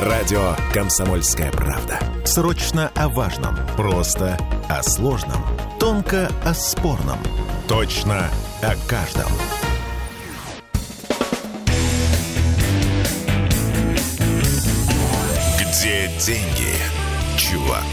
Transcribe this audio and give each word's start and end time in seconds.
Радио 0.00 0.54
«Комсомольская 0.74 1.50
правда». 1.50 1.98
Срочно 2.26 2.92
о 2.94 3.08
важном. 3.08 3.56
Просто 3.78 4.36
о 4.68 4.82
сложном. 4.82 5.42
Тонко 5.80 6.28
о 6.44 6.52
спорном. 6.52 7.18
Точно 7.66 8.28
о 8.60 8.74
каждом. 8.86 9.32
Где 15.58 16.10
деньги, 16.18 16.74
чувак? 17.38 17.86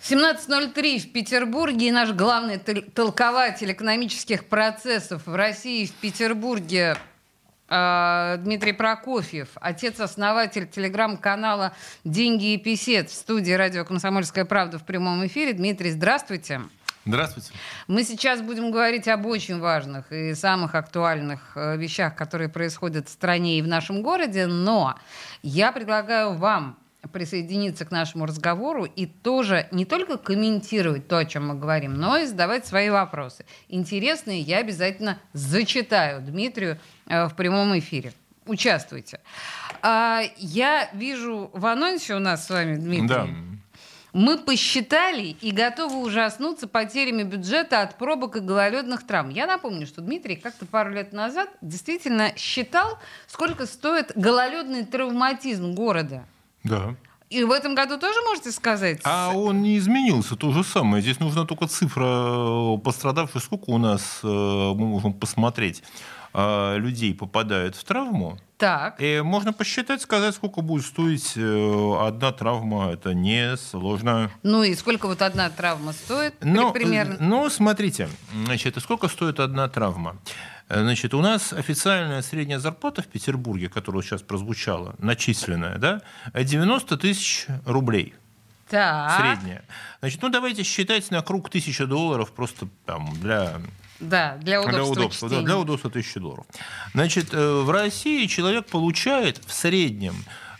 17.03 0.00 0.98
в 1.00 1.12
Петербурге 1.12 1.88
и 1.88 1.90
наш 1.90 2.12
главный 2.12 2.58
толкователь 2.58 3.72
экономических 3.72 4.44
процессов 4.44 5.26
в 5.26 5.34
России 5.34 5.86
в 5.86 5.92
Петербурге 5.94 6.96
Дмитрий 7.70 8.72
Прокофьев, 8.72 9.50
отец-основатель 9.54 10.66
телеграм-канала 10.68 11.72
«Деньги 12.02 12.54
и 12.54 12.56
писет» 12.56 13.10
в 13.10 13.14
студии 13.14 13.52
радио 13.52 13.84
«Комсомольская 13.84 14.44
правда» 14.44 14.80
в 14.80 14.84
прямом 14.84 15.24
эфире. 15.26 15.52
Дмитрий, 15.52 15.92
здравствуйте. 15.92 16.62
Здравствуйте. 17.06 17.52
Мы 17.86 18.02
сейчас 18.02 18.42
будем 18.42 18.72
говорить 18.72 19.06
об 19.06 19.24
очень 19.24 19.60
важных 19.60 20.10
и 20.10 20.34
самых 20.34 20.74
актуальных 20.74 21.52
э, 21.54 21.76
вещах, 21.76 22.16
которые 22.16 22.48
происходят 22.48 23.08
в 23.08 23.12
стране 23.12 23.60
и 23.60 23.62
в 23.62 23.68
нашем 23.68 24.02
городе, 24.02 24.46
но 24.46 24.98
я 25.42 25.70
предлагаю 25.70 26.34
вам 26.34 26.76
присоединиться 27.12 27.84
к 27.84 27.90
нашему 27.90 28.26
разговору 28.26 28.84
и 28.84 29.06
тоже 29.06 29.66
не 29.70 29.84
только 29.84 30.18
комментировать 30.18 31.08
то, 31.08 31.18
о 31.18 31.24
чем 31.24 31.48
мы 31.48 31.54
говорим, 31.54 31.94
но 31.94 32.18
и 32.18 32.26
задавать 32.26 32.66
свои 32.66 32.90
вопросы. 32.90 33.46
Интересные 33.68 34.40
я 34.40 34.58
обязательно 34.58 35.18
зачитаю 35.32 36.20
Дмитрию 36.20 36.78
в 37.10 37.34
прямом 37.36 37.78
эфире. 37.78 38.12
Участвуйте. 38.46 39.20
А, 39.82 40.22
я 40.38 40.88
вижу 40.92 41.50
в 41.52 41.66
анонсе 41.66 42.14
у 42.14 42.18
нас 42.18 42.46
с 42.46 42.50
вами, 42.50 42.76
Дмитрий, 42.76 43.06
Да. 43.06 43.26
мы 44.12 44.38
посчитали 44.38 45.36
и 45.40 45.50
готовы 45.52 45.98
ужаснуться 45.98 46.66
потерями 46.66 47.22
бюджета 47.22 47.82
от 47.82 47.96
пробок 47.98 48.36
и 48.36 48.40
гололедных 48.40 49.06
травм. 49.06 49.28
Я 49.30 49.46
напомню, 49.46 49.86
что 49.86 50.00
Дмитрий 50.00 50.36
как-то 50.36 50.66
пару 50.66 50.90
лет 50.90 51.12
назад 51.12 51.48
действительно 51.60 52.32
считал, 52.36 52.98
сколько 53.26 53.66
стоит 53.66 54.12
гололедный 54.16 54.84
травматизм 54.84 55.72
города. 55.72 56.24
Да. 56.64 56.94
И 57.28 57.44
в 57.44 57.52
этом 57.52 57.76
году 57.76 57.96
тоже 57.96 58.20
можете 58.26 58.50
сказать? 58.50 59.00
А 59.04 59.30
он 59.32 59.62
не 59.62 59.78
изменился, 59.78 60.34
то 60.34 60.50
же 60.50 60.64
самое. 60.64 61.00
Здесь 61.00 61.20
нужна 61.20 61.44
только 61.44 61.68
цифра 61.68 62.74
э, 62.74 62.78
пострадавших. 62.78 63.40
Сколько 63.44 63.70
у 63.70 63.78
нас, 63.78 64.18
э, 64.24 64.26
мы 64.26 64.86
можем 64.88 65.12
посмотреть, 65.12 65.84
э, 66.34 66.78
людей 66.78 67.14
попадают 67.14 67.76
в 67.76 67.84
травму. 67.84 68.38
Так. 68.58 69.00
И 69.00 69.22
можно 69.22 69.54
посчитать, 69.54 70.02
сказать, 70.02 70.34
сколько 70.34 70.60
будет 70.60 70.84
стоить 70.84 71.32
э, 71.36 71.96
одна 71.98 72.30
травма. 72.32 72.90
Это 72.92 73.14
не 73.14 73.56
сложно. 73.56 74.30
Ну 74.42 74.62
и 74.62 74.74
сколько 74.74 75.06
вот 75.06 75.22
одна 75.22 75.48
травма 75.48 75.92
стоит? 75.92 76.34
Ну, 76.42 76.70
примерно. 76.72 77.14
э, 77.14 77.16
ну, 77.20 77.48
смотрите, 77.48 78.08
значит, 78.44 78.76
сколько 78.82 79.08
стоит 79.08 79.40
одна 79.40 79.68
травма? 79.68 80.18
Э, 80.68 80.82
Значит, 80.82 81.14
у 81.14 81.20
нас 81.20 81.52
официальная 81.52 82.22
средняя 82.22 82.58
зарплата 82.60 83.02
в 83.02 83.06
Петербурге, 83.06 83.68
которая 83.68 84.02
сейчас 84.02 84.22
прозвучала, 84.22 84.94
начисленная, 84.98 85.78
да, 85.78 86.02
90 86.34 86.96
тысяч 86.98 87.46
рублей. 87.66 88.14
Так. 88.70 89.20
Средняя. 89.20 89.64
Значит, 90.00 90.22
ну 90.22 90.28
давайте 90.28 90.62
считать 90.62 91.10
на 91.10 91.22
круг 91.22 91.48
1000 91.48 91.86
долларов 91.86 92.32
просто 92.32 92.68
там 92.86 93.12
для 93.20 93.60
Да, 93.98 94.36
для 94.40 94.60
удобства, 94.62 94.72
для 94.82 94.84
удобства, 94.92 95.28
да, 95.28 95.34
чтения. 95.34 95.46
для 95.46 95.58
удобства 95.58 95.90
1000 95.90 96.20
долларов. 96.20 96.46
Значит, 96.94 97.34
э, 97.34 97.60
в 97.62 97.70
России 97.70 98.26
человек 98.26 98.66
получает 98.66 99.40
в 99.44 99.52
среднем 99.52 100.14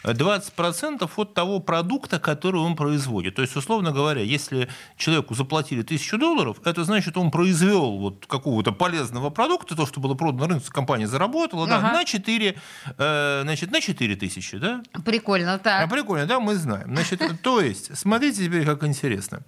20% 0.04 1.10
от 1.16 1.34
того 1.34 1.60
продукта, 1.60 2.18
который 2.18 2.60
он 2.60 2.76
производит. 2.76 3.34
То 3.34 3.42
есть, 3.42 3.56
условно 3.56 3.92
говоря, 3.92 4.22
если 4.22 4.68
человеку 4.96 5.34
заплатили 5.34 5.80
1000 5.82 6.18
долларов, 6.18 6.56
это 6.64 6.84
значит, 6.84 7.16
он 7.16 7.30
произвел 7.30 7.98
вот 7.98 8.26
какого-то 8.26 8.72
полезного 8.72 9.30
продукта, 9.30 9.76
то, 9.76 9.86
что 9.86 10.00
было 10.00 10.14
продано 10.14 10.46
на 10.46 10.54
рынке, 10.54 10.70
компания 10.70 11.06
заработала, 11.06 11.66
да, 11.66 11.78
Ага. 11.78 11.92
на 11.92 12.04
4, 12.04 12.56
э, 12.98 13.40
значит, 13.42 13.70
на 13.70 13.80
4 13.80 14.16
тысячи, 14.16 14.56
да? 14.58 14.82
Прикольно, 15.04 15.54
А, 15.54 15.58
так. 15.58 15.90
прикольно, 15.90 16.26
да, 16.26 16.40
мы 16.40 16.54
знаем. 16.56 16.94
Значит, 16.94 17.22
то 17.42 17.60
есть, 17.60 17.96
смотрите 17.96 18.44
теперь, 18.46 18.64
как 18.64 18.84
интересно. 18.84 19.42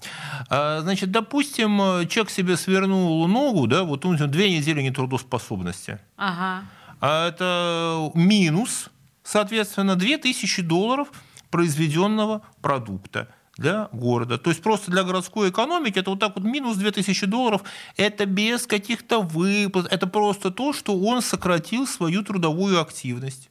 А, 0.51 0.81
Значит, 0.83 1.11
допустим, 1.11 1.81
э, 1.81 2.07
человек 2.07 2.31
себе 2.31 2.57
свернул 2.57 3.27
ногу, 3.29 3.67
да, 3.67 3.85
вот 3.85 4.05
у 4.05 4.13
него 4.13 4.27
две 4.27 4.55
недели 4.57 4.83
нетрудоспособности. 4.83 5.99
Ага. 6.17 6.65
А 7.01 7.29
это 7.29 8.11
минус, 8.15 8.91
соответственно, 9.33 9.97
2000 9.97 10.63
долларов 10.63 11.09
произведенного 11.51 12.43
продукта 12.61 13.29
для 13.57 13.89
города. 13.93 14.39
То 14.39 14.51
есть 14.51 14.63
просто 14.63 14.91
для 14.91 15.05
городской 15.05 15.49
экономики 15.49 15.99
это 15.99 16.11
вот 16.11 16.21
так 16.21 16.37
вот 16.37 16.45
минус 16.45 16.77
2000 16.77 17.27
долларов. 17.27 17.63
Это 17.97 18.27
без 18.27 18.67
каких-то 18.67 19.21
выплат. 19.21 19.91
Это 19.91 20.07
просто 20.07 20.51
то, 20.51 20.73
что 20.73 20.99
он 20.99 21.23
сократил 21.23 21.87
свою 21.87 22.23
трудовую 22.23 22.81
активность. 22.81 23.49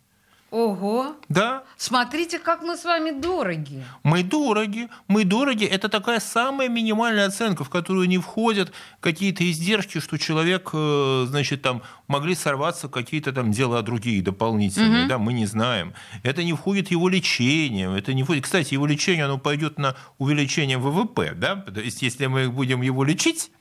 Ого. 0.52 1.16
Да, 1.30 1.64
Смотрите, 1.78 2.38
как 2.38 2.62
мы 2.62 2.78
с 2.78 2.84
вами 2.84 3.10
дороги. 3.10 3.84
Мы 4.04 4.22
дороги, 4.22 4.90
мы 5.08 5.24
дороги. 5.24 5.66
Это 5.66 5.90
такая 5.90 6.20
самая 6.20 6.70
минимальная 6.70 7.26
оценка, 7.26 7.64
в 7.64 7.70
которую 7.70 8.08
не 8.08 8.18
входят 8.18 8.72
какие-то 9.00 9.50
издержки, 9.50 10.00
что 10.00 10.20
человек, 10.20 10.70
э, 10.74 11.26
значит, 11.28 11.62
там 11.62 11.82
могли 12.08 12.36
сорваться 12.36 12.88
какие-то 12.88 13.32
там 13.32 13.52
дела 13.52 13.82
другие 13.82 14.22
дополнительные, 14.22 15.08
да, 15.08 15.18
мы 15.18 15.34
не 15.34 15.46
знаем. 15.46 15.94
Это 16.22 16.44
не 16.44 16.54
входит 16.54 16.92
его 16.92 17.10
лечение, 17.10 17.98
это 17.98 18.14
не 18.14 18.24
входит. 18.24 18.44
Кстати, 18.44 18.74
его 18.74 18.86
лечение, 18.86 19.26
оно 19.26 19.40
пойдет 19.40 19.80
на 19.80 19.96
увеличение 20.20 20.78
ВВП, 20.78 21.34
да, 21.34 21.56
то 21.56 21.80
есть 21.80 22.02
если 22.02 22.28
мы 22.28 22.50
будем 22.50 22.82
его 22.82 23.04
лечить, 23.04 23.52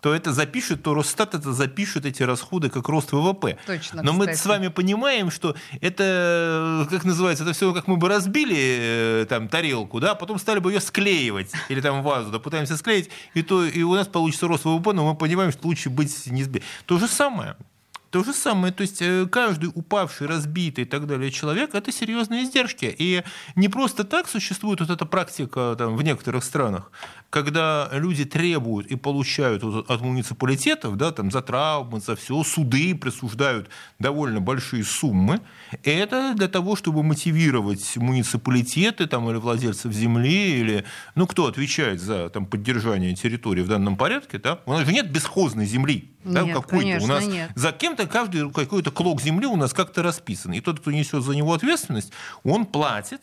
то 0.00 0.14
это 0.14 0.32
запишет, 0.32 0.82
то 0.82 0.94
Росстат 0.94 1.34
это 1.34 1.52
запишет 1.52 2.04
эти 2.06 2.22
расходы 2.22 2.70
как 2.70 2.88
рост 2.88 3.12
ВВП. 3.12 3.58
Точно, 3.66 4.02
Но 4.02 4.12
мы 4.12 4.34
с 4.34 4.44
вами 4.46 4.68
понимаем, 4.68 5.30
что 5.30 5.56
это, 5.80 6.86
как 6.90 7.04
называется, 7.04 7.44
это 7.44 7.52
все 7.52 7.72
как 7.72 7.86
мы 7.88 7.96
бы 7.96 8.08
разбили 8.08 8.56
э, 8.58 9.26
там 9.28 9.48
тарелку, 9.48 10.00
да, 10.00 10.14
потом 10.14 10.38
стали 10.38 10.58
бы 10.58 10.72
ее 10.72 10.80
склеивать, 10.80 11.50
или 11.68 11.80
там 11.80 12.02
вазу, 12.02 12.30
да, 12.30 12.38
пытаемся 12.38 12.76
склеить, 12.76 13.10
и, 13.34 13.42
то, 13.42 13.64
и 13.64 13.82
у 13.82 13.94
нас 13.94 14.06
получится 14.06 14.46
рост 14.46 14.64
ВВП, 14.64 14.92
но 14.92 15.06
мы 15.10 15.16
понимаем, 15.16 15.50
что 15.52 15.66
лучше 15.66 15.90
быть 15.90 16.26
не 16.26 16.42
сби- 16.42 16.62
То 16.86 16.98
же 16.98 17.08
самое. 17.08 17.56
То 18.16 18.24
же 18.24 18.32
самое, 18.32 18.72
то 18.72 18.80
есть 18.80 19.02
э, 19.02 19.26
каждый 19.30 19.70
упавший, 19.74 20.26
разбитый 20.26 20.84
и 20.84 20.86
так 20.86 21.06
далее 21.06 21.30
человек– 21.30 21.70
это 21.74 21.92
серьезные 21.92 22.44
издержки. 22.44 22.94
И 22.96 23.22
не 23.56 23.68
просто 23.68 24.04
так 24.04 24.26
существует 24.26 24.80
вот 24.80 24.88
эта 24.88 25.04
практика 25.04 25.74
там, 25.76 25.98
в 25.98 26.02
некоторых 26.02 26.42
странах, 26.42 26.90
когда 27.28 27.90
люди 27.92 28.24
требуют 28.24 28.86
и 28.86 28.96
получают 28.96 29.62
от 29.62 30.00
муниципалитетов 30.00 30.96
да, 30.96 31.12
там, 31.12 31.30
за 31.30 31.42
травмы, 31.42 32.00
за 32.00 32.16
все, 32.16 32.42
суды 32.42 32.94
присуждают 32.94 33.68
довольно 33.98 34.40
большие 34.40 34.82
суммы. 34.82 35.42
И 35.82 35.90
это 35.90 36.32
для 36.34 36.48
того, 36.48 36.74
чтобы 36.74 37.02
мотивировать 37.02 37.98
муниципалитеты 37.98 39.06
там, 39.06 39.28
или 39.28 39.36
владельцев 39.36 39.92
земли, 39.92 40.58
или 40.58 40.84
ну, 41.16 41.26
кто 41.26 41.48
отвечает 41.48 42.00
за 42.00 42.30
там, 42.30 42.46
поддержание 42.46 43.14
территории 43.14 43.60
в 43.60 43.68
данном 43.68 43.96
порядке. 43.96 44.38
Да? 44.38 44.60
У 44.64 44.72
нас 44.72 44.86
же 44.86 44.92
нет 44.94 45.10
бесхозной 45.10 45.66
земли. 45.66 46.12
да, 46.24 46.42
Нет, 46.42 46.54
какой-то. 46.54 46.78
конечно, 46.82 47.04
у 47.04 47.08
нас 47.08 47.26
нет. 47.26 47.50
за 47.54 47.72
кем-то 47.72 48.05
каждый 48.06 48.50
какой-то 48.50 48.90
клок 48.90 49.20
земли 49.20 49.46
у 49.46 49.56
нас 49.56 49.72
как-то 49.72 50.02
расписан. 50.02 50.52
И 50.52 50.60
тот, 50.60 50.80
кто 50.80 50.90
несет 50.90 51.22
за 51.22 51.34
него 51.34 51.52
ответственность, 51.52 52.12
он 52.44 52.66
платит, 52.66 53.22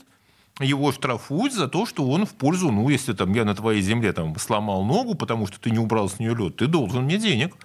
его 0.60 0.92
штрафуют 0.92 1.54
за 1.54 1.68
то, 1.68 1.86
что 1.86 2.08
он 2.08 2.26
в 2.26 2.34
пользу, 2.34 2.72
ну, 2.72 2.88
если 2.90 3.14
там 3.14 3.34
я 3.34 3.44
на 3.44 3.56
твоей 3.56 3.82
земле 3.82 4.14
там 4.14 4.38
сломал 4.38 4.84
ногу, 4.84 5.16
потому 5.16 5.48
что 5.48 5.60
ты 5.60 5.72
не 5.72 5.80
убрал 5.80 6.10
с 6.10 6.20
нее 6.20 6.36
лед, 6.36 6.58
ты 6.58 6.68
должен 6.68 7.04
мне 7.04 7.18
денег. 7.18 7.56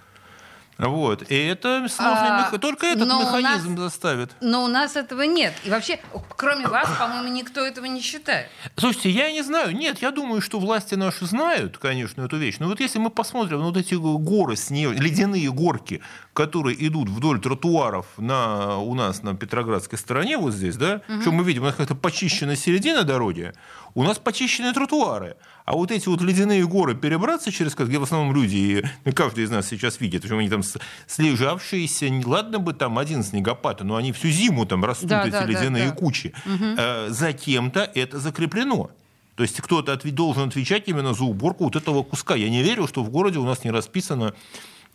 Вот. 0.79 1.29
И 1.29 1.35
это 1.35 1.87
сложный 1.89 2.29
А, 2.29 2.39
меха- 2.47 2.57
Только 2.57 2.85
этот 2.87 3.07
механизм 3.07 3.71
нас- 3.75 3.79
заставит. 3.91 4.31
Но 4.39 4.63
у 4.63 4.67
нас 4.67 4.95
этого 4.95 5.23
нет. 5.23 5.53
И 5.65 5.69
вообще, 5.69 5.99
кроме 6.37 6.67
вас, 6.67 6.87
по-моему, 6.97 7.27
никто 7.27 7.59
этого 7.61 7.85
не 7.85 8.01
считает. 8.01 8.47
Слушайте, 8.77 9.09
я 9.09 9.31
не 9.31 9.41
знаю. 9.43 9.75
Нет, 9.75 10.01
я 10.01 10.11
думаю, 10.11 10.41
что 10.41 10.57
власти 10.59 10.95
наши 10.95 11.25
знают, 11.25 11.77
конечно, 11.77 12.21
эту 12.21 12.37
вещь. 12.37 12.55
Но 12.59 12.67
вот 12.67 12.79
если 12.79 12.97
мы 12.97 13.09
посмотрим 13.09 13.59
на 13.59 13.65
вот 13.65 13.77
эти 13.77 13.93
горы, 13.95 14.55
снег, 14.55 14.97
ледяные 14.97 15.51
горки, 15.51 16.01
которые 16.33 16.87
идут 16.87 17.09
вдоль 17.09 17.41
тротуаров 17.41 18.05
на, 18.17 18.77
у 18.77 18.95
нас 18.95 19.21
на 19.23 19.35
Петроградской 19.35 19.97
стороне, 19.99 20.37
вот 20.37 20.53
здесь, 20.53 20.77
да, 20.77 21.01
что 21.21 21.31
мы 21.33 21.43
видим, 21.43 21.63
у 21.63 21.65
нас 21.65 21.75
как-то 21.75 21.95
почищена 21.95 22.55
середина 22.55 23.03
дороги, 23.03 23.51
у 23.95 24.03
нас 24.03 24.19
почищены 24.19 24.73
тротуары. 24.73 25.35
А 25.65 25.73
вот 25.73 25.91
эти 25.91 26.07
вот 26.07 26.21
ледяные 26.21 26.65
горы 26.67 26.95
перебраться 26.95 27.51
через, 27.51 27.75
где 27.75 27.97
в 27.99 28.03
основном 28.03 28.33
люди, 28.35 28.55
и 28.55 28.83
ну, 29.05 29.11
каждый 29.13 29.43
из 29.43 29.51
нас 29.51 29.67
сейчас 29.67 29.99
видит, 29.99 30.25
что 30.25 30.37
они 30.37 30.49
там 30.49 30.61
слежавшиеся, 31.07 32.09
ладно 32.25 32.59
бы 32.59 32.73
там 32.73 32.97
один 32.97 33.23
снегопад, 33.23 33.81
но 33.83 33.95
они 33.95 34.11
всю 34.11 34.29
зиму 34.29 34.65
там 34.65 34.83
растут, 34.83 35.09
Да, 35.09 35.23
эти 35.23 35.31
да, 35.31 35.45
ледяные 35.45 35.89
да. 35.89 35.91
кучи. 35.95 36.33
Э, 36.77 37.09
за 37.09 37.33
кем-то 37.33 37.81
это 37.93 38.19
закреплено. 38.19 38.89
То 39.35 39.43
есть 39.43 39.61
кто-то 39.61 39.93
отве- 39.93 40.11
должен 40.11 40.49
отвечать 40.49 40.87
именно 40.87 41.13
за 41.13 41.23
уборку 41.23 41.65
вот 41.65 41.75
этого 41.75 42.03
куска. 42.03 42.35
Я 42.35 42.49
не 42.49 42.61
верю, 42.63 42.87
что 42.87 43.03
в 43.03 43.09
городе 43.09 43.39
у 43.39 43.45
нас 43.45 43.63
не 43.63 43.71
расписано 43.71 44.33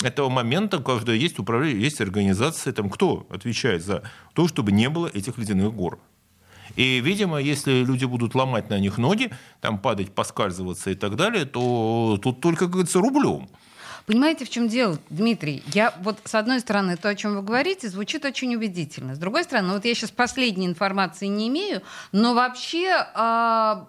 этого 0.02 0.28
момента 0.28 0.78
каждая 0.78 1.16
есть 1.16 1.38
управление, 1.38 1.82
есть 1.82 2.00
организация, 2.00 2.72
там 2.72 2.90
кто 2.90 3.26
отвечает 3.30 3.84
за 3.84 4.02
то, 4.34 4.48
чтобы 4.48 4.72
не 4.72 4.88
было 4.88 5.06
этих 5.06 5.38
ледяных 5.38 5.72
гор. 5.72 5.98
И, 6.76 7.00
видимо, 7.00 7.38
если 7.38 7.84
люди 7.84 8.04
будут 8.04 8.34
ломать 8.34 8.70
на 8.70 8.78
них 8.78 8.98
ноги, 8.98 9.30
там 9.60 9.78
падать, 9.78 10.14
поскальзываться 10.14 10.90
и 10.90 10.94
так 10.94 11.16
далее, 11.16 11.44
то 11.44 12.18
тут 12.22 12.40
только, 12.40 12.64
как 12.64 12.70
говорится, 12.70 13.00
рублем. 13.00 13.48
Понимаете, 14.06 14.44
в 14.44 14.50
чем 14.50 14.68
дело, 14.68 14.98
Дмитрий? 15.08 15.62
Я 15.72 15.94
вот, 16.02 16.18
с 16.24 16.34
одной 16.34 16.60
стороны, 16.60 16.96
то, 16.96 17.08
о 17.08 17.14
чем 17.14 17.36
вы 17.36 17.42
говорите, 17.42 17.88
звучит 17.88 18.24
очень 18.26 18.54
убедительно. 18.54 19.14
С 19.14 19.18
другой 19.18 19.44
стороны, 19.44 19.72
вот 19.72 19.84
я 19.86 19.94
сейчас 19.94 20.10
последней 20.10 20.66
информации 20.66 21.26
не 21.26 21.48
имею, 21.48 21.80
но 22.12 22.34
вообще 22.34 23.06
а, 23.14 23.88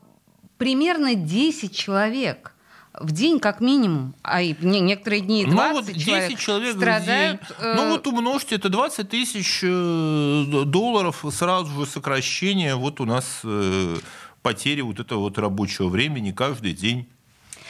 примерно 0.57 1.15
10 1.15 1.75
человек 1.75 2.54
в 2.99 3.11
день 3.11 3.39
как 3.39 3.61
минимум, 3.61 4.15
а 4.21 4.41
и 4.41 4.55
некоторые 4.61 5.21
дни 5.21 5.45
20 5.45 5.55
ну, 5.55 5.73
вот 5.73 5.85
10 5.85 6.05
человек, 6.05 6.39
человек 6.39 6.75
страдают. 6.75 7.41
В 7.41 7.47
день. 7.47 7.57
Э... 7.59 7.73
Ну 7.75 7.89
вот 7.89 8.07
умножьте, 8.07 8.55
это 8.55 8.69
20 8.69 9.09
тысяч 9.09 9.59
э, 9.63 10.63
долларов 10.65 11.25
сразу 11.31 11.71
же 11.79 11.85
сокращение. 11.85 12.75
Вот 12.75 13.01
у 13.01 13.05
нас 13.05 13.41
э, 13.43 13.97
потери 14.41 14.81
вот 14.81 14.99
этого 14.99 15.19
вот 15.19 15.37
рабочего 15.37 15.87
времени 15.87 16.31
каждый 16.31 16.73
день 16.73 17.07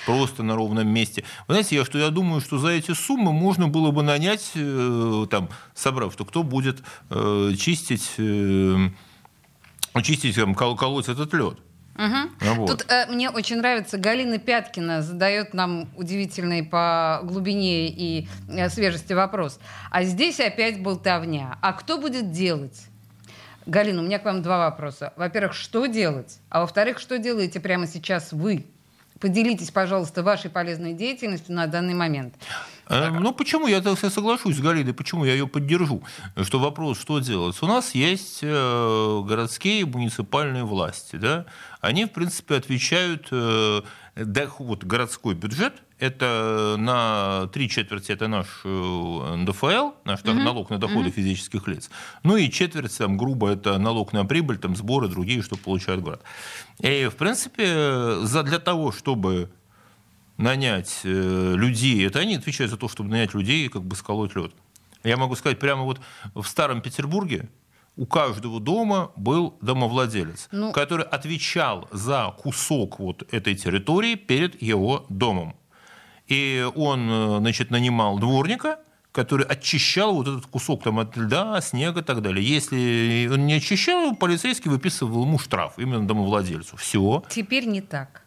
просто 0.05 0.43
на 0.43 0.55
ровном 0.55 0.87
месте. 0.87 1.23
Вы 1.47 1.55
знаете, 1.55 1.75
я 1.75 1.85
что 1.85 1.97
я 1.97 2.09
думаю, 2.09 2.41
что 2.41 2.57
за 2.57 2.69
эти 2.69 2.93
суммы 2.93 3.33
можно 3.33 3.67
было 3.67 3.91
бы 3.91 4.03
нанять, 4.03 4.51
э, 4.55 5.25
там, 5.29 5.49
собрав, 5.73 6.13
что 6.13 6.25
кто 6.25 6.43
будет 6.43 6.83
э, 7.09 7.53
чистить, 7.57 8.11
э, 8.17 8.89
чистить, 10.03 10.35
там, 10.35 10.53
колоть 10.53 11.09
этот 11.09 11.33
лед. 11.33 11.57
Угу. 11.95 12.55
Вот. 12.55 12.67
Тут 12.67 12.91
э, 12.91 13.05
мне 13.07 13.29
очень 13.29 13.57
нравится, 13.57 13.97
Галина 13.97 14.37
Пяткина 14.37 15.01
задает 15.01 15.53
нам 15.53 15.87
удивительный 15.95 16.63
по 16.63 17.21
глубине 17.23 17.87
и 17.87 18.27
э, 18.49 18.69
свежести 18.69 19.13
вопрос. 19.13 19.59
А 19.91 20.03
здесь 20.03 20.39
опять 20.39 20.83
болтовня. 20.83 21.57
А 21.61 21.73
кто 21.73 21.97
будет 21.97 22.31
делать? 22.31 22.87
Галина, 23.65 24.01
у 24.01 24.05
меня 24.05 24.19
к 24.19 24.25
вам 24.25 24.41
два 24.41 24.57
вопроса. 24.59 25.13
Во-первых, 25.15 25.53
что 25.53 25.85
делать? 25.85 26.39
А 26.49 26.61
во-вторых, 26.61 26.99
что 26.99 27.17
делаете 27.17 27.59
прямо 27.59 27.87
сейчас 27.87 28.31
вы? 28.31 28.65
Поделитесь, 29.19 29.71
пожалуйста, 29.71 30.21
вашей 30.21 30.51
полезной 30.51 30.93
деятельностью 30.93 31.55
на 31.55 31.65
данный 31.67 31.93
момент. 31.93 32.35
Э, 32.87 33.09
ну, 33.09 33.33
почему? 33.33 33.67
Я 33.67 33.81
так 33.81 33.97
соглашусь 33.99 34.57
с 34.57 34.59
Галиной, 34.59 34.93
почему 34.93 35.25
я 35.25 35.33
ее 35.33 35.47
поддержу? 35.47 36.03
Что 36.41 36.59
вопрос, 36.59 36.99
что 36.99 37.19
делать? 37.19 37.57
У 37.61 37.67
нас 37.67 37.95
есть 37.95 38.39
э, 38.41 39.21
городские 39.25 39.85
муниципальные 39.85 40.63
власти, 40.63 41.15
да? 41.15 41.45
Они, 41.81 42.05
в 42.05 42.11
принципе, 42.11 42.55
отвечают, 42.55 43.27
э, 43.31 43.81
вот 44.59 44.83
городской 44.83 45.35
бюджет, 45.35 45.81
это 45.99 46.75
на 46.77 47.47
три 47.53 47.69
четверти 47.69 48.11
это 48.11 48.27
наш 48.27 48.47
НДФЛ, 48.65 49.91
наш 50.03 50.21
угу. 50.21 50.33
налог 50.33 50.69
на 50.69 50.77
доходы 50.77 51.07
угу. 51.07 51.11
физических 51.11 51.67
лиц. 51.67 51.89
Ну 52.23 52.35
и 52.35 52.49
четверть, 52.49 52.97
там, 52.97 53.17
грубо, 53.17 53.49
это 53.49 53.77
налог 53.77 54.11
на 54.13 54.25
прибыль, 54.25 54.57
там, 54.57 54.75
сборы 54.75 55.07
другие, 55.07 55.41
что 55.41 55.55
получает 55.55 56.01
город. 56.01 56.21
И, 56.79 57.07
в 57.07 57.15
принципе, 57.15 58.17
за, 58.23 58.43
для 58.43 58.59
того, 58.59 58.91
чтобы 58.91 59.49
нанять 60.37 61.01
э, 61.03 61.53
людей, 61.55 62.05
это 62.05 62.19
они 62.19 62.35
отвечают 62.35 62.71
за 62.71 62.77
то, 62.77 62.87
чтобы 62.87 63.09
нанять 63.09 63.33
людей 63.33 63.65
и 63.65 63.69
как 63.69 63.83
бы 63.83 63.95
сколоть 63.95 64.35
лед. 64.35 64.51
Я 65.03 65.17
могу 65.17 65.35
сказать, 65.35 65.59
прямо 65.59 65.83
вот 65.83 65.99
в 66.33 66.43
Старом 66.45 66.81
Петербурге 66.81 67.49
у 67.95 68.05
каждого 68.05 68.59
дома 68.59 69.11
был 69.15 69.57
домовладелец, 69.61 70.49
ну... 70.51 70.71
который 70.71 71.05
отвечал 71.05 71.87
за 71.91 72.33
кусок 72.37 72.99
вот 72.99 73.23
этой 73.33 73.55
территории 73.55 74.15
перед 74.15 74.61
его 74.61 75.05
домом. 75.09 75.55
И 76.27 76.67
он, 76.75 77.07
э, 77.09 77.37
значит, 77.39 77.69
нанимал 77.69 78.19
дворника, 78.19 78.79
который 79.11 79.45
очищал 79.45 80.15
вот 80.15 80.27
этот 80.27 80.45
кусок 80.47 80.83
там, 80.83 80.99
от 80.99 81.15
льда, 81.15 81.61
снега 81.61 82.01
и 82.01 82.03
так 82.03 82.21
далее. 82.21 82.45
Если 82.45 83.29
он 83.31 83.45
не 83.45 83.53
очищал, 83.53 84.13
полицейский 84.15 84.69
выписывал 84.69 85.23
ему 85.23 85.39
штраф, 85.39 85.75
именно 85.77 86.05
домовладельцу. 86.05 86.75
Все. 86.75 87.23
Теперь 87.29 87.65
не 87.65 87.81
так. 87.81 88.24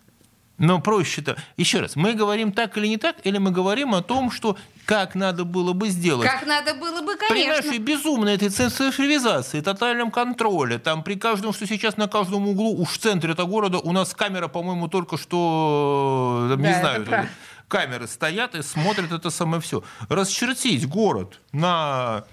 Но 0.58 0.80
проще-то... 0.80 1.36
Еще 1.56 1.80
раз, 1.80 1.94
мы 1.94 2.14
говорим 2.14 2.52
так 2.52 2.76
или 2.76 2.88
не 2.88 2.96
так, 2.96 3.16
или 3.24 3.38
мы 3.38 3.52
говорим 3.52 3.94
о 3.94 4.02
том, 4.02 4.30
что 4.30 4.56
как 4.84 5.14
надо 5.14 5.44
было 5.44 5.72
бы 5.72 5.88
сделать. 5.88 6.28
Как 6.28 6.46
надо 6.46 6.74
было 6.74 7.00
бы, 7.02 7.16
конечно. 7.16 7.28
При 7.28 7.46
нашей 7.46 7.78
безумной 7.78 8.34
этой 8.34 8.48
централизации, 8.48 9.60
тотальном 9.60 10.10
контроле, 10.10 10.78
там 10.78 11.04
при 11.04 11.14
каждом, 11.14 11.52
что 11.52 11.66
сейчас 11.66 11.96
на 11.96 12.08
каждом 12.08 12.48
углу, 12.48 12.76
уж 12.80 12.88
в 12.88 12.98
центре 12.98 13.32
этого 13.32 13.46
города, 13.46 13.78
у 13.78 13.92
нас 13.92 14.14
камера, 14.14 14.48
по-моему, 14.48 14.88
только 14.88 15.16
что, 15.16 16.46
не 16.56 16.62
да, 16.62 16.80
знаю, 16.80 17.28
камеры 17.68 18.08
стоят 18.08 18.54
и 18.54 18.62
смотрят 18.62 19.12
это 19.12 19.30
самое 19.30 19.62
все. 19.62 19.84
Расчертить 20.08 20.88
город 20.88 21.38
на 21.52 22.24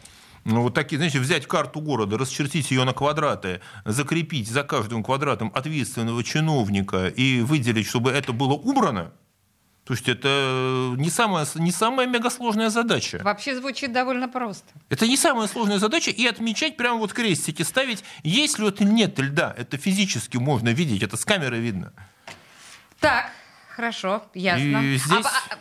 ну, 0.46 0.62
вот 0.62 0.74
такие, 0.74 0.98
знаете, 0.98 1.20
взять 1.20 1.48
карту 1.48 1.82
города, 1.82 2.18
расчертить 2.18 2.72
ее 2.72 2.84
на 2.84 2.94
квадраты, 2.94 3.62
закрепить 3.84 4.48
за 4.48 4.64
каждым 4.64 5.04
квадратом 5.04 5.52
ответственного 5.54 6.24
чиновника 6.24 7.08
и 7.08 7.42
выделить, 7.42 7.88
чтобы 7.88 8.12
это 8.12 8.32
было 8.32 8.54
убрано, 8.54 9.12
то 9.86 9.94
есть 9.94 10.10
это 10.10 10.96
не 10.98 11.12
самая, 11.12 11.46
не 11.56 11.72
самая 11.72 12.08
мегасложная 12.08 12.70
задача. 12.70 13.22
Вообще 13.24 13.56
звучит 13.56 13.94
довольно 13.94 14.28
просто. 14.28 14.66
Это 14.90 15.08
не 15.08 15.16
самая 15.16 15.48
сложная 15.48 15.78
задача. 15.78 16.10
И 16.10 16.26
отмечать 16.26 16.76
прямо 16.76 16.98
вот 16.98 17.14
крестики 17.14 17.62
ставить, 17.62 18.04
есть 18.24 18.58
ли 18.58 18.68
это 18.68 18.84
нет 18.84 19.20
льда. 19.20 19.54
Это 19.56 19.78
физически 19.78 20.38
можно 20.38 20.70
видеть, 20.70 21.04
это 21.04 21.18
с 21.18 21.26
камеры 21.26 21.60
видно. 21.60 21.94
Так, 23.00 23.30
хорошо, 23.70 24.24
ясно. 24.34 24.78
И 24.84 24.98
здесь... 24.98 25.26
А, 25.26 25.56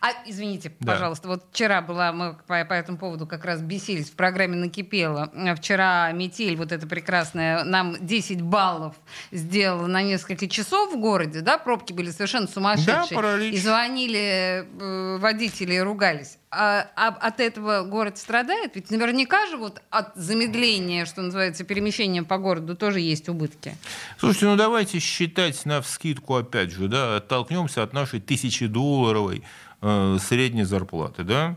а, 0.00 0.10
извините, 0.26 0.72
да. 0.80 0.92
пожалуйста, 0.92 1.28
вот 1.28 1.46
вчера 1.50 1.80
была, 1.80 2.12
мы 2.12 2.34
по, 2.46 2.64
по 2.64 2.72
этому 2.72 2.98
поводу 2.98 3.26
как 3.26 3.44
раз 3.44 3.60
бесились, 3.60 4.10
в 4.10 4.14
программе 4.14 4.56
«Накипело». 4.56 5.30
Вчера 5.56 6.10
метель, 6.12 6.56
вот 6.56 6.72
эта 6.72 6.86
прекрасная, 6.86 7.64
нам 7.64 7.96
10 8.00 8.42
баллов 8.42 8.94
сделала 9.30 9.86
на 9.86 10.02
несколько 10.02 10.48
часов 10.48 10.94
в 10.94 11.00
городе, 11.00 11.40
да, 11.40 11.58
пробки 11.58 11.92
были 11.92 12.10
совершенно 12.10 12.46
сумасшедшие. 12.46 13.20
Да, 13.20 13.38
И 13.38 13.58
звонили 13.58 14.66
э, 14.80 15.18
водители 15.18 15.74
и 15.74 15.80
ругались. 15.80 16.38
А, 16.54 16.86
а 16.96 17.08
от 17.08 17.40
этого 17.40 17.82
город 17.82 18.18
страдает? 18.18 18.72
Ведь 18.74 18.90
наверняка 18.90 19.46
же 19.46 19.56
вот 19.56 19.80
от 19.88 20.14
замедления, 20.16 21.06
что 21.06 21.22
называется, 21.22 21.64
перемещения 21.64 22.22
по 22.22 22.36
городу 22.36 22.76
тоже 22.76 23.00
есть 23.00 23.30
убытки. 23.30 23.74
Слушайте, 24.18 24.46
ну 24.46 24.56
давайте 24.56 24.98
считать 24.98 25.64
на 25.64 25.80
вскидку 25.80 26.36
опять 26.36 26.70
же, 26.70 26.88
да, 26.88 27.16
оттолкнемся 27.16 27.82
от 27.82 27.94
нашей 27.94 28.20
тысячедолларовой 28.20 29.44
э, 29.80 30.18
средней 30.20 30.64
зарплаты, 30.64 31.24
да. 31.24 31.56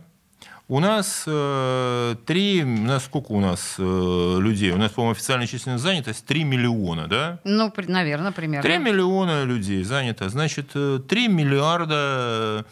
У 0.69 0.79
нас 0.79 1.25
э, 1.27 2.15
три, 2.25 2.63
у 2.63 2.67
нас 2.67 3.03
сколько 3.03 3.33
у 3.33 3.41
нас 3.41 3.75
э, 3.77 4.37
людей? 4.39 4.71
У 4.71 4.77
нас, 4.77 4.91
по-моему, 4.91 5.11
официальная 5.11 5.45
численность 5.45 5.83
занятость 5.83 6.25
3 6.25 6.43
миллиона, 6.43 7.07
да? 7.07 7.39
Ну, 7.43 7.71
наверное, 7.87 8.31
примерно. 8.31 8.63
3 8.63 8.77
миллиона 8.79 9.43
людей 9.43 9.83
занято. 9.83 10.27
Значит, 10.29 10.69
3 10.69 11.05
э, 11.11 11.27
миллиарда 11.27 12.65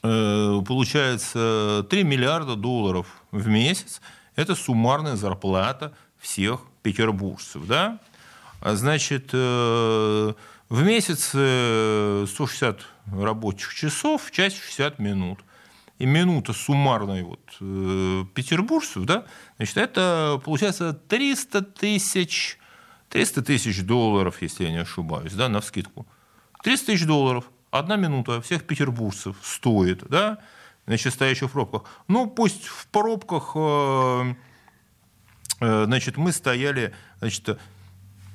получается 0.00 1.86
3 1.88 2.04
миллиарда 2.04 2.56
долларов 2.56 3.06
в 3.30 3.48
месяц. 3.48 4.00
Это 4.36 4.54
суммарная 4.54 5.16
зарплата 5.16 5.92
всех 6.18 6.62
петербуржцев. 6.82 7.66
Да? 7.66 7.98
А 8.60 8.74
значит, 8.74 9.30
э, 9.32 10.32
в 10.68 10.82
месяц 10.82 11.28
160 11.28 12.80
рабочих 13.12 13.74
часов, 13.74 14.24
в 14.24 14.30
час 14.30 14.54
60 14.54 14.98
минут. 14.98 15.40
И 15.98 16.06
минута 16.06 16.52
суммарной 16.52 17.22
вот, 17.22 17.40
э, 17.60 18.24
петербуржцев, 18.32 19.04
да, 19.04 19.24
значит, 19.56 19.76
это 19.78 20.40
получается 20.44 20.92
300 20.92 21.62
тысяч, 21.62 22.58
300 23.08 23.42
тысяч 23.42 23.82
долларов, 23.82 24.40
если 24.40 24.64
я 24.64 24.70
не 24.70 24.76
ошибаюсь, 24.76 25.32
да, 25.32 25.48
на 25.48 25.60
вскидку. 25.60 26.06
300 26.62 26.86
тысяч 26.86 27.04
долларов 27.04 27.50
одна 27.70 27.96
минута 27.96 28.40
всех 28.40 28.64
петербуржцев 28.64 29.36
стоит, 29.42 30.04
да, 30.08 30.38
значит, 30.86 31.14
стоящих 31.14 31.48
в 31.48 31.52
пробках. 31.52 31.82
Ну, 32.08 32.28
пусть 32.28 32.66
в 32.66 32.86
пробках, 32.88 33.52
э, 33.54 34.34
э, 35.60 35.84
значит, 35.84 36.16
мы 36.16 36.32
стояли, 36.32 36.94
значит, 37.18 37.58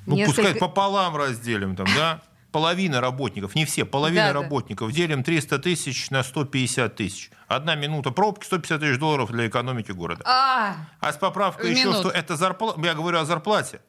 ну, 0.06 0.16
Несколько... 0.16 0.42
пускай 0.42 0.54
пополам 0.58 1.16
разделим 1.16 1.76
там, 1.76 1.86
да, 1.96 2.22
половина 2.52 3.00
работников, 3.00 3.56
не 3.56 3.64
все, 3.64 3.84
половина 3.84 4.28
да, 4.28 4.32
работников, 4.32 4.90
да. 4.90 4.94
делим 4.94 5.24
300 5.24 5.58
тысяч 5.58 6.10
на 6.10 6.22
150 6.22 6.94
тысяч. 6.94 7.30
Одна 7.48 7.74
минута 7.74 8.10
пробки, 8.12 8.46
150 8.46 8.80
тысяч 8.80 8.98
долларов 8.98 9.32
для 9.32 9.48
экономики 9.48 9.90
города. 9.90 10.22
А, 10.24 10.76
а 11.00 11.12
с 11.12 11.16
поправкой 11.16 11.72
еще, 11.72 11.92
что 11.92 12.10
это 12.10 12.36
зарплата, 12.36 12.80
я 12.80 12.94
говорю 12.94 13.18
о 13.18 13.24
зарплате. 13.24 13.80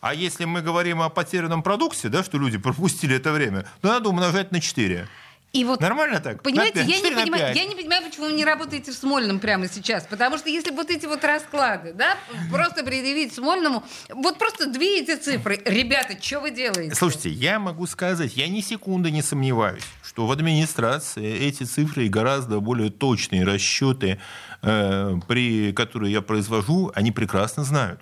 А 0.00 0.14
если 0.14 0.46
мы 0.46 0.62
говорим 0.62 1.02
о 1.02 1.10
потерянном 1.10 1.62
продукте, 1.62 2.08
да, 2.08 2.24
что 2.24 2.38
люди 2.38 2.58
пропустили 2.58 3.16
это 3.16 3.32
время, 3.32 3.66
то 3.82 3.88
надо 3.88 4.08
умножать 4.08 4.50
на 4.50 4.60
4. 4.60 5.06
И 5.52 5.64
вот, 5.64 5.80
Нормально 5.80 6.20
так? 6.20 6.42
Понимаете, 6.44 6.80
На 6.80 6.86
пять, 6.86 7.02
я 7.02 7.10
не, 7.10 7.16
понимаю, 7.16 7.54
я 7.56 7.64
не 7.64 7.74
понимаю, 7.74 8.04
почему 8.04 8.26
вы 8.26 8.32
не 8.34 8.44
работаете 8.44 8.92
в 8.92 8.94
Смольном 8.94 9.40
прямо 9.40 9.68
сейчас. 9.68 10.06
Потому 10.06 10.38
что 10.38 10.48
если 10.48 10.70
вот 10.70 10.90
эти 10.90 11.06
вот 11.06 11.24
расклады, 11.24 11.92
да, 11.92 12.16
просто 12.52 12.84
предъявить 12.84 13.34
Смольному, 13.34 13.82
вот 14.10 14.38
просто 14.38 14.70
две 14.70 15.00
эти 15.00 15.16
цифры. 15.16 15.60
Ребята, 15.64 16.16
что 16.22 16.40
вы 16.40 16.52
делаете? 16.52 16.94
Слушайте, 16.94 17.30
я 17.30 17.58
могу 17.58 17.86
сказать, 17.88 18.36
я 18.36 18.46
ни 18.46 18.60
секунды 18.60 19.10
не 19.10 19.22
сомневаюсь, 19.22 19.82
что 20.04 20.26
в 20.26 20.30
администрации 20.30 21.40
эти 21.40 21.64
цифры 21.64 22.06
и 22.06 22.08
гораздо 22.08 22.60
более 22.60 22.90
точные 22.90 23.44
расчеты, 23.44 24.20
э, 24.62 25.16
при, 25.26 25.72
которые 25.72 26.12
я 26.12 26.22
произвожу, 26.22 26.92
они 26.94 27.10
прекрасно 27.10 27.64
знают. 27.64 28.00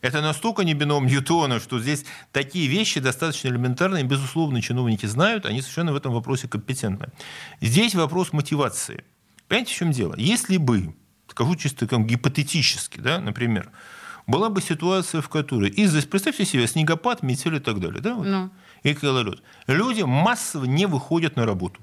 Это 0.00 0.22
настолько 0.22 0.62
не 0.64 0.74
бином 0.74 1.06
Ньютона, 1.06 1.60
что 1.60 1.80
здесь 1.80 2.04
такие 2.32 2.68
вещи 2.68 3.00
достаточно 3.00 3.48
элементарные, 3.48 4.04
безусловно, 4.04 4.62
чиновники 4.62 5.06
знают, 5.06 5.46
они 5.46 5.60
совершенно 5.60 5.92
в 5.92 5.96
этом 5.96 6.12
вопросе 6.12 6.48
компетентны. 6.48 7.08
Здесь 7.60 7.94
вопрос 7.94 8.32
мотивации. 8.32 9.04
Понимаете, 9.48 9.72
в 9.72 9.76
чем 9.76 9.90
дело? 9.92 10.14
Если 10.16 10.56
бы, 10.56 10.94
скажу 11.28 11.56
чисто 11.56 11.86
как 11.86 12.06
гипотетически, 12.06 13.00
да, 13.00 13.18
например, 13.18 13.70
была 14.26 14.50
бы 14.50 14.60
ситуация, 14.60 15.22
в 15.22 15.28
которой 15.28 15.70
из-за, 15.70 16.06
представьте 16.06 16.44
себе, 16.44 16.66
снегопад, 16.66 17.22
метель 17.22 17.56
и 17.56 17.60
так 17.60 17.80
далее, 17.80 18.00
да, 18.00 18.14
вот, 18.14 18.26
Ну. 18.26 18.50
и 18.82 18.92
гололед, 18.92 19.42
люди 19.66 20.02
массово 20.02 20.66
не 20.66 20.86
выходят 20.86 21.36
на 21.36 21.46
работу. 21.46 21.80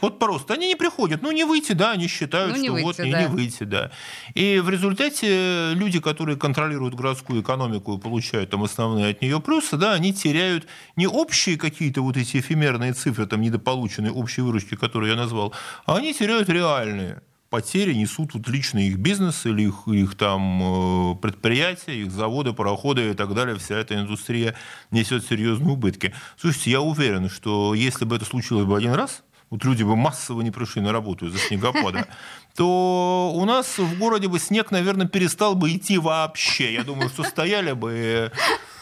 Вот 0.00 0.18
просто 0.18 0.54
они 0.54 0.68
не 0.68 0.74
приходят. 0.74 1.22
Ну, 1.22 1.30
не 1.32 1.44
выйти, 1.44 1.72
да, 1.72 1.92
они 1.92 2.08
считают, 2.08 2.54
Ну, 2.54 2.60
не 2.60 2.68
что 2.68 2.72
выйти, 2.74 2.84
вот 2.84 2.98
не, 2.98 3.12
да. 3.12 3.22
не 3.22 3.28
выйти, 3.28 3.64
да. 3.64 3.90
И 4.34 4.58
в 4.58 4.68
результате 4.70 5.72
люди, 5.74 6.00
которые 6.00 6.36
контролируют 6.36 6.94
городскую 6.94 7.42
экономику 7.42 7.96
и 7.96 8.00
получают 8.00 8.50
там 8.50 8.62
основные 8.64 9.10
от 9.10 9.22
нее 9.22 9.40
плюсы, 9.40 9.76
да, 9.76 9.92
они 9.92 10.12
теряют 10.12 10.66
не 10.96 11.06
общие 11.06 11.56
какие-то 11.56 12.02
вот 12.02 12.16
эти 12.16 12.38
эфемерные 12.38 12.92
цифры, 12.94 13.26
там, 13.26 13.40
недополученные 13.40 14.12
общей 14.12 14.42
выручки, 14.42 14.76
которые 14.76 15.12
я 15.12 15.16
назвал, 15.16 15.54
а 15.84 15.96
они 15.96 16.12
теряют 16.12 16.48
реальные 16.48 17.22
потери 17.48 17.94
несут 17.94 18.34
вот 18.34 18.48
лично 18.48 18.78
их 18.80 18.98
бизнес 18.98 19.46
или 19.46 19.62
их, 19.62 19.86
их 19.86 20.14
там 20.16 21.12
э, 21.12 21.14
предприятия, 21.16 22.02
их 22.02 22.10
заводы, 22.10 22.52
пароходы 22.52 23.10
и 23.10 23.14
так 23.14 23.34
далее. 23.34 23.56
Вся 23.56 23.76
эта 23.76 23.94
индустрия 23.94 24.54
несет 24.90 25.24
серьезные 25.24 25.72
убытки. 25.72 26.12
Слушайте, 26.36 26.72
я 26.72 26.80
уверен, 26.80 27.30
что 27.30 27.72
если 27.74 28.04
бы 28.04 28.16
это 28.16 28.24
случилось 28.24 28.66
бы 28.66 28.76
один 28.76 28.92
раз, 28.92 29.22
вот 29.50 29.64
люди 29.64 29.82
бы 29.82 29.96
массово 29.96 30.42
не 30.42 30.50
пришли 30.50 30.82
на 30.82 30.92
работу 30.92 31.26
из-за 31.26 31.38
снегопада, 31.38 32.06
то 32.56 33.32
у 33.34 33.44
нас 33.44 33.78
в 33.78 33.98
городе 33.98 34.28
бы 34.28 34.38
снег, 34.38 34.70
наверное, 34.70 35.06
перестал 35.06 35.54
бы 35.54 35.72
идти 35.72 35.98
вообще. 35.98 36.72
Я 36.74 36.84
думаю, 36.84 37.08
что 37.08 37.22
стояли 37.22 37.72
бы 37.72 38.32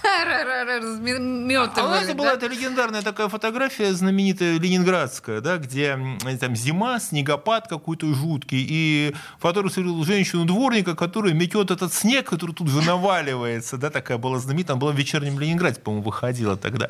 Разметывали, 0.05 1.55
а 1.77 1.85
у 1.85 1.89
нас 1.89 2.07
да? 2.07 2.15
была 2.15 2.33
эта 2.35 2.47
легендарная 2.47 3.03
такая 3.03 3.29
фотография, 3.29 3.93
знаменитая 3.93 4.59
ленинградская, 4.59 5.41
да, 5.41 5.57
где 5.57 5.91
м, 5.91 6.19
там 6.39 6.55
зима, 6.57 7.01
снегопад 7.01 7.69
какой-то 7.69 8.13
жуткий, 8.15 8.65
и 8.69 9.15
фотограф 9.39 9.77
увидел 9.77 10.05
женщину-дворника, 10.05 10.95
которая 10.95 11.33
метет 11.33 11.71
этот 11.71 11.93
снег, 11.93 12.29
который 12.29 12.55
тут 12.55 12.69
же 12.69 12.83
наваливается, 12.83 13.77
да, 13.77 13.91
такая 13.91 14.19
была 14.19 14.39
знаменитая, 14.39 14.75
она 14.75 14.81
была 14.81 14.93
в 14.93 14.97
вечернем 14.97 15.39
Ленинграде, 15.39 15.81
по-моему, 15.81 16.05
выходила 16.05 16.57
тогда. 16.57 16.89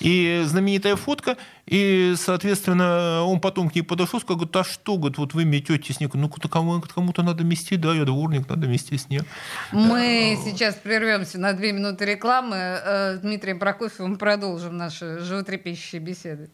И 0.00 0.42
знаменитая 0.46 0.96
фотка, 0.96 1.36
и, 1.66 2.14
соответственно, 2.16 3.22
он 3.24 3.40
потом 3.40 3.68
к 3.68 3.74
ней 3.74 3.82
подошел, 3.82 4.20
сказал, 4.20 4.48
а 4.52 4.64
что, 4.64 4.96
говорит, 4.96 5.18
вот 5.18 5.34
вы 5.34 5.44
метете 5.44 5.92
снег, 5.92 6.14
ну 6.14 6.28
кому- 6.28 6.80
кому-то 6.80 7.22
надо 7.22 7.44
мести, 7.44 7.74
да, 7.74 7.94
я 7.94 8.04
дворник, 8.04 8.48
надо 8.48 8.66
мести 8.66 8.96
снег. 8.96 9.24
Мы 9.72 10.38
сейчас 10.44 10.76
прервемся 10.76 11.38
на 11.38 11.52
две 11.52 11.72
минуты 11.72 12.04
рекламы. 12.04 12.47
Э, 12.54 13.16
С 13.16 13.20
Дмитрием 13.20 13.58
Прокофьевым 13.58 14.16
продолжим 14.16 14.76
наши 14.76 15.18
животрепещущие 15.20 16.00
беседы. 16.00 16.50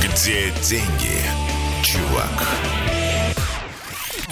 Где 0.00 0.50
деньги, 0.62 1.20
чувак? 1.84 2.46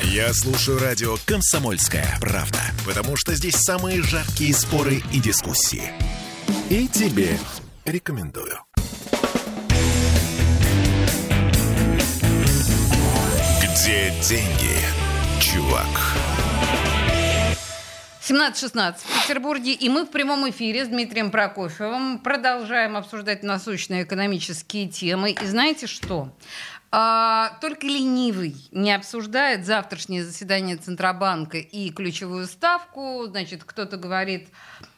Я 0.02 0.32
слушаю 0.32 0.78
радио 0.78 1.16
«Комсомольская 1.25 2.06
правда», 2.20 2.61
потому 2.87 3.16
что 3.16 3.34
здесь 3.34 3.56
самые 3.56 4.02
жаркие 4.02 4.54
споры 4.54 5.02
и 5.12 5.20
дискуссии. 5.20 5.90
И 6.68 6.88
тебе 6.88 7.38
рекомендую. 7.84 8.58
Где 13.62 14.12
деньги, 14.23 14.76
чувак? 15.40 16.13
17.16 18.26 18.94
в 19.04 19.22
Петербурге, 19.22 19.72
и 19.74 19.90
мы 19.90 20.06
в 20.06 20.10
прямом 20.10 20.48
эфире 20.48 20.86
с 20.86 20.88
Дмитрием 20.88 21.30
Прокофьевым 21.30 22.18
продолжаем 22.18 22.96
обсуждать 22.96 23.42
насущные 23.42 24.04
экономические 24.04 24.88
темы. 24.88 25.32
И 25.32 25.44
знаете 25.44 25.86
что? 25.86 26.34
А, 26.90 27.58
только 27.60 27.86
ленивый 27.86 28.56
не 28.72 28.94
обсуждает 28.94 29.66
завтрашнее 29.66 30.24
заседание 30.24 30.78
Центробанка 30.78 31.58
и 31.58 31.90
ключевую 31.90 32.46
ставку. 32.46 33.26
Значит, 33.26 33.62
кто-то 33.64 33.98
говорит, 33.98 34.48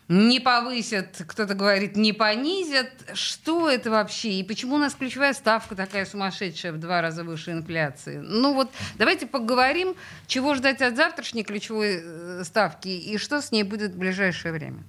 не 0.09 0.39
повысят, 0.39 1.23
кто-то 1.27 1.55
говорит, 1.55 1.97
не 1.97 2.13
понизят. 2.13 2.91
Что 3.15 3.69
это 3.69 3.91
вообще? 3.91 4.35
И 4.35 4.45
почему 4.45 4.77
у 4.77 4.79
нас 4.79 4.95
ключевая 4.95 5.33
ставка 5.33 5.75
такая 5.75 6.07
сумасшедшая 6.07 6.73
в 6.73 6.79
два 6.79 7.03
раза 7.03 7.25
выше 7.25 7.53
инфляции? 7.53 8.19
Ну 8.19 8.55
вот 8.55 8.71
давайте 8.99 9.27
поговорим, 9.27 9.95
чего 10.27 10.55
ждать 10.55 10.81
от 10.81 10.97
завтрашней 10.97 11.43
ключевой 11.43 12.01
э, 12.03 12.43
ставки 12.45 12.89
и 12.89 13.19
что 13.19 13.43
с 13.43 13.51
ней 13.51 13.65
будет 13.65 13.93
в 13.93 13.99
ближайшее 13.99 14.53
время. 14.53 14.85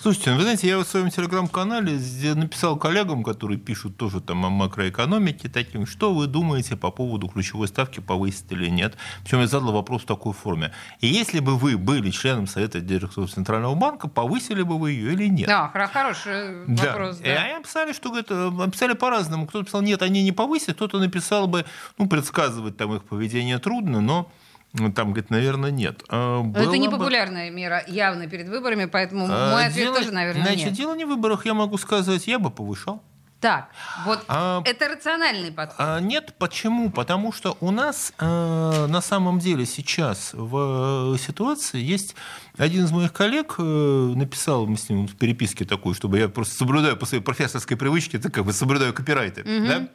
Слушайте, 0.00 0.30
ну, 0.30 0.36
вы 0.36 0.42
знаете, 0.42 0.68
я 0.68 0.78
в 0.78 0.84
своем 0.84 1.10
телеграм-канале 1.10 1.98
написал 2.34 2.76
коллегам, 2.76 3.24
которые 3.24 3.58
пишут 3.58 3.96
тоже 3.96 4.20
там 4.20 4.46
о 4.46 4.50
макроэкономике, 4.50 5.48
таким, 5.48 5.86
что 5.86 6.14
вы 6.14 6.26
думаете 6.26 6.76
по 6.76 6.90
поводу 6.90 7.28
ключевой 7.28 7.66
ставки, 7.66 8.00
повысить 8.00 8.50
или 8.50 8.68
нет. 8.68 8.96
Причем 9.24 9.40
я 9.40 9.48
задал 9.48 9.72
вопрос 9.72 10.02
в 10.02 10.06
такой 10.06 10.32
форме. 10.32 10.72
И 11.00 11.08
если 11.08 11.40
бы 11.40 11.56
вы 11.56 11.76
были 11.76 12.10
членом 12.10 12.46
Совета 12.46 12.80
директоров 12.80 13.32
Центрального 13.32 13.74
банка, 13.74 14.08
повысили 14.08 14.59
бы 14.64 14.78
вы 14.78 14.92
ее 14.92 15.12
или 15.12 15.26
нет? 15.28 15.46
Да, 15.48 15.70
хоро- 15.74 15.88
хороший 15.92 16.64
Да. 16.66 16.86
вопрос. 16.88 17.20
И 17.20 17.24
Да. 17.24 17.42
они 17.42 17.62
писали, 17.62 17.92
что 17.92 18.08
говорит, 18.10 18.26
э, 18.30 18.70
писали 18.70 18.92
по-разному. 18.94 19.46
Кто-то 19.46 19.64
писал, 19.66 19.82
нет, 19.82 20.02
они 20.02 20.22
не 20.22 20.32
повысят, 20.32 20.76
кто-то 20.76 20.98
написал 20.98 21.46
бы, 21.46 21.64
ну, 21.98 22.08
предсказывать 22.08 22.76
там 22.76 22.94
их 22.94 23.04
поведение 23.04 23.58
трудно, 23.58 24.00
но 24.00 24.30
ну, 24.72 24.92
там, 24.92 25.08
говорит, 25.08 25.30
наверное, 25.30 25.72
нет. 25.72 26.04
А, 26.08 26.42
Но 26.42 26.50
Это 26.52 26.64
было 26.66 26.74
не 26.74 26.86
бы- 26.88 26.96
популярная 26.96 27.50
мера 27.50 27.82
явно 27.88 28.28
перед 28.28 28.48
выборами, 28.48 28.84
поэтому 28.84 29.26
А, 29.28 29.50
мой 29.54 29.66
ответ 29.66 29.86
дело- 29.86 29.96
тоже, 29.96 30.12
наверное, 30.12 30.42
Значит, 30.44 30.66
нет. 30.66 30.74
дело 30.74 30.94
не 30.94 31.04
в 31.04 31.08
выборах, 31.08 31.44
я 31.44 31.54
могу 31.54 31.76
сказать, 31.76 32.26
я 32.28 32.38
бы 32.38 32.50
повышал. 32.50 33.02
Так, 33.40 33.70
вот 34.04 34.22
А- 34.28 34.62
это 34.66 34.88
рациональный 34.88 35.50
подход. 35.50 35.76
А, 35.78 35.98
нет, 35.98 36.34
почему? 36.38 36.90
Потому 36.90 37.32
что 37.32 37.56
у 37.60 37.70
нас 37.70 38.12
э, 38.18 38.86
на 38.86 39.00
самом 39.00 39.38
деле 39.38 39.64
сейчас 39.64 40.32
в 40.34 41.14
э, 41.14 41.18
ситуации 41.18 41.80
есть 41.80 42.14
один 42.58 42.84
из 42.84 42.90
моих 42.90 43.14
коллег 43.14 43.54
э, 43.56 43.62
написал 43.62 44.66
мы 44.66 44.76
с 44.76 44.90
ним 44.90 45.08
в 45.08 45.16
переписке 45.16 45.64
такую, 45.64 45.94
чтобы 45.94 46.18
я 46.18 46.28
просто 46.28 46.54
соблюдаю 46.54 46.98
по 46.98 47.06
своей 47.06 47.22
профессорской 47.22 47.78
привычке, 47.78 48.18
это 48.18 48.30
как 48.30 48.44
бы 48.44 48.52
соблюдаю 48.52 48.92
копирайты. 48.92 49.42
Да? 49.42 49.88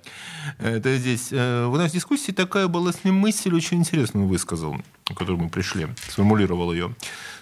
Это 0.57 0.97
здесь. 0.97 1.31
у 1.31 1.75
нас 1.75 1.91
в 1.91 1.93
дискуссии 1.93 2.31
такая 2.31 2.67
была 2.67 2.93
с 2.93 3.03
ним 3.03 3.15
мысль, 3.15 3.53
очень 3.53 3.77
интересную 3.77 4.27
высказал, 4.27 4.75
к 5.03 5.13
которой 5.13 5.37
мы 5.37 5.49
пришли, 5.49 5.87
сформулировал 6.09 6.73
ее 6.73 6.95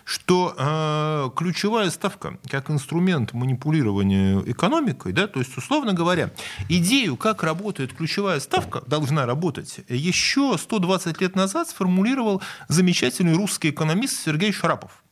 что 0.05 0.53
э, 0.57 1.29
ключевая 1.35 1.89
ставка 1.89 2.37
как 2.49 2.69
инструмент 2.69 3.33
манипулирования 3.33 4.41
экономикой, 4.45 5.13
да, 5.13 5.27
то 5.27 5.39
есть, 5.39 5.57
условно 5.57 5.93
говоря, 5.93 6.31
идею, 6.69 7.15
как 7.17 7.43
работает 7.43 7.93
ключевая 7.93 8.39
ставка, 8.39 8.81
должна 8.87 9.25
работать, 9.25 9.79
еще 9.87 10.57
120 10.57 11.21
лет 11.21 11.35
назад 11.35 11.69
сформулировал 11.69 12.41
замечательный 12.67 13.33
русский 13.33 13.69
экономист 13.69 14.23
Сергей 14.23 14.51
Шарапов. 14.51 15.03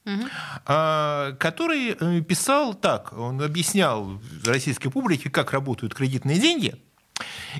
а, 0.66 1.34
который 1.34 1.96
э, 2.00 2.22
писал 2.22 2.74
так, 2.74 3.14
он 3.14 3.40
объяснял 3.42 4.20
российской 4.44 4.90
публике, 4.90 5.30
как 5.30 5.52
работают 5.52 5.94
кредитные 5.94 6.40
деньги, 6.40 6.76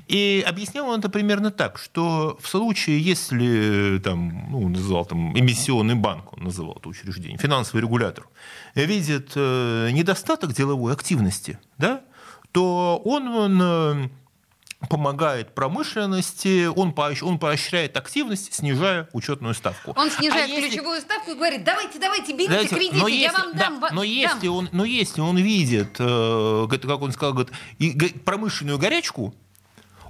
и 0.08 0.44
объяснял 0.46 0.88
он 0.88 0.98
это 1.00 1.08
примерно 1.08 1.50
так, 1.50 1.78
что 1.78 2.38
в 2.40 2.48
случае, 2.48 3.00
если 3.00 3.98
там, 4.02 4.46
ну, 4.50 4.68
называл 4.68 5.04
там 5.04 5.36
эмиссионный 5.38 5.94
банк, 5.94 6.32
он 6.32 6.44
называл 6.44 6.76
это 6.78 6.88
учреждение, 6.88 7.38
финансовый 7.38 7.80
регулятор, 7.80 8.26
видит 8.74 9.32
э, 9.36 9.90
недостаток 9.92 10.52
деловой 10.54 10.92
активности, 10.92 11.58
да, 11.78 12.00
то 12.52 13.00
он, 13.04 13.28
он 13.28 13.60
э, 13.62 14.08
помогает 14.88 15.54
промышленности, 15.54 16.66
он, 16.66 16.90
поощ- 16.90 17.22
он 17.22 17.38
поощряет 17.38 17.96
активность, 17.96 18.52
снижая 18.52 19.08
учетную 19.12 19.54
ставку. 19.54 19.92
Он 19.96 20.10
снижает 20.10 20.50
А 20.50 20.52
если- 20.52 20.68
ключевую 20.68 21.00
ставку 21.00 21.30
и 21.30 21.34
говорит, 21.34 21.64
давайте, 21.64 21.98
давайте, 21.98 22.32
берите 22.32 22.50
знаете, 22.52 22.74
кредиты, 22.74 22.96
но 22.96 23.08
я 23.08 23.14
если- 23.30 23.36
вам 23.40 23.52
да, 23.52 23.58
дам. 23.58 23.80
но, 23.80 23.88
дам». 23.88 24.04
если 24.04 24.48
он, 24.48 24.68
но 24.72 24.84
если 24.84 25.20
он 25.20 25.36
видит, 25.36 25.96
э, 25.98 26.66
как 26.70 27.00
он 27.00 27.12
сказал, 27.12 27.32
говорит, 27.34 27.52
и 27.78 27.92
промышленную 28.24 28.78
горячку, 28.78 29.34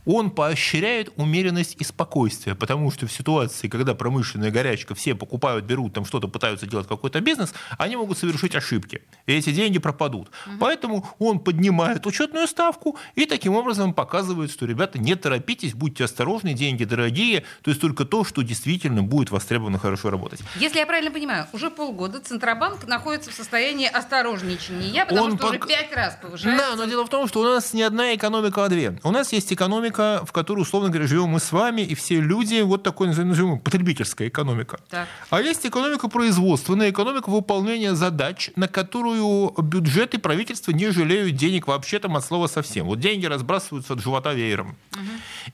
он 0.04 0.30
поощряет 0.30 1.12
умеренность 1.16 1.76
и 1.78 1.84
спокойствие, 1.84 2.54
потому 2.54 2.90
что 2.90 3.06
в 3.06 3.12
ситуации, 3.12 3.68
когда 3.68 3.94
промышленная 3.94 4.50
горячка, 4.50 4.94
все 4.94 5.14
покупают, 5.14 5.64
берут, 5.64 5.92
там 5.92 6.04
что-то 6.04 6.28
пытаются 6.28 6.66
делать 6.66 6.88
какой-то 6.88 7.20
бизнес, 7.20 7.52
они 7.78 7.96
могут 7.96 8.18
совершить 8.18 8.54
ошибки, 8.54 9.02
и 9.26 9.32
эти 9.32 9.52
деньги 9.52 9.78
пропадут. 9.78 10.30
Угу. 10.46 10.56
Поэтому 10.60 11.08
он 11.18 11.38
поднимает 11.38 12.06
учетную 12.06 12.46
ставку 12.46 12.96
и 13.14 13.26
таким 13.26 13.54
образом 13.54 13.94
показывает, 13.94 14.50
что, 14.50 14.66
ребята, 14.66 14.98
не 14.98 15.14
торопитесь, 15.14 15.74
будьте 15.74 16.04
осторожны, 16.04 16.54
деньги 16.54 16.84
дорогие, 16.84 17.44
то 17.62 17.70
есть 17.70 17.80
только 17.80 18.04
то, 18.04 18.24
что 18.24 18.42
действительно 18.42 19.02
будет 19.02 19.30
востребовано 19.30 19.78
хорошо 19.78 20.10
работать. 20.10 20.40
Если 20.56 20.78
я 20.78 20.86
правильно 20.86 21.10
понимаю, 21.10 21.46
уже 21.52 21.70
полгода 21.70 22.20
Центробанк 22.20 22.86
находится 22.86 23.30
в 23.30 23.34
состоянии 23.34 23.86
осторожничания, 23.86 25.04
потому 25.04 25.26
он 25.26 25.36
что 25.36 25.46
пок... 25.46 25.50
уже 25.50 25.68
пять 25.68 25.92
раз 25.94 26.18
повышается. 26.20 26.66
Да, 26.70 26.76
но 26.76 26.84
дело 26.86 27.04
в 27.04 27.08
том, 27.08 27.28
что 27.28 27.40
у 27.40 27.44
нас 27.44 27.72
не 27.72 27.82
одна 27.82 28.14
экономика, 28.14 28.64
а 28.64 28.68
две. 28.68 28.98
У 29.02 29.10
нас 29.10 29.32
есть 29.32 29.52
экономика, 29.52 29.91
в 29.98 30.32
которой, 30.32 30.60
условно 30.60 30.88
говоря, 30.88 31.06
живем 31.06 31.28
мы 31.28 31.40
с 31.40 31.52
вами 31.52 31.82
и 31.82 31.94
все 31.94 32.20
люди, 32.20 32.60
вот 32.62 32.82
такой, 32.82 33.08
назовем, 33.08 33.58
потребительская 33.58 34.28
экономика. 34.28 34.78
Так. 34.88 35.08
А 35.30 35.40
есть 35.40 35.66
экономика 35.66 36.08
производственная, 36.08 36.90
экономика 36.90 37.30
выполнения 37.30 37.94
задач, 37.94 38.50
на 38.56 38.68
которую 38.68 39.54
бюджеты 39.62 40.18
правительства 40.18 40.72
не 40.72 40.90
жалеют 40.90 41.36
денег 41.36 41.66
вообще 41.66 41.98
там 41.98 42.16
от 42.16 42.24
слова 42.24 42.46
совсем. 42.46 42.86
Вот 42.86 43.00
деньги 43.00 43.26
разбрасываются 43.26 43.94
от 43.94 44.00
живота 44.00 44.32
веером. 44.34 44.76
Угу. 44.92 45.00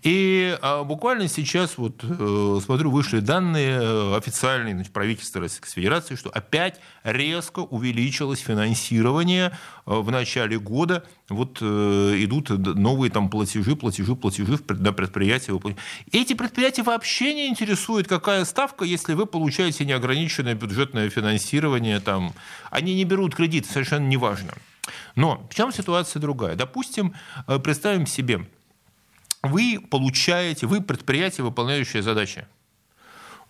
И 0.02 0.58
а, 0.62 0.84
буквально 0.84 1.28
сейчас, 1.28 1.78
вот 1.78 2.02
э, 2.02 2.60
смотрю, 2.64 2.90
вышли 2.90 3.20
данные 3.20 3.78
э, 3.80 4.16
официальные 4.16 4.74
значит, 4.74 4.92
правительства 4.92 5.40
Российской 5.40 5.70
Федерации, 5.70 6.14
что 6.14 6.30
опять 6.30 6.80
резко 7.04 7.60
увеличилось 7.60 8.40
финансирование 8.40 9.56
в 9.88 10.10
начале 10.10 10.58
года. 10.58 11.02
Вот 11.30 11.58
э, 11.62 11.64
идут 12.18 12.50
новые 12.50 13.10
там 13.10 13.30
платежи, 13.30 13.74
платежи, 13.74 14.14
платежи 14.14 14.58
на 14.68 14.92
предприятия. 14.92 15.58
Эти 16.12 16.34
предприятия 16.34 16.82
вообще 16.82 17.32
не 17.32 17.48
интересуют, 17.48 18.06
какая 18.06 18.44
ставка, 18.44 18.84
если 18.84 19.14
вы 19.14 19.24
получаете 19.24 19.86
неограниченное 19.86 20.54
бюджетное 20.54 21.08
финансирование. 21.08 22.00
Там, 22.00 22.34
они 22.70 22.94
не 22.94 23.04
берут 23.04 23.34
кредит, 23.34 23.64
совершенно 23.64 24.06
неважно. 24.06 24.52
Но 25.16 25.46
в 25.50 25.54
чем 25.54 25.72
ситуация 25.72 26.20
другая? 26.20 26.54
Допустим, 26.54 27.14
э, 27.46 27.58
представим 27.58 28.06
себе, 28.06 28.46
вы 29.42 29.80
получаете, 29.90 30.66
вы 30.66 30.82
предприятие, 30.82 31.44
выполняющее 31.44 32.02
задачи 32.02 32.46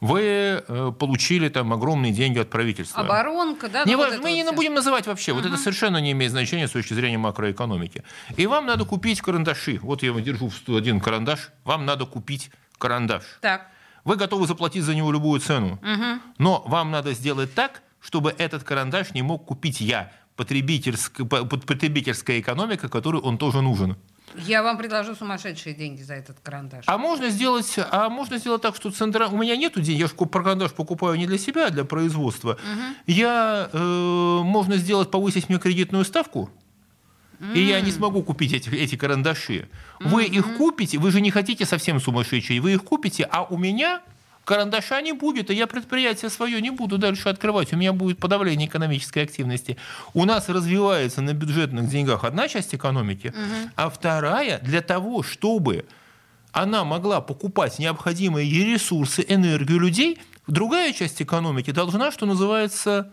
вы 0.01 0.21
э, 0.67 0.93
получили 0.99 1.49
там 1.49 1.73
огромные 1.73 2.13
деньги 2.13 2.39
от 2.39 2.51
правительства. 2.51 3.01
Оборонка, 3.01 3.69
да? 3.69 3.85
Не 3.85 3.93
ну, 3.93 3.99
важно, 3.99 4.17
вот 4.19 4.25
мы 4.25 4.33
не 4.33 4.51
будем 4.53 4.75
называть 4.75 5.07
вообще. 5.07 5.33
Uh-huh. 5.33 5.37
Вот 5.37 5.47
это 5.47 5.57
совершенно 5.57 5.99
не 5.99 6.13
имеет 6.13 6.31
значения 6.31 6.69
с 6.69 6.71
точки 6.71 6.95
зрения 6.95 7.19
макроэкономики. 7.19 8.05
И 8.37 8.47
вам 8.47 8.67
надо 8.67 8.85
купить 8.85 9.21
карандаши. 9.21 9.79
Вот 9.83 10.03
я 10.03 10.13
держу 10.13 10.53
один 10.69 11.01
карандаш. 11.01 11.51
Вам 11.65 11.85
надо 11.85 12.07
купить 12.07 12.51
карандаш. 12.79 13.25
Так. 13.41 13.69
Вы 14.05 14.17
готовы 14.17 14.47
заплатить 14.47 14.85
за 14.85 14.95
него 14.95 15.11
любую 15.11 15.41
цену. 15.41 15.81
Uh-huh. 15.83 16.21
Но 16.39 16.63
вам 16.67 16.91
надо 16.91 17.13
сделать 17.13 17.53
так, 17.55 17.83
чтобы 18.01 18.35
этот 18.39 18.63
карандаш 18.63 19.15
не 19.15 19.23
мог 19.23 19.45
купить 19.47 19.81
я. 19.81 20.13
Потребительская, 20.37 21.27
потребительская 21.27 22.39
экономика, 22.39 22.89
которой 22.89 23.21
он 23.21 23.39
тоже 23.39 23.61
нужен. 23.61 23.97
Я 24.37 24.63
вам 24.63 24.79
предложу 24.79 25.15
сумасшедшие 25.15 25.75
деньги 25.75 26.03
за 26.03 26.15
этот 26.15 26.39
карандаш. 26.41 26.85
А 26.87 26.99
можно 26.99 27.29
сделать, 27.31 27.79
а 27.91 28.09
можно 28.09 28.39
сделать 28.39 28.63
так, 28.63 28.77
что 28.77 28.91
центра... 28.91 29.29
у 29.29 29.37
меня 29.37 29.57
нет 29.57 29.81
денег, 29.81 30.01
я 30.01 30.07
же 30.07 30.15
карандаш 30.15 30.73
покупаю 30.73 31.17
не 31.17 31.27
для 31.27 31.39
себя, 31.39 31.67
а 31.67 31.71
для 31.71 31.85
производства. 31.85 32.53
Угу. 32.53 32.95
Я, 33.07 33.71
э, 33.73 34.41
можно 34.43 34.77
сделать, 34.77 35.11
повысить 35.11 35.49
мне 35.49 35.59
кредитную 35.59 36.05
ставку, 36.05 36.51
и 37.55 37.61
я 37.61 37.81
не 37.81 37.93
смогу 37.93 38.23
купить 38.23 38.53
эти, 38.53 38.69
эти 38.71 38.97
карандаши. 38.97 39.69
Вы 40.01 40.25
mm-hmm. 40.25 40.39
их 40.39 40.57
купите, 40.57 40.99
вы 40.99 41.13
же 41.13 41.21
не 41.21 41.31
хотите 41.31 41.65
совсем 41.67 42.01
сумасшедшие, 42.01 42.61
вы 42.61 42.73
их 42.73 42.83
купите, 42.83 43.29
а 43.31 43.45
у 43.45 43.57
меня 43.57 44.03
карандаша 44.49 45.03
не 45.03 45.13
будет, 45.13 45.51
и 45.51 45.55
я 45.55 45.67
предприятие 45.67 46.31
свое 46.31 46.63
не 46.63 46.71
буду 46.71 46.97
дальше 46.97 47.29
открывать. 47.29 47.75
У 47.75 47.77
меня 47.77 47.93
будет 47.93 48.19
подавление 48.19 48.67
экономической 48.67 49.25
активности. 49.25 49.77
У 50.15 50.25
нас 50.25 50.49
развивается 50.49 51.21
на 51.21 51.35
бюджетных 51.35 51.91
деньгах 51.91 52.25
одна 52.25 52.49
часть 52.49 52.75
экономики, 52.75 53.27
угу. 53.29 53.71
а 53.77 53.91
вторая 53.91 54.59
для 54.61 54.81
того, 54.81 55.23
чтобы 55.23 55.85
она 56.51 56.85
могла 56.85 57.21
покупать 57.21 57.79
необходимые 57.79 58.51
ей 58.51 58.73
ресурсы, 58.73 59.23
энергию 59.29 59.81
людей, 59.81 60.19
другая 60.47 60.95
часть 60.95 61.21
экономики 61.21 61.71
должна, 61.71 62.11
что 62.11 62.25
называется, 62.25 63.13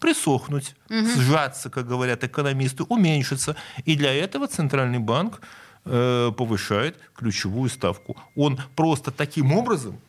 присохнуть, 0.00 0.74
угу. 0.90 1.06
сжаться, 1.20 1.70
как 1.70 1.86
говорят 1.86 2.24
экономисты, 2.24 2.82
уменьшиться. 2.82 3.54
И 3.84 3.94
для 3.94 4.12
этого 4.12 4.48
Центральный 4.48 4.98
банк 4.98 5.40
э, 5.84 6.32
повышает 6.36 6.98
ключевую 7.14 7.70
ставку. 7.70 8.16
Он 8.34 8.58
просто 8.74 9.12
таким 9.12 9.52
образом 9.52 10.00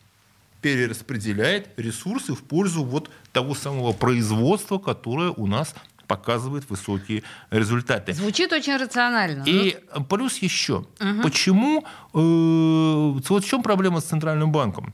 перераспределяет 0.62 1.70
ресурсы 1.78 2.34
в 2.34 2.44
пользу 2.44 2.84
вот 2.84 3.10
того 3.32 3.56
самого 3.56 3.94
производства, 3.94 4.78
которое 4.78 5.32
у 5.32 5.48
нас 5.48 5.74
показывает 6.08 6.70
высокие 6.70 7.24
результаты. 7.52 8.14
Звучит 8.14 8.52
очень 8.52 8.76
рационально. 8.78 9.44
И 9.46 9.78
но... 9.94 10.04
плюс 10.04 10.38
еще, 10.40 10.86
угу. 11.00 11.22
почему, 11.24 11.86
э, 12.14 13.20
вот 13.30 13.44
в 13.44 13.48
чем 13.48 13.62
проблема 13.62 14.02
с 14.02 14.06
Центральным 14.06 14.52
банком? 14.52 14.94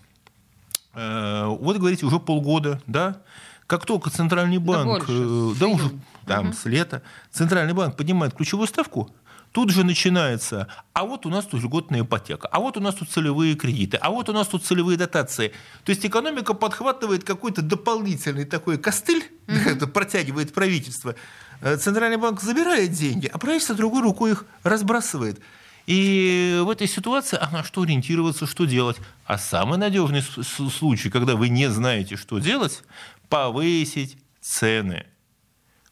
Э, 0.94 1.46
вот 1.48 1.78
говорите, 1.78 2.06
уже 2.06 2.20
полгода, 2.20 2.82
да? 2.86 3.22
Как 3.66 3.86
только 3.86 4.10
Центральный 4.10 4.58
банк, 4.60 4.86
да, 4.86 4.94
больше, 5.00 5.12
э, 5.12 5.60
да 5.60 5.68
уже 5.68 5.90
там, 6.28 6.50
угу. 6.50 6.56
с 6.56 6.66
лета, 6.66 7.02
Центральный 7.32 7.74
банк 7.74 7.96
поднимает 7.96 8.34
ключевую 8.34 8.68
ставку, 8.68 9.10
Тут 9.56 9.70
же 9.70 9.86
начинается, 9.86 10.68
а 10.92 11.06
вот 11.06 11.26
у 11.26 11.30
нас 11.30 11.46
тут 11.46 11.64
льготная 11.64 12.02
ипотека, 12.02 12.46
а 12.50 12.60
вот 12.60 12.76
у 12.76 12.82
нас 12.82 12.94
тут 12.94 13.10
целевые 13.10 13.56
кредиты, 13.56 13.96
а 13.96 14.10
вот 14.10 14.28
у 14.28 14.34
нас 14.34 14.50
тут 14.50 14.66
целевые 14.66 14.98
дотации. 14.98 15.54
То 15.86 15.92
есть 15.92 16.06
экономика 16.06 16.54
подхватывает 16.54 17.24
какой-то 17.24 17.62
дополнительный 17.62 18.44
такой 18.44 18.78
костыль, 18.78 19.24
mm-hmm. 19.48 19.88
протягивает 19.94 20.54
правительство. 20.54 21.16
Э, 21.62 21.78
Центральный 21.78 22.18
банк 22.18 22.42
забирает 22.42 22.92
деньги, 22.92 23.28
а 23.28 23.38
правительство 23.38 23.78
другой 23.78 24.02
рукой 24.02 24.32
их 24.32 24.46
разбрасывает. 24.64 25.40
И 25.88 26.60
в 26.62 26.70
этой 26.70 26.90
ситуации, 26.90 27.38
а 27.40 27.50
на 27.50 27.64
что 27.64 27.84
ориентироваться, 27.84 28.48
что 28.48 28.66
делать? 28.66 28.98
А 29.26 29.38
самый 29.38 29.78
надежный 29.78 30.22
случай, 30.22 31.10
когда 31.10 31.38
вы 31.38 31.48
не 31.48 31.70
знаете, 31.70 32.18
что 32.18 32.40
делать, 32.40 32.84
повысить 33.30 34.18
цены. 34.42 35.06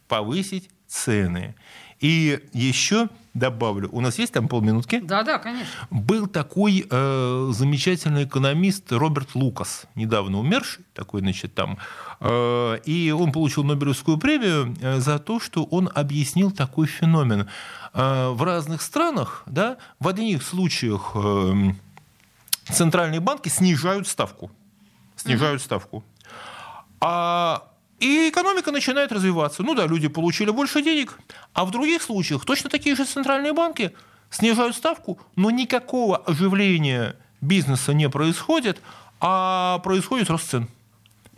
Повысить 0.09 0.69
цены. 0.85 1.55
И 2.01 2.41
еще 2.51 3.07
добавлю, 3.33 3.89
у 3.91 4.01
нас 4.01 4.19
есть 4.19 4.33
там 4.33 4.47
полминутки? 4.47 4.99
Да, 4.99 5.23
да, 5.23 5.39
конечно. 5.39 5.71
Был 5.89 6.27
такой 6.27 6.85
э, 6.89 7.49
замечательный 7.51 8.25
экономист 8.25 8.91
Роберт 8.91 9.33
Лукас, 9.33 9.85
недавно 9.95 10.39
умерший, 10.39 10.85
такой, 10.93 11.21
значит, 11.21 11.53
там, 11.55 11.77
э, 12.19 12.79
и 12.85 13.11
он 13.11 13.31
получил 13.31 13.63
Нобелевскую 13.63 14.17
премию 14.17 14.75
э, 14.81 14.99
за 14.99 15.19
то, 15.19 15.39
что 15.39 15.63
он 15.63 15.89
объяснил 15.93 16.51
такой 16.51 16.87
феномен. 16.87 17.49
Э, 17.93 18.29
в 18.29 18.43
разных 18.43 18.81
странах, 18.81 19.43
да, 19.47 19.77
в 19.99 20.07
одних 20.07 20.43
случаях 20.43 21.11
э, 21.15 21.73
центральные 22.71 23.19
банки 23.19 23.49
снижают 23.49 24.07
ставку, 24.07 24.51
снижают 25.15 25.61
mm-hmm. 25.61 25.65
ставку, 25.65 26.03
а 27.01 27.63
и 28.03 28.29
экономика 28.29 28.71
начинает 28.71 29.13
развиваться. 29.13 29.63
Ну 29.63 29.75
да, 29.75 29.87
люди 29.87 30.09
получили 30.09 30.51
больше 30.51 30.81
денег, 30.81 31.17
а 31.53 31.63
в 31.63 31.71
других 31.71 32.01
случаях 32.01 32.43
точно 32.43 32.69
такие 32.69 32.95
же 32.95 33.05
центральные 33.05 33.53
банки 33.53 33.93
снижают 34.29 34.75
ставку, 34.75 35.19
но 35.37 35.51
никакого 35.51 36.17
оживления 36.17 37.15
бизнеса 37.39 37.93
не 37.93 38.09
происходит, 38.09 38.81
а 39.21 39.79
происходит 39.79 40.29
рост 40.29 40.49
цен. 40.49 40.67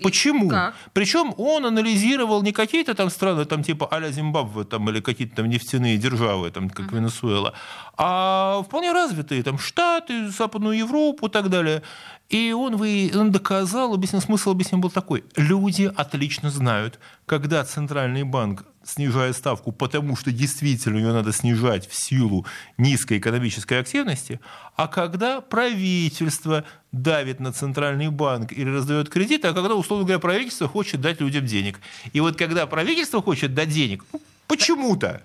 Почему? 0.04 0.50
Как? 0.50 0.76
Причем 0.94 1.34
он 1.38 1.66
анализировал 1.66 2.44
не 2.44 2.52
какие-то 2.52 2.94
там 2.96 3.10
страны, 3.10 3.46
там 3.46 3.64
типа 3.64 3.88
а-ля 3.92 4.12
Зимбабве 4.12 4.64
там, 4.64 4.90
или 4.90 5.00
какие-то 5.00 5.38
там 5.38 5.50
нефтяные 5.50 5.98
державы, 5.98 6.52
там, 6.52 6.70
как 6.70 6.88
uh-huh. 6.88 6.98
Венесуэла, 6.98 7.54
а 7.98 8.64
вполне 8.64 8.92
развитые 8.92 9.44
там 9.44 9.58
Штаты, 9.58 10.30
Западную 10.30 10.78
Европу 10.78 11.28
и 11.28 11.30
так 11.30 11.50
далее. 11.50 11.82
И 12.30 12.52
он, 12.52 12.76
вы, 12.76 13.12
он 13.16 13.32
доказал, 13.32 13.94
объяснил, 13.94 14.22
смысл 14.22 14.52
объяснил 14.52 14.82
был 14.82 14.90
такой. 14.90 15.24
Люди 15.36 15.92
отлично 15.96 16.50
знают, 16.50 17.00
когда 17.26 17.64
Центральный 17.64 18.24
банк 18.24 18.66
снижает 18.86 19.36
ставку, 19.36 19.72
потому 19.72 20.16
что 20.16 20.32
действительно 20.32 20.98
ее 20.98 21.12
надо 21.12 21.34
снижать 21.34 21.88
в 21.88 21.96
силу 21.96 22.46
низкой 22.78 23.18
экономической 23.18 23.80
активности, 23.80 24.40
а 24.76 24.88
когда 24.88 25.42
правительство 25.42 26.64
давит 26.92 27.40
на 27.40 27.52
Центральный 27.52 28.10
банк 28.10 28.52
или 28.52 28.70
раздает 28.70 29.10
кредиты, 29.10 29.48
а 29.48 29.54
когда, 29.54 29.76
условно 29.76 30.06
говоря, 30.06 30.20
правительство 30.20 30.68
хочет 30.68 31.02
дать 31.02 31.20
людям 31.20 31.46
денег. 31.46 31.80
И 32.14 32.20
вот 32.20 32.38
когда 32.38 32.68
правительство 32.68 33.22
хочет 33.22 33.54
дать 33.54 33.70
денег, 33.70 34.06
ну, 34.14 34.22
почему-то, 34.48 35.22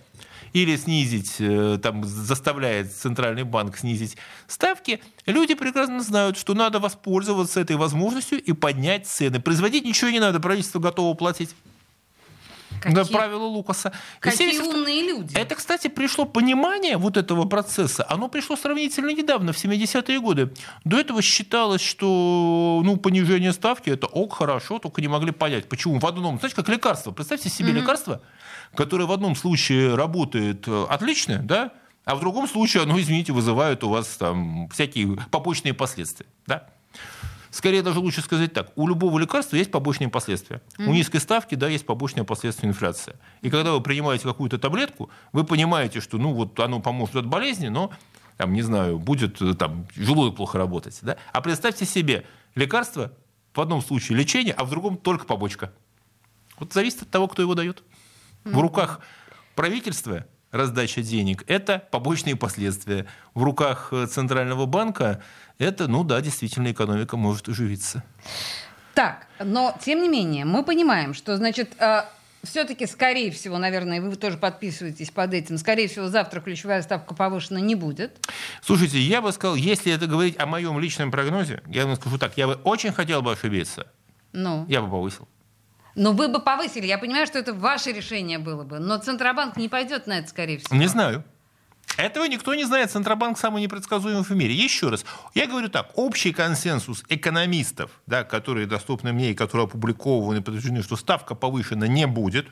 или 0.53 0.77
снизить, 0.77 1.37
э, 1.39 1.79
там, 1.81 2.05
заставляет 2.05 2.93
Центральный 2.93 3.45
банк 3.45 3.77
снизить 3.77 4.17
ставки, 4.49 5.01
люди 5.27 5.55
прекрасно 5.55 6.03
знают, 6.03 6.37
что 6.37 6.55
надо 6.55 6.81
воспользоваться 6.81 7.61
этой 7.61 7.77
возможностью 7.77 8.43
и 8.43 8.53
поднять 8.53 9.07
цены. 9.07 9.41
Производить 9.41 9.85
ничего 9.85 10.11
не 10.11 10.19
надо, 10.19 10.41
правительство 10.41 10.81
готово 10.81 11.15
платить. 11.15 11.55
Да, 12.89 13.05
правила 13.05 13.45
Лукаса. 13.45 13.93
Какие 14.21 14.59
умные 14.61 15.03
люди. 15.03 15.37
Это, 15.37 15.55
кстати, 15.55 15.89
пришло 15.89 16.25
понимание 16.25 16.97
вот 16.97 17.17
этого 17.17 17.45
процесса. 17.45 18.07
Оно 18.09 18.29
пришло 18.29 18.57
сравнительно 18.57 19.11
недавно, 19.11 19.53
в 19.53 19.57
70-е 19.57 20.21
годы. 20.21 20.53
До 20.85 20.99
этого 20.99 21.23
считалось, 21.23 21.83
что 21.83 22.81
ну, 22.85 22.97
понижение 22.97 23.53
ставки 23.53 23.91
это 23.91 24.07
ок, 24.07 24.35
хорошо, 24.35 24.79
только 24.79 25.01
не 25.01 25.09
могли 25.09 25.33
понять, 25.33 25.69
почему 25.69 25.99
в 25.99 26.07
одном, 26.07 26.39
знаете, 26.39 26.57
как 26.57 26.69
лекарство. 26.69 27.11
Представьте 27.11 27.49
себе 27.49 27.71
mm-hmm. 27.71 27.81
лекарство, 27.81 28.23
которое 28.75 29.05
в 29.05 29.13
одном 29.13 29.37
случае 29.37 29.95
работает 29.95 30.67
э, 30.67 30.87
отлично, 30.89 31.41
да, 31.43 31.73
а 32.05 32.15
в 32.15 32.21
другом 32.21 32.49
случае 32.49 32.83
оно, 32.83 33.01
извините, 33.01 33.33
вызывает 33.33 33.85
у 33.85 33.89
вас 33.89 34.09
там 34.17 34.69
всякие 34.71 35.17
побочные 35.31 35.75
последствия. 35.75 36.27
Да? 36.47 36.67
Скорее 37.51 37.83
даже 37.83 37.99
лучше 37.99 38.21
сказать 38.21 38.53
так. 38.53 38.71
У 38.77 38.87
любого 38.87 39.19
лекарства 39.19 39.57
есть 39.57 39.73
побочные 39.73 40.09
последствия. 40.09 40.63
Mm-hmm. 40.79 40.87
У 40.87 40.93
низкой 40.93 41.19
ставки, 41.19 41.57
да, 41.57 41.69
есть 41.69 41.85
побочные 41.85 42.25
последствия 42.25 42.69
инфляции. 42.69 43.17
И 43.43 43.51
когда 43.51 43.73
вы 43.73 43.81
принимаете 43.81 44.25
какую-то 44.25 44.59
таблетку, 44.59 45.11
вы 45.33 45.45
понимаете, 45.45 46.01
что, 46.01 46.17
ну, 46.19 46.33
вот 46.33 46.59
оно 46.61 46.81
поможет 46.81 47.17
от 47.17 47.27
болезни, 47.27 47.67
но, 47.67 47.91
там, 48.37 48.53
не 48.53 48.63
знаю, 48.63 48.99
будет 49.01 49.43
э, 49.43 49.55
там 49.55 49.89
желудок 49.97 50.37
плохо 50.37 50.59
работать. 50.59 50.97
Да? 51.03 51.17
А 51.33 51.41
представьте 51.41 51.85
себе, 51.87 52.25
лекарство 52.55 53.13
в 53.53 53.61
одном 53.61 53.83
случае 53.83 54.17
лечение, 54.17 54.55
а 54.55 54.65
в 54.65 54.71
другом 54.71 54.97
только 54.97 55.25
побочка. 55.25 55.73
Вот 56.61 56.73
зависит 56.73 57.03
от 57.03 57.11
того, 57.11 57.27
кто 57.27 57.43
его 57.43 57.57
дает. 57.57 57.83
Mm-hmm. 58.45 58.55
В 58.55 58.61
руках 58.61 59.01
правительства 59.57 60.25
раздача 60.51 61.03
денег– 61.03 61.45
это 61.47 61.83
побочные 61.91 62.37
последствия. 62.37 63.07
В 63.35 63.43
руках 63.43 63.89
э, 63.93 64.07
Центрального 64.07 64.67
банка 64.67 65.23
это, 65.59 65.89
ну 65.89 66.05
да, 66.05 66.21
действительно, 66.21 66.73
экономика 66.73 67.17
может 67.17 67.49
оживиться. 67.49 68.03
Так, 68.95 69.27
но 69.39 69.77
тем 69.85 70.03
не 70.03 70.09
менее, 70.09 70.45
мы 70.45 70.65
понимаем, 70.65 71.15
что, 71.15 71.37
значит, 71.37 71.73
э, 71.79 72.03
все-таки, 72.43 72.87
скорее 72.87 73.31
всего, 73.31 73.59
наверное, 73.59 74.01
вы 74.01 74.15
тоже 74.17 74.39
подписываетесь 74.39 75.11
под 75.11 75.35
этим, 75.35 75.59
скорее 75.59 75.89
всего, 75.89 76.09
завтра 76.09 76.41
ключевая 76.41 76.83
ставка 76.83 77.15
повышена 77.15 77.61
не 77.61 77.75
будет. 77.75 78.27
Слушайте, 78.63 78.99
я 78.99 79.21
бы 79.21 79.33
сказал, 79.33 79.57
если 79.57 79.93
это 79.93 80.07
говорить 80.07 80.39
о 80.39 80.47
моем 80.47 80.79
личном 80.81 81.11
прогнозе, 81.11 81.63
я 81.67 81.87
вам 81.87 81.97
скажу 81.97 82.19
так, 82.19 82.37
я 82.37 82.47
бы 82.47 82.55
очень 82.65 82.93
хотел 82.93 83.23
бы 83.23 83.33
ошибиться. 83.33 83.87
Ну? 84.33 84.65
Я 84.69 84.81
бы 84.81 84.91
повысил. 84.91 85.29
Но 85.95 86.13
вы 86.13 86.29
бы 86.29 86.41
повысили. 86.41 86.87
Я 86.87 86.99
понимаю, 86.99 87.27
что 87.27 87.39
это 87.39 87.53
ваше 87.53 87.93
решение 87.93 88.39
было 88.39 88.65
бы. 88.65 88.79
Но 88.79 88.99
Центробанк 88.99 89.57
не 89.57 89.69
пойдет 89.69 90.07
на 90.07 90.19
это, 90.19 90.29
скорее 90.29 90.59
всего. 90.59 90.77
Не 90.77 90.87
знаю. 90.87 91.25
Этого 91.97 92.25
никто 92.25 92.55
не 92.55 92.65
знает. 92.65 92.91
Центробанк 92.91 93.39
самый 93.39 93.63
непредсказуемый 93.63 94.23
в 94.23 94.31
мире. 94.31 94.55
Еще 94.55 94.89
раз, 94.89 95.05
я 95.35 95.47
говорю 95.47 95.69
так, 95.69 95.91
общий 95.97 96.33
консенсус 96.33 97.05
экономистов, 97.09 98.01
да, 98.07 98.25
которые 98.25 98.67
доступны 98.67 99.13
мне 99.13 99.33
и 99.33 99.35
которые 99.35 99.65
опубликованы, 99.65 100.41
подтверждены, 100.41 100.83
что 100.83 100.97
ставка 100.97 101.35
повышена 101.35 101.87
не 101.89 102.07
будет. 102.07 102.47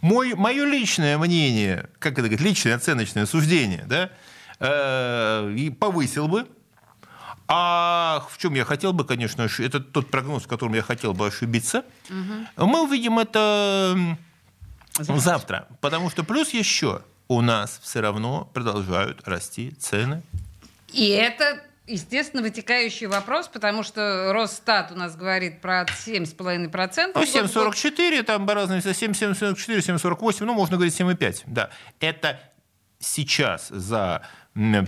Мой, 0.00 0.34
мое 0.34 0.64
личное 0.64 1.18
мнение, 1.18 1.90
как 1.98 2.14
это 2.14 2.22
говорить, 2.22 2.40
личное 2.40 2.74
оценочное 2.74 3.26
суждение, 3.26 3.84
да, 3.86 4.10
э, 4.58 5.54
и 5.56 5.70
повысил 5.70 6.28
бы. 6.28 6.46
А 7.46 8.26
в 8.30 8.38
чем 8.38 8.54
я 8.54 8.64
хотел 8.64 8.92
бы, 8.92 9.04
конечно, 9.04 9.48
это 9.58 9.80
тот 9.80 10.10
прогноз, 10.10 10.44
в 10.44 10.48
котором 10.48 10.74
я 10.74 10.82
хотел 10.82 11.12
бы 11.12 11.26
ошибиться. 11.26 11.84
Угу. 12.08 12.66
Мы 12.66 12.82
увидим 12.82 13.18
это 13.18 14.16
завтра. 14.98 15.20
завтра. 15.20 15.68
Потому 15.80 16.10
что 16.10 16.24
плюс 16.24 16.50
еще 16.50 17.02
у 17.28 17.40
нас 17.40 17.80
все 17.82 18.00
равно 18.00 18.48
продолжают 18.54 19.26
расти 19.26 19.72
цены. 19.72 20.22
И 20.92 21.08
это 21.08 21.60
Естественно, 21.86 22.42
вытекающий 22.42 23.06
вопрос, 23.06 23.46
потому 23.48 23.82
что 23.82 24.32
Росстат 24.32 24.90
у 24.90 24.94
нас 24.94 25.16
говорит 25.16 25.60
про 25.60 25.84
7,5%. 25.84 27.12
Ну, 27.14 27.22
7,44, 27.22 28.22
там 28.22 28.46
по-разному, 28.46 28.80
7,44, 28.80 29.54
7,48, 29.54 30.44
ну, 30.44 30.54
можно 30.54 30.76
говорить 30.76 30.98
7,5, 30.98 31.42
да. 31.44 31.68
Это 32.00 32.40
сейчас 32.98 33.68
за 33.68 34.26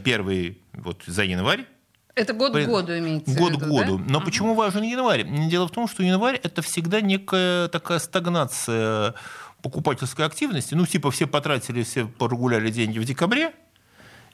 первый, 0.05 0.63
вот 0.73 1.03
за 1.07 1.25
январь, 1.25 1.67
это 2.17 2.33
год 2.33 2.53
к 2.53 2.67
году 2.67 2.99
имеется 2.99 3.39
Год 3.39 3.57
к 3.57 3.61
году. 3.61 3.99
Да? 3.99 4.05
Но 4.09 4.19
uh 4.19 4.25
почему 4.25 4.55
важен 4.55 4.83
январь? 4.83 5.25
Дело 5.49 5.69
в 5.69 5.71
том, 5.71 5.87
что 5.87 6.03
январь 6.03 6.41
это 6.43 6.63
всегда 6.63 7.01
некая 7.01 7.69
такая 7.69 7.99
стагнация 7.99 9.15
покупательской 9.63 10.25
активности. 10.25 10.75
Ну, 10.75 10.87
типа 10.87 11.11
все 11.11 11.27
потратили, 11.27 11.83
все 11.83 12.07
прогуляли 12.07 12.71
деньги 12.71 12.99
в 12.99 13.05
декабре, 13.05 13.53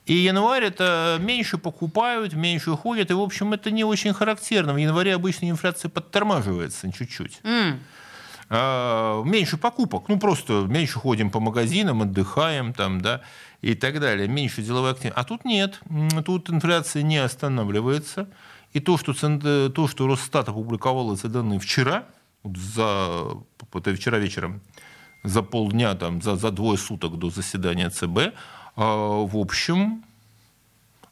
и 0.07 0.15
январь 0.15 0.65
это 0.65 1.19
меньше 1.21 1.59
покупают, 1.59 2.35
меньше 2.35 2.77
ходят, 2.77 3.11
и, 3.11 3.15
в 3.15 3.21
общем, 3.21 3.53
это 3.53 3.71
не 3.71 3.85
очень 3.85 4.13
характерно. 4.13 4.75
В 4.75 4.77
январе 4.77 5.15
обычно 5.15 5.49
инфляция 5.49 5.89
подтормаживается 5.89 6.91
чуть-чуть. 6.93 7.41
Mm. 7.43 7.79
А, 8.55 9.23
меньше 9.25 9.57
покупок, 9.57 10.09
ну 10.09 10.19
просто 10.19 10.67
меньше 10.69 10.99
ходим 10.99 11.31
по 11.31 11.41
магазинам, 11.41 12.03
отдыхаем 12.03 12.75
там, 12.75 13.01
да, 13.01 13.23
и 13.63 13.75
так 13.75 14.01
далее, 14.01 14.29
меньше 14.29 14.61
деловой 14.63 14.91
активности. 14.91 15.19
А 15.19 15.25
тут 15.25 15.45
нет, 15.45 15.81
тут 16.27 16.51
инфляция 16.51 17.03
не 17.03 17.19
останавливается. 17.19 18.29
И 18.73 18.81
то, 18.81 18.99
что, 18.99 19.13
то, 19.71 19.89
что 19.89 20.07
Росстат 20.07 20.49
опубликовал 20.49 21.15
эти 21.15 21.27
данные 21.27 21.61
вчера, 21.61 22.07
за, 22.43 23.37
это 23.73 23.95
вчера 23.95 24.19
вечером, 24.19 24.61
за 25.23 25.43
полдня, 25.43 25.95
там, 25.95 26.21
за, 26.21 26.37
за 26.37 26.51
двое 26.51 26.77
суток 26.77 27.19
до 27.19 27.31
заседания 27.31 27.91
ЦБ, 27.91 28.35
а, 28.75 29.25
в 29.25 29.37
общем, 29.37 30.03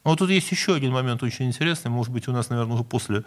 вот 0.03 0.19
тут 0.19 0.29
есть 0.31 0.51
еще 0.51 0.75
один 0.75 0.91
момент 0.91 1.23
очень 1.23 1.45
интересный. 1.45 1.91
Может 1.91 2.11
быть, 2.11 2.27
у 2.27 2.31
нас, 2.31 2.49
наверное, 2.49 2.73
уже 2.73 2.83
после 2.83 3.23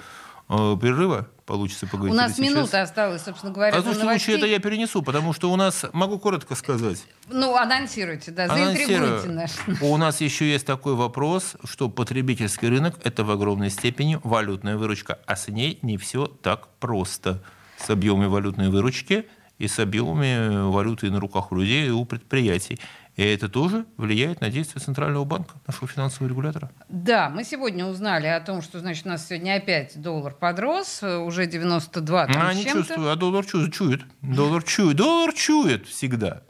э, 0.48 0.76
перерыва 0.80 1.28
получится 1.46 1.86
поговорить. 1.86 2.14
У 2.14 2.16
нас 2.16 2.38
минута 2.38 2.82
осталась, 2.82 3.22
собственно 3.22 3.52
говоря. 3.52 3.76
А 3.76 3.82
в 3.82 3.94
случае 3.94 4.36
это 4.36 4.46
я 4.46 4.58
перенесу, 4.58 5.02
потому 5.02 5.32
что 5.32 5.50
у 5.52 5.56
нас, 5.56 5.84
могу 5.92 6.18
коротко 6.18 6.54
сказать. 6.54 7.04
Ну, 7.28 7.54
анонсируйте, 7.56 8.30
да, 8.30 8.48
заинтригуйте 8.48 9.28
нас. 9.28 9.56
У 9.80 9.96
нас 9.96 10.20
еще 10.20 10.50
есть 10.50 10.66
такой 10.66 10.94
вопрос, 10.94 11.56
что 11.64 11.88
потребительский 11.88 12.68
рынок– 12.68 12.98
это 13.04 13.24
в 13.24 13.30
огромной 13.30 13.70
степени 13.70 14.18
валютная 14.22 14.76
выручка, 14.76 15.18
а 15.26 15.36
с 15.36 15.48
ней 15.48 15.78
не 15.82 15.96
все 15.98 16.26
так 16.26 16.68
просто. 16.80 17.42
С 17.76 17.90
объемами 17.90 18.26
валютной 18.26 18.70
выручки 18.70 19.26
и 19.58 19.68
с 19.68 19.78
объемами 19.78 20.70
валюты 20.70 21.10
на 21.10 21.20
руках 21.20 21.52
у 21.52 21.56
людей 21.56 21.88
и 21.88 21.90
у 21.90 22.04
предприятий. 22.04 22.78
И 23.16 23.22
это 23.22 23.48
тоже 23.48 23.86
влияет 23.96 24.40
на 24.40 24.50
действия 24.50 24.80
Центрального 24.80 25.24
банка, 25.24 25.54
нашего 25.66 25.86
финансового 25.86 26.28
регулятора. 26.28 26.70
Да, 26.88 27.28
мы 27.28 27.44
сегодня 27.44 27.86
узнали 27.86 28.26
о 28.26 28.40
том, 28.40 28.60
что 28.60 28.80
значит, 28.80 29.06
у 29.06 29.10
нас 29.10 29.28
сегодня 29.28 29.54
опять 29.54 30.00
доллар 30.00 30.34
подрос, 30.34 31.02
уже 31.02 31.46
92 31.46 32.26
там, 32.26 32.42
а, 32.42 32.52
не 32.52 32.64
чувствую, 32.64 33.10
а 33.12 33.16
доллар 33.16 33.46
чует, 33.46 33.72
чует. 33.72 34.02
Доллар 34.20 34.64
чует, 34.64 34.96
доллар 34.96 35.32
чует 35.32 35.86
всегда. 35.86 36.42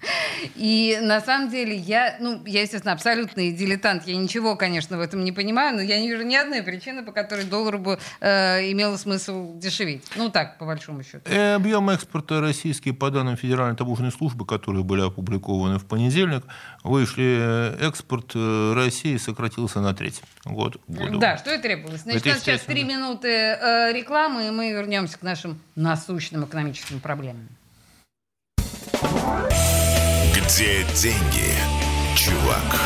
И 0.54 0.98
на 1.02 1.20
самом 1.20 1.50
деле 1.50 1.76
я, 1.76 2.16
ну, 2.18 2.42
я, 2.46 2.62
естественно, 2.62 2.92
абсолютный 2.92 3.52
дилетант, 3.52 4.06
я 4.06 4.16
ничего, 4.16 4.56
конечно, 4.56 4.96
в 4.96 5.00
этом 5.00 5.22
не 5.22 5.32
понимаю, 5.32 5.76
но 5.76 5.82
я 5.82 6.00
не 6.00 6.08
вижу 6.08 6.22
ни 6.22 6.34
одной 6.34 6.62
причины, 6.62 7.04
по 7.04 7.12
которой 7.12 7.44
доллару 7.44 7.78
бы 7.78 7.98
э, 8.20 8.72
имело 8.72 8.96
смысл 8.96 9.58
дешеветь. 9.58 10.04
Ну, 10.16 10.30
так, 10.30 10.56
по 10.58 10.64
большому 10.64 11.02
счету. 11.02 11.20
Э, 11.26 11.56
объем 11.56 11.90
экспорта 11.90 12.40
российский 12.40 12.92
по 12.92 13.10
данным 13.10 13.36
Федеральной 13.36 13.76
таможенной 13.76 14.12
службы, 14.12 14.46
которые 14.46 14.82
были 14.82 15.02
опубликованы 15.02 15.78
в 15.78 15.84
понедельник, 15.84 16.44
вышли, 16.84 17.38
э, 17.40 17.88
экспорт 17.88 18.32
э, 18.34 18.72
России 18.74 19.16
сократился 19.16 19.80
на 19.80 19.94
треть 19.94 20.20
год 20.44 20.76
году. 20.86 21.18
Да, 21.18 21.38
что 21.38 21.52
и 21.54 21.58
требовалось. 21.58 22.02
Значит, 22.02 22.26
у 22.26 22.28
нас 22.28 22.40
сейчас 22.40 22.60
три 22.60 22.84
минуты 22.84 23.28
э, 23.28 23.92
рекламы, 23.92 24.48
и 24.48 24.50
мы 24.50 24.70
вернемся 24.70 25.18
к 25.18 25.22
нашим 25.22 25.58
насущным 25.74 26.44
экономическим 26.44 27.00
проблемам. 27.00 27.48
Где 30.34 30.84
деньги, 30.94 31.54
чувак? 32.16 32.80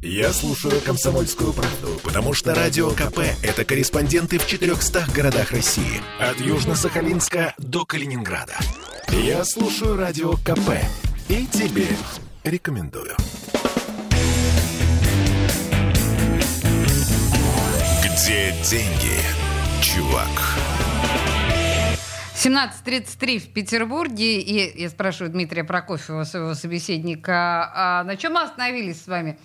Я 0.00 0.32
слушаю 0.32 0.80
«Комсомольскую 0.80 1.52
правду», 1.52 2.00
потому 2.02 2.34
что 2.34 2.54
«Радио 2.54 2.90
КП»— 2.90 3.20
это 3.42 3.64
корреспонденты 3.64 4.38
в 4.38 4.46
400 4.46 5.06
городах 5.14 5.52
России. 5.52 6.02
От 6.18 6.40
Южно-Сахалинска 6.40 7.54
до 7.58 7.84
Калининграда. 7.84 8.54
Я 9.10 9.44
слушаю 9.44 9.96
«Радио 9.96 10.32
КП» 10.38 10.70
и 11.28 11.46
тебе 11.46 11.88
рекомендую. 12.44 13.16
Где 18.04 18.52
деньги, 18.62 19.18
чувак? 19.82 20.28
17.33 22.34 23.38
в 23.38 23.52
Петербурге. 23.52 24.40
И 24.40 24.82
я 24.82 24.88
спрашиваю 24.90 25.30
Дмитрия 25.30 25.64
Прокофьева, 25.64 26.24
своего 26.24 26.54
собеседника, 26.54 27.70
а 27.74 28.04
на 28.04 28.16
чем 28.16 28.34
мы 28.34 28.42
остановились 28.42 29.02
с 29.02 29.06
вами? 29.06 29.38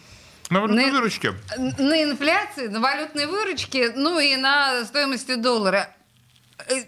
На 0.50 0.62
валютной 0.62 0.88
на, 0.88 0.92
выручке. 0.94 1.34
На 1.58 2.04
инфляции, 2.04 2.68
на 2.68 2.80
валютной 2.80 3.26
выручке, 3.26 3.92
ну 3.96 4.20
и 4.20 4.36
на 4.36 4.86
стоимости 4.86 5.36
доллара. 5.36 5.90
Э, 6.70 6.84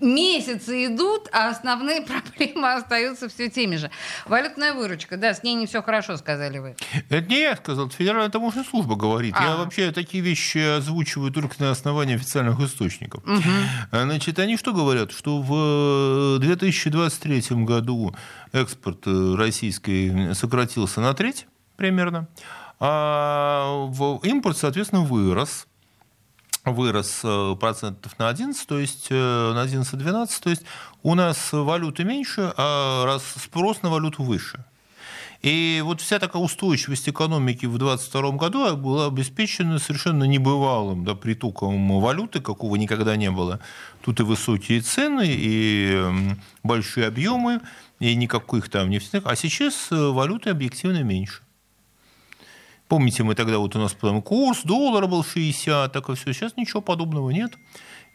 месяцы 0.00 0.86
идут, 0.86 1.28
а 1.32 1.50
основные 1.50 2.02
проблемы 2.36 2.72
остаются 2.72 3.28
все 3.28 3.48
теми 3.48 3.76
же. 3.76 3.90
Валютная 4.26 4.74
выручка, 4.74 5.16
да, 5.16 5.34
с 5.34 5.42
ней 5.42 5.54
не 5.54 5.66
все 5.66 5.82
хорошо, 5.82 6.16
сказали 6.16 6.58
вы. 6.58 6.76
Это 7.08 7.28
не 7.28 7.40
я 7.40 7.56
сказал, 7.56 7.86
это 7.86 7.96
Федеральная 7.96 8.30
таможенная 8.30 8.64
служба 8.64 8.96
говорит. 8.96 9.34
А. 9.36 9.44
Я 9.44 9.56
вообще 9.56 9.92
такие 9.92 10.22
вещи 10.22 10.76
озвучиваю 10.76 11.32
только 11.32 11.56
на 11.62 11.70
основании 11.70 12.14
официальных 12.14 12.60
источников. 12.60 13.22
Угу. 13.24 13.42
Значит, 13.92 14.38
они 14.38 14.56
что 14.56 14.72
говорят? 14.72 15.12
Что 15.12 15.40
в 15.40 16.38
2023 16.38 17.64
году 17.64 18.14
экспорт 18.52 19.06
российский 19.06 20.34
сократился 20.34 21.00
на 21.00 21.14
треть 21.14 21.46
примерно, 21.76 22.28
а 22.78 23.88
импорт, 24.22 24.56
соответственно, 24.56 25.02
вырос 25.02 25.66
вырос 26.64 27.20
э, 27.24 27.56
процентов 27.58 28.18
на 28.18 28.28
11, 28.28 28.66
то 28.66 28.78
есть 28.78 29.08
э, 29.10 29.52
на 29.52 29.64
11-12, 29.64 30.28
то 30.42 30.50
есть 30.50 30.62
у 31.02 31.14
нас 31.14 31.50
валюты 31.52 32.04
меньше, 32.04 32.52
а 32.56 33.04
раз 33.04 33.24
спрос 33.42 33.82
на 33.82 33.90
валюту 33.90 34.22
выше. 34.22 34.64
И 35.42 35.82
вот 35.84 36.00
вся 36.00 36.20
такая 36.20 36.40
устойчивость 36.40 37.08
экономики 37.08 37.66
в 37.66 37.76
2022 37.76 38.30
году 38.32 38.76
была 38.76 39.06
обеспечена 39.06 39.80
совершенно 39.80 40.22
небывалым 40.22 41.04
да, 41.04 41.16
притоком 41.16 42.00
валюты, 42.00 42.40
какого 42.40 42.76
никогда 42.76 43.16
не 43.16 43.28
было. 43.28 43.58
Тут 44.02 44.20
и 44.20 44.22
высокие 44.22 44.80
цены, 44.82 45.24
и 45.26 46.00
большие 46.62 47.08
объемы, 47.08 47.60
и 47.98 48.14
никаких 48.14 48.68
там 48.68 48.88
нефтяных. 48.88 49.26
А 49.26 49.34
сейчас 49.34 49.88
э, 49.90 49.96
валюты 49.96 50.50
объективно 50.50 51.02
меньше. 51.02 51.42
Помните, 52.92 53.22
мы 53.22 53.34
тогда 53.34 53.56
вот 53.56 53.74
у 53.74 53.78
нас 53.78 53.94
потом 53.94 54.20
курс 54.20 54.64
доллара 54.64 55.06
был 55.06 55.24
60, 55.24 55.90
так 55.90 56.10
и 56.10 56.14
все. 56.14 56.34
Сейчас 56.34 56.58
ничего 56.58 56.82
подобного 56.82 57.30
нет. 57.30 57.54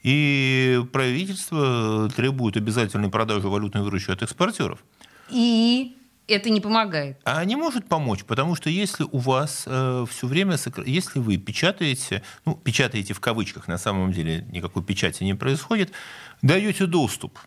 И 0.04 0.80
правительство 0.94 2.08
требует 2.16 2.58
обязательной 2.58 3.10
продажи 3.10 3.48
валютной 3.48 3.82
выручки 3.82 4.12
от 4.12 4.22
экспортеров. 4.22 4.86
И 5.32 5.98
это 6.28 6.52
не 6.52 6.62
помогает. 6.62 7.18
А 7.24 7.44
не 7.44 7.56
может 7.56 7.88
помочь, 7.88 8.24
потому 8.24 8.54
что 8.54 8.70
если 8.70 9.04
у 9.12 9.18
вас 9.18 9.64
э, 9.66 10.06
все 10.12 10.28
время, 10.28 10.58
если 10.86 11.18
вы 11.18 11.38
печатаете, 11.38 12.22
ну, 12.46 12.54
печатаете 12.54 13.16
в 13.16 13.20
кавычках, 13.20 13.68
на 13.68 13.80
самом 13.80 14.12
деле 14.12 14.46
никакой 14.52 14.84
печати 14.84 15.24
не 15.24 15.34
происходит, 15.34 15.92
даете 16.44 16.86
доступ 16.86 17.40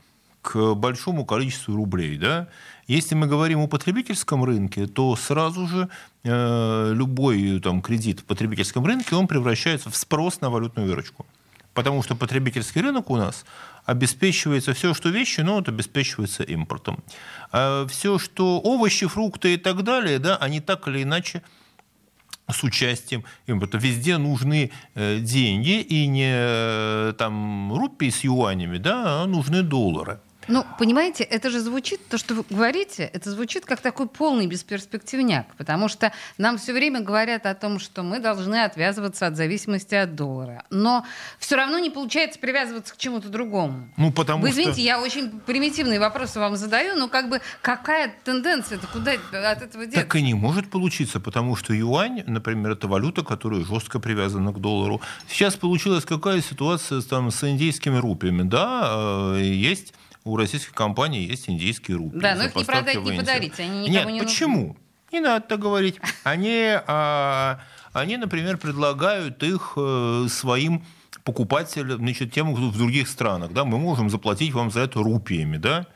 к 0.43 0.75
большому 0.75 1.25
количеству 1.25 1.77
рублей, 1.77 2.17
да, 2.17 2.49
если 2.91 3.15
мы 3.15 3.29
говорим 3.29 3.61
о 3.61 3.69
потребительском 3.69 4.43
рынке, 4.45 4.87
то 4.87 5.15
сразу 5.15 5.69
же 5.69 5.89
э, 6.25 6.93
любой 6.93 7.61
там, 7.61 7.83
кредит 7.83 8.21
в 8.21 8.25
потребительском 8.25 8.85
рынке 8.85 9.15
он 9.15 9.29
превращается 9.29 9.91
в 9.91 9.97
спрос 9.97 10.41
на 10.41 10.51
валютную 10.51 10.89
выручку. 10.89 11.25
Потому 11.73 12.03
что 12.03 12.17
потребительский 12.17 12.81
рынок 12.81 13.11
у 13.11 13.17
нас 13.17 13.45
обеспечивается 13.85 14.75
все, 14.75 14.93
что 14.93 15.09
вещи, 15.09 15.41
но 15.41 15.61
это 15.61 15.71
обеспечивается 15.71 16.43
импортом. 16.43 16.99
А 17.53 17.87
все, 17.87 18.19
что 18.19 18.59
овощи, 18.59 19.07
фрукты 19.07 19.55
и 19.55 19.57
так 19.57 19.85
далее, 19.85 20.19
да, 20.19 20.37
они 20.37 20.61
так 20.61 20.89
или 20.89 21.05
иначе 21.05 21.43
с 22.49 22.65
участием 22.65 23.23
импорта. 23.47 23.79
Везде 23.79 24.19
нужны 24.19 24.73
э, 24.97 25.21
деньги, 25.21 25.81
и 25.81 26.09
не 26.09 26.33
э, 26.33 27.13
там 27.17 27.73
рупии 27.73 28.11
с 28.11 28.25
юанями, 28.25 28.79
да, 28.79 29.23
а 29.23 29.27
нужны 29.27 29.63
доллары. 29.63 30.19
Ну, 30.51 30.67
понимаете, 30.79 31.23
это 31.23 31.49
же 31.49 31.61
звучит, 31.61 32.01
то, 32.09 32.19
что 32.19 32.35
вы 32.35 32.45
говорите, 32.51 33.05
это 33.05 33.31
звучит 33.31 33.65
как 33.65 33.81
такой 33.81 34.09
полный 34.09 34.49
бесперспективняк, 34.49 35.55
потому 35.57 35.89
что 35.89 36.13
нам 36.39 36.59
все 36.59 36.73
время 36.73 37.01
говорят 37.01 37.47
о 37.47 37.55
том, 37.55 37.79
что 37.79 38.03
мы 38.03 38.19
должны 38.19 38.65
отвязываться 38.65 39.29
от 39.29 39.37
зависимости 39.37 39.95
от 39.95 40.17
доллара. 40.17 40.65
Но 40.71 41.07
все 41.39 41.55
равно 41.55 41.79
не 41.79 41.89
получается 41.89 42.41
привязываться 42.41 42.95
к 42.95 42.97
чему-то 42.97 43.29
другому. 43.29 43.89
Ну, 43.97 44.13
потому 44.13 44.43
вы 44.43 44.51
извините, 44.51 44.73
что... 44.73 44.81
я 44.81 45.01
очень 45.01 45.31
примитивные 45.41 46.01
вопросы 46.01 46.41
вам 46.41 46.57
задаю, 46.57 46.97
но 46.97 47.09
как 47.09 47.31
бы 47.31 47.41
какая 47.63 48.13
тенденция, 48.25 48.79
это 48.79 48.89
куда 48.89 49.13
от 49.13 49.63
этого 49.63 49.87
деться? 49.87 50.01
Так 50.01 50.17
и 50.17 50.23
не 50.23 50.35
может 50.35 50.69
получиться, 50.69 51.21
потому 51.21 51.55
что 51.55 51.73
юань, 51.73 52.25
например, 52.27 52.73
это 52.73 52.89
валюта, 52.89 53.23
которая 53.23 53.65
жестко 53.65 54.01
привязана 54.01 54.53
к 54.53 54.61
доллару. 54.61 55.01
Сейчас 55.29 55.55
получилась 55.55 56.05
какая 56.05 56.41
ситуация 56.41 57.01
там, 57.03 57.31
с 57.31 57.49
индийскими 57.49 57.99
рупиями, 57.99 58.43
да, 58.43 59.37
э, 59.37 59.43
есть 59.43 59.95
у 60.25 60.37
российских 60.37 60.73
компаний 60.73 61.25
есть 61.25 61.49
индийские 61.49 61.97
рупии. 61.97 62.19
Да, 62.19 62.35
но 62.35 62.45
их 62.45 62.55
не 62.55 62.65
продать, 62.65 62.97
не 62.97 63.13
подарить, 63.13 63.59
они 63.59 63.89
никому 63.89 64.11
Нет, 64.11 64.15
не 64.15 64.21
почему? 64.21 64.67
Нужны. 64.67 64.77
Не 65.13 65.21
надо 65.21 65.47
так 65.47 65.59
говорить. 65.59 65.97
Они, 66.23 66.73
а, 66.87 67.61
они, 67.93 68.17
например, 68.17 68.59
предлагают 68.59 69.43
их 69.43 69.73
э, 69.77 70.27
своим 70.31 70.85
покупателям, 71.25 71.99
значит, 71.99 72.33
тем, 72.33 72.55
кто 72.55 72.69
в 72.69 72.79
других 72.79 73.09
странах. 73.09 73.53
Да, 73.53 73.65
мы 73.65 73.79
можем 73.79 74.09
заплатить 74.09 74.53
вам 74.53 74.71
за 74.71 74.81
это 74.81 75.01
рупиями, 75.01 75.57
да? 75.57 75.87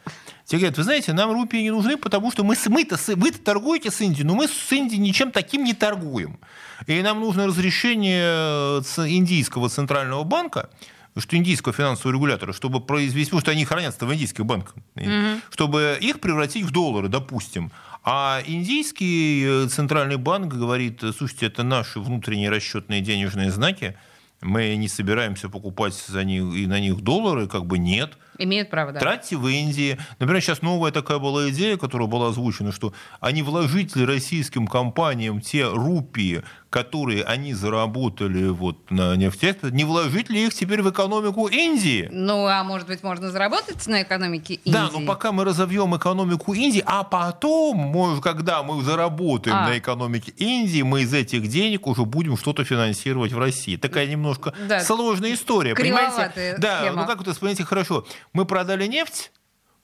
Те 0.44 0.58
говорят, 0.58 0.76
вы 0.76 0.82
знаете, 0.82 1.12
нам 1.12 1.32
рупии 1.32 1.58
не 1.58 1.70
нужны, 1.70 1.96
потому 1.96 2.30
что 2.30 2.44
мы, 2.44 2.56
мы-то, 2.66 2.98
вы-то 3.14 3.40
торгуете 3.40 3.90
с 3.90 4.00
Индией, 4.00 4.26
но 4.26 4.34
мы 4.34 4.48
с 4.48 4.72
Индией 4.72 5.00
ничем 5.00 5.30
таким 5.30 5.64
не 5.64 5.72
торгуем. 5.72 6.38
И 6.86 7.00
нам 7.00 7.20
нужно 7.20 7.46
разрешение 7.46 8.80
э, 8.80 9.08
индийского 9.08 9.68
центрального 9.68 10.24
банка, 10.24 10.68
что 11.16 11.36
индийского 11.36 11.72
финансового 11.72 12.14
регулятора, 12.14 12.52
чтобы 12.52 12.80
произвести, 12.80 13.30
потому 13.30 13.40
что 13.40 13.50
они 13.52 13.64
хранятся 13.64 14.04
в 14.06 14.12
индийских 14.12 14.44
банках, 14.44 14.74
mm-hmm. 14.96 15.40
чтобы 15.50 15.98
их 16.00 16.20
превратить 16.20 16.64
в 16.64 16.70
доллары, 16.70 17.08
допустим. 17.08 17.70
А 18.02 18.42
индийский 18.44 19.44
э, 19.46 19.68
центральный 19.68 20.16
банк 20.16 20.52
говорит, 20.52 21.02
слушайте, 21.16 21.46
это 21.46 21.62
наши 21.62 22.00
внутренние 22.00 22.50
расчетные 22.50 23.00
денежные 23.00 23.50
знаки, 23.50 23.96
мы 24.42 24.76
не 24.76 24.88
собираемся 24.88 25.48
покупать 25.48 25.94
за 25.94 26.24
них 26.24 26.42
и 26.54 26.66
на 26.66 26.80
них 26.80 27.00
доллары, 27.00 27.46
как 27.46 27.66
бы 27.66 27.78
нет. 27.78 28.18
Имеют 28.38 28.70
право, 28.70 28.92
да. 28.92 29.00
Тратьте 29.00 29.36
в 29.36 29.46
Индии. 29.46 29.98
Например, 30.18 30.42
сейчас 30.42 30.62
новая 30.62 30.92
такая 30.92 31.18
была 31.18 31.48
идея, 31.50 31.76
которая 31.76 32.08
была 32.08 32.28
озвучена, 32.28 32.72
что 32.72 32.92
они 33.20 33.42
вложить 33.42 33.96
ли 33.96 34.04
российским 34.04 34.66
компаниям 34.66 35.40
те 35.40 35.66
рупии, 35.66 36.42
которые 36.74 37.22
они 37.22 37.54
заработали 37.54 38.48
вот 38.48 38.90
на 38.90 39.14
нефтях, 39.14 39.62
не 39.62 39.84
вложить 39.84 40.28
ли 40.28 40.44
их 40.44 40.54
теперь 40.54 40.82
в 40.82 40.90
экономику 40.90 41.46
Индии? 41.46 42.08
Ну, 42.10 42.46
а 42.48 42.64
может 42.64 42.88
быть, 42.88 43.04
можно 43.04 43.30
заработать 43.30 43.86
на 43.86 44.02
экономике 44.02 44.54
Индии? 44.54 44.72
Да, 44.72 44.90
но 44.92 45.06
пока 45.06 45.30
мы 45.30 45.44
разовьем 45.44 45.96
экономику 45.96 46.52
Индии, 46.52 46.82
а 46.84 47.04
потом, 47.04 47.76
может, 47.76 48.24
когда 48.24 48.64
мы 48.64 48.82
заработаем 48.82 49.56
а. 49.56 49.68
на 49.68 49.78
экономике 49.78 50.32
Индии, 50.36 50.82
мы 50.82 51.02
из 51.02 51.14
этих 51.14 51.46
денег 51.46 51.86
уже 51.86 52.04
будем 52.04 52.36
что-то 52.36 52.64
финансировать 52.64 53.32
в 53.32 53.38
России. 53.38 53.76
Такая 53.76 54.08
немножко 54.08 54.52
да. 54.68 54.80
сложная 54.80 55.34
история, 55.34 55.76
понимаете? 55.76 56.56
Да, 56.58 56.80
схема. 56.80 57.02
ну 57.02 57.06
как 57.06 57.20
это 57.20 57.32
вспомните 57.34 57.62
хорошо. 57.62 58.04
Мы 58.34 58.44
продали 58.44 58.86
нефть, 58.86 59.32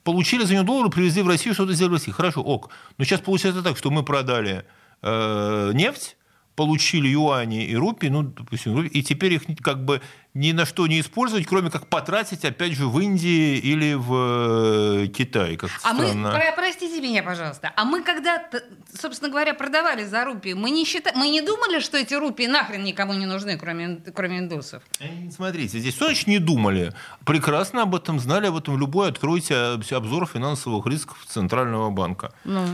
получили 0.03 0.43
за 0.43 0.53
нее 0.53 0.63
доллары, 0.63 0.89
привезли 0.89 1.23
в 1.23 1.27
Россию, 1.27 1.55
что-то 1.55 1.73
сделали 1.73 1.93
в 1.93 1.95
России. 1.95 2.11
Хорошо, 2.11 2.41
ок. 2.41 2.69
Но 2.97 3.05
сейчас 3.05 3.21
получается 3.21 3.63
так, 3.63 3.77
что 3.77 3.89
мы 3.89 4.03
продали 4.03 4.65
э, 5.01 5.71
нефть, 5.73 6.17
получили 6.55 7.07
юани 7.07 7.65
и 7.65 7.75
рупии, 7.75 8.07
ну, 8.07 8.23
допустим, 8.23 8.83
и 8.83 9.01
теперь 9.01 9.33
их 9.33 9.43
как 9.63 9.83
бы 9.83 10.01
ни 10.33 10.53
на 10.53 10.65
что 10.65 10.87
не 10.87 11.01
использовать, 11.01 11.45
кроме 11.45 11.69
как 11.69 11.87
потратить, 11.87 12.45
опять 12.45 12.73
же, 12.73 12.87
в 12.87 12.97
Индии 12.99 13.57
или 13.57 13.93
в 13.93 15.03
э, 15.03 15.07
Китае. 15.07 15.57
Как 15.57 15.69
а 15.83 15.93
мы, 15.93 16.31
простите 16.55 17.01
меня, 17.01 17.21
пожалуйста, 17.21 17.73
а 17.75 17.83
мы 17.83 18.01
когда, 18.01 18.49
собственно 18.93 19.29
говоря, 19.29 19.53
продавали 19.53 20.05
за 20.05 20.23
рупии, 20.23 20.53
мы 20.53 20.71
не, 20.71 20.85
считали, 20.85 21.17
мы 21.17 21.27
не 21.27 21.41
думали, 21.41 21.81
что 21.81 21.97
эти 21.97 22.13
рупии 22.13 22.45
нахрен 22.45 22.83
никому 22.83 23.13
не 23.13 23.25
нужны, 23.25 23.57
кроме, 23.57 23.97
кроме 24.15 24.39
индусов? 24.39 24.83
Э, 24.99 25.29
смотрите, 25.31 25.79
здесь 25.79 25.93
что 25.93 26.05
значит 26.05 26.27
не 26.27 26.39
думали? 26.39 26.93
Прекрасно 27.25 27.81
об 27.81 27.93
этом 27.93 28.19
знали, 28.19 28.47
об 28.47 28.55
этом 28.55 28.79
любой. 28.79 29.09
Откройте 29.09 29.55
обзор 29.91 30.27
финансовых 30.27 30.87
рисков 30.87 31.25
Центрального 31.27 31.89
банка. 31.89 32.33
Ну. 32.45 32.65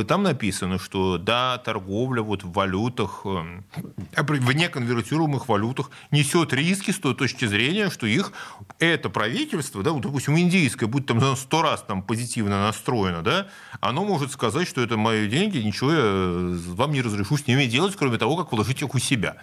Э, 0.00 0.04
там 0.04 0.22
написано, 0.22 0.78
что 0.78 1.18
да, 1.18 1.58
торговля 1.58 2.22
вот 2.22 2.42
в 2.42 2.52
валютах, 2.52 3.26
в 3.26 4.54
неконвертируемых 4.54 5.46
валютах 5.46 5.90
несет 6.10 6.54
риск 6.54 6.69
риски 6.70 6.92
с 6.92 6.98
той 6.98 7.14
точки 7.14 7.46
зрения, 7.46 7.90
что 7.90 8.06
их 8.06 8.32
это 8.78 9.10
правительство, 9.10 9.82
да, 9.82 9.90
вот, 9.92 10.02
допустим, 10.02 10.38
индийское, 10.38 10.88
будь 10.88 11.06
там 11.06 11.36
сто 11.36 11.62
раз 11.62 11.82
там 11.82 12.02
позитивно 12.02 12.62
настроено, 12.62 13.22
да, 13.22 13.48
оно 13.80 14.04
может 14.04 14.30
сказать, 14.32 14.68
что 14.68 14.80
это 14.80 14.96
мои 14.96 15.28
деньги, 15.28 15.58
ничего 15.58 15.92
я 15.92 16.56
вам 16.74 16.92
не 16.92 17.02
разрешу 17.02 17.36
с 17.36 17.46
ними 17.46 17.64
делать, 17.66 17.96
кроме 17.96 18.18
того, 18.18 18.36
как 18.36 18.52
вложить 18.52 18.82
их 18.82 18.94
у 18.94 18.98
себя. 18.98 19.36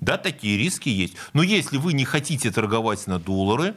Да, 0.00 0.16
такие 0.16 0.56
риски 0.56 0.88
есть. 0.88 1.14
Но 1.34 1.42
если 1.42 1.76
вы 1.76 1.92
не 1.92 2.06
хотите 2.06 2.50
торговать 2.50 3.06
на 3.06 3.18
доллары, 3.18 3.74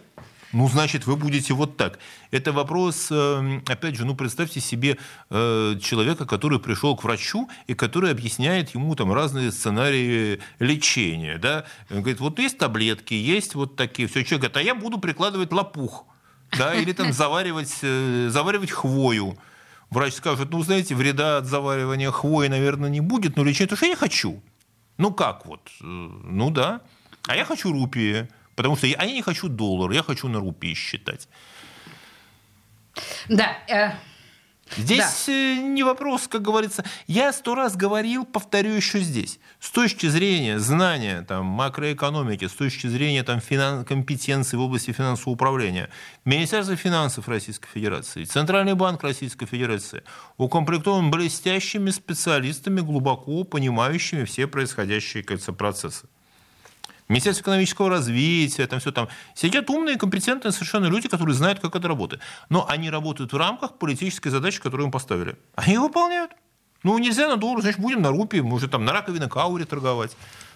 ну, 0.54 0.70
значит, 0.70 1.08
вы 1.08 1.16
будете 1.16 1.54
вот 1.54 1.78
так. 1.78 1.98
Это 2.30 2.52
вопрос, 2.52 3.08
эм, 3.10 3.64
опять 3.68 3.96
же, 3.96 4.06
ну, 4.06 4.16
представьте 4.16 4.60
себе 4.60 5.00
э, 5.32 5.76
человека, 5.82 6.28
который 6.28 6.60
пришел 6.60 6.96
к 6.96 7.04
врачу 7.04 7.50
и 7.66 7.74
который 7.74 8.12
объясняет 8.12 8.70
ему 8.76 8.96
там 8.96 9.12
разные 9.12 9.52
сценарии 9.52 10.40
лечения, 10.60 11.40
да. 11.40 11.66
Он 11.90 12.02
говорит, 12.02 12.20
вот 12.20 12.38
есть 12.38 12.60
таблетки, 12.60 13.16
есть 13.16 13.56
вот 13.56 13.76
такие. 13.76 14.08
Все, 14.08 14.24
человек 14.24 14.52
говорит, 14.52 14.58
а 14.58 14.62
я 14.62 14.76
буду 14.76 15.00
прикладывать 15.00 15.52
лопух, 15.52 16.06
да, 16.56 16.76
или 16.76 16.94
там 16.94 17.12
заваривать, 17.14 17.80
э, 17.82 18.30
заваривать 18.30 18.70
хвою. 18.70 19.36
Врач 19.90 20.14
скажет, 20.14 20.52
ну, 20.52 20.62
знаете, 20.62 20.94
вреда 20.94 21.38
от 21.38 21.46
заваривания 21.46 22.12
хвои, 22.12 22.48
наверное, 22.48 22.92
не 22.92 23.02
будет, 23.02 23.38
но 23.38 23.44
лечение, 23.44 23.70
то 23.70 23.76
что 23.76 23.88
я 23.88 23.96
хочу. 23.96 24.40
Ну, 25.00 25.12
как 25.12 25.48
вот? 25.48 25.62
Э, 25.82 25.86
ну, 25.86 26.52
да. 26.52 26.82
А 27.28 27.36
я 27.36 27.44
хочу 27.44 27.72
рупии. 27.72 28.28
Потому 28.56 28.76
что 28.76 28.88
я, 28.88 28.98
а 28.98 29.06
я 29.06 29.14
не 29.14 29.22
хочу 29.22 29.50
доллар, 29.50 29.92
я 29.92 30.04
хочу 30.04 30.28
на 30.28 30.40
рупии 30.40 30.74
считать. 30.74 31.28
Да, 33.28 33.58
э, 33.68 33.92
Здесь 34.78 35.30
э, 35.30 35.56
не 35.62 35.84
вопрос, 35.84 36.28
как 36.28 36.42
говорится. 36.42 36.84
Я 37.06 37.32
сто 37.34 37.54
раз 37.54 37.76
говорил, 37.76 38.26
повторю 38.26 38.72
еще 38.72 39.00
здесь. 39.00 39.40
С 39.60 39.70
точки 39.70 40.08
зрения 40.08 40.58
знания 40.60 41.22
там, 41.22 41.46
макроэкономики, 41.46 42.48
с 42.48 42.54
точки 42.54 42.88
зрения 42.88 43.24
там, 43.24 43.40
финан... 43.40 43.86
компетенции 43.86 44.58
в 44.58 44.62
области 44.62 44.92
финансового 44.92 45.34
управления, 45.34 45.90
Министерство 46.26 46.76
финансов 46.76 47.28
Российской 47.28 47.68
Федерации, 47.70 48.24
Центральный 48.24 48.74
банк 48.74 49.04
Российской 49.04 49.46
Федерации 49.46 50.04
укомплектован 50.38 51.12
блестящими 51.12 51.92
специалистами, 51.92 52.82
глубоко 52.82 53.44
понимающими 53.44 54.24
все 54.24 54.48
происходящие 54.48 55.24
кажется, 55.24 55.54
процессы. 55.54 56.08
Министерство 57.10 57.44
экономического 57.44 57.90
развития, 57.90 58.66
там 58.68 58.80
все 58.80 58.92
там. 58.92 59.10
Сидят 59.36 59.70
умные, 59.70 59.98
компетентные 59.98 60.52
совершенно 60.52 60.86
люди, 60.86 61.10
которые 61.10 61.36
знают, 61.36 61.60
как 61.60 61.76
это 61.76 61.88
работает. 61.88 62.22
Но 62.50 62.68
они 62.70 62.90
работают 62.90 63.34
в 63.34 63.38
рамках 63.38 63.78
политической 63.78 64.30
задачи, 64.30 64.62
которую 64.62 64.86
им 64.88 64.92
поставили. 64.92 65.36
Они 65.56 65.78
выполняют. 65.78 66.32
Ну, 66.84 66.98
нельзя 66.98 67.28
на 67.30 67.38
доллар, 67.38 67.62
значит, 67.62 67.80
будем 67.80 68.02
на 68.02 68.10
рупии, 68.10 68.40
может, 68.40 68.72
там 68.72 68.84
на 68.84 68.92
раковине 68.92 69.30
кауре 69.30 69.66
торговать 69.66 70.16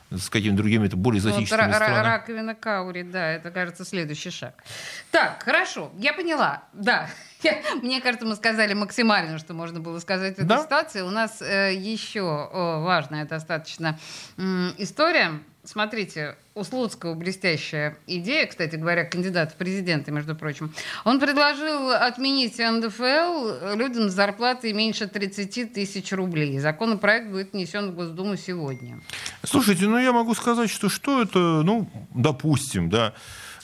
с 0.10 0.29
какими-то 0.29 0.57
другими 0.57 0.88
более 0.88 1.19
экзотическими 1.19 1.67
вот, 1.67 1.75
странами. 1.75 2.05
Раковина 2.05 2.55
каури, 2.55 3.03
да, 3.03 3.31
это, 3.31 3.51
кажется, 3.51 3.83
следующий 3.86 4.29
шаг. 4.29 4.63
Так, 5.12 5.43
хорошо, 5.43 5.91
я 5.97 6.13
поняла, 6.13 6.63
да. 6.73 7.10
Мне 7.81 8.01
кажется, 8.01 8.25
мы 8.25 8.36
сказали 8.36 8.73
максимально, 8.73 9.38
что 9.38 9.53
можно 9.53 9.79
было 9.79 9.99
сказать 9.99 10.36
в 10.36 10.39
этой 10.39 10.47
Да. 10.47 10.63
ситуации. 10.63 11.01
У 11.01 11.10
нас 11.10 11.41
э, 11.41 11.73
еще 11.75 12.21
о, 12.21 12.81
важная 12.83 13.25
достаточно 13.25 13.99
м, 14.38 14.73
история. 14.77 15.39
Смотрите, 15.67 16.38
у 16.56 16.63
Слуцкого 16.63 17.13
блестящая 17.13 17.97
идея, 18.08 18.47
кстати 18.47 18.77
говоря, 18.77 19.03
кандидат 19.03 19.51
в 19.51 19.56
президенты, 19.56 20.13
между 20.13 20.34
прочим. 20.34 20.73
Он 21.03 21.19
предложил 21.19 21.91
отменить 21.91 22.58
НДФЛ 22.58 23.75
людям 23.75 24.10
с 24.10 24.13
зарплатой 24.13 24.71
меньше 24.71 25.08
30 25.08 25.73
тысяч 25.73 26.13
рублей. 26.13 26.58
Законопроект 26.60 27.30
будет 27.30 27.51
внесен 27.51 27.91
в 27.91 27.95
Госдуму 27.95 28.38
сегодня. 28.38 29.01
Слушайте, 29.43 29.88
ну 29.88 29.97
я 29.97 30.13
могу 30.13 30.36
сказать, 30.36 30.69
что 30.69 30.88
что 30.88 31.21
это, 31.21 31.38
ну, 31.38 31.89
допустим, 32.13 32.89
да, 32.89 33.13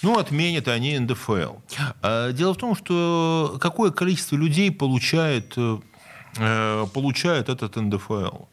ну, 0.02 0.20
отменят 0.20 0.68
они 0.68 1.00
НДФЛ. 1.00 1.56
А, 2.02 2.34
Дело 2.34 2.54
в 2.54 2.58
том, 2.58 2.76
что 2.76 3.58
какое 3.62 3.92
количество 3.92 4.36
людей 4.36 4.70
получает, 4.74 5.54
э, 5.58 6.86
получает 6.94 7.48
этот 7.48 7.78
НДФЛ? 7.78 8.48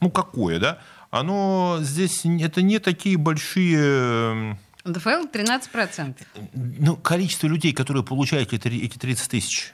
Ну, 0.00 0.10
какое, 0.10 0.58
да? 0.58 0.78
Оно 1.10 1.78
здесь, 1.80 2.24
это 2.24 2.60
не 2.62 2.78
такие 2.78 3.16
большие... 3.16 3.78
э, 3.78 4.54
НДФЛ 4.84 5.26
13%. 5.32 6.16
Ну, 6.52 6.96
количество 6.96 7.46
людей, 7.46 7.72
которые 7.72 8.02
получают 8.04 8.52
эти, 8.52 8.68
эти 8.68 8.98
30 8.98 9.30
тысяч. 9.30 9.72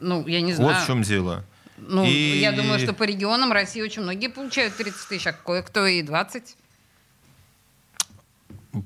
Ну, 0.00 0.26
я 0.26 0.40
не 0.40 0.54
знаю. 0.54 0.74
Вот 0.74 0.82
в 0.82 0.86
чем 0.86 1.02
дело. 1.02 1.44
Ну, 1.76 2.04
И- 2.04 2.38
я 2.38 2.52
думаю, 2.52 2.78
что 2.78 2.94
по 2.94 3.02
регионам 3.02 3.52
России 3.52 3.82
очень 3.82 4.02
многие 4.02 4.28
получают 4.28 4.76
30 4.76 5.08
тысяч, 5.08 5.26
а 5.26 5.32
кое-кто 5.32 5.86
и 5.86 6.02
20. 6.02 6.56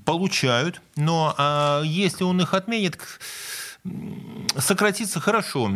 Получают, 0.04 0.80
но 0.96 1.34
а, 1.36 1.82
если 1.82 2.22
он 2.22 2.40
их 2.40 2.54
отменит, 2.54 2.98
сократится 4.60 5.20
хорошо. 5.20 5.68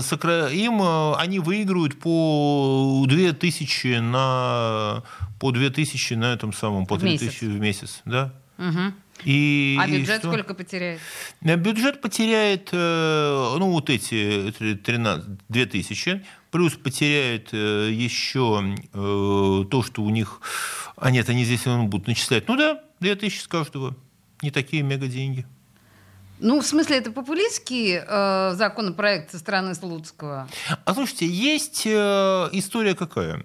Сокра- 0.00 0.52
Им 0.52 0.80
а, 0.82 1.16
они 1.18 1.38
выиграют 1.38 1.98
по 1.98 3.04
2000 3.08 3.98
на 4.00 5.02
по 5.38 5.50
2000 5.52 6.14
на 6.14 6.32
этом 6.32 6.52
самом 6.52 6.86
по 6.86 6.96
В 6.96 7.02
месяц. 7.04 7.20
3000 7.20 7.44
в 7.44 7.60
месяц, 7.60 8.02
да? 8.04 8.32
Мгм. 8.58 8.94
И, 9.24 9.76
А 9.78 9.86
и 9.86 9.98
бюджет 9.98 10.18
что? 10.20 10.28
сколько 10.28 10.54
потеряет? 10.54 11.00
Э, 11.42 11.56
Бюджет 11.56 12.00
потеряет, 12.00 12.70
э, 12.72 13.56
ну, 13.58 13.70
вот 13.70 13.90
эти 13.90 14.50
13, 14.50 15.24
2000, 15.48 16.24
плюс 16.50 16.72
потеряет 16.74 17.50
э, 17.52 17.90
еще 17.92 18.74
э, 18.94 19.64
то, 19.70 19.82
что 19.82 20.02
у 20.02 20.10
них... 20.10 20.40
А 20.96 21.10
нет, 21.10 21.28
они 21.28 21.44
здесь 21.44 21.64
будут 21.64 22.06
начислять. 22.06 22.48
Ну 22.48 22.56
да, 22.56 22.80
2000 23.00 23.40
с 23.40 23.46
каждого. 23.48 23.94
Не 24.42 24.50
такие 24.50 24.82
мега 24.82 25.06
деньги. 25.06 25.46
Ну, 26.40 26.60
в 26.60 26.66
смысле, 26.66 26.96
это 26.98 27.10
популистский 27.12 28.00
э, 28.06 28.52
законопроект 28.54 29.30
со 29.30 29.38
стороны 29.38 29.74
Слуцкого? 29.74 30.48
А 30.84 30.94
слушайте, 30.94 31.26
есть 31.26 31.82
э, 31.86 32.48
история 32.52 32.94
какая? 32.94 33.42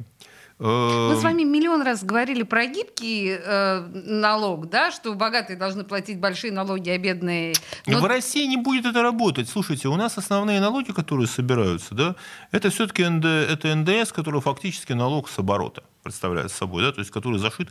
Э, 0.57 1.09
Мы 1.11 1.15
с 1.19 1.23
вами 1.23 1.43
миллион 1.43 1.81
раз 1.81 2.03
говорили 2.05 2.43
про 2.43 2.65
гибкий 2.67 3.35
э, 3.37 3.79
налог, 4.05 4.69
да, 4.69 4.91
что 4.91 5.13
богатые 5.13 5.57
должны 5.57 5.83
платить 5.83 6.19
большие 6.19 6.53
налоги, 6.53 6.89
а 6.89 6.97
бедные... 6.97 7.53
Но- 7.85 7.99
В 7.99 8.05
России 8.05 8.45
не 8.47 8.55
будет 8.55 8.85
это 8.85 9.01
работать. 9.01 9.49
Слушайте, 9.49 9.89
у 9.89 9.95
нас 9.97 10.17
основные 10.17 10.61
налоги, 10.61 10.93
которые 10.93 11.27
собираются, 11.27 11.93
да, 11.93 12.15
это 12.51 12.69
все-таки 12.69 13.03
НД, 13.05 13.25
это 13.25 13.75
НДС, 13.75 14.13
который 14.13 14.39
фактически 14.39 14.93
налог 14.93 15.27
с 15.29 15.37
оборота 15.37 15.83
представляет 16.03 16.51
собой, 16.51 16.83
да, 16.83 16.91
то 16.93 16.99
есть 16.99 17.11
который 17.11 17.39
зашит 17.39 17.67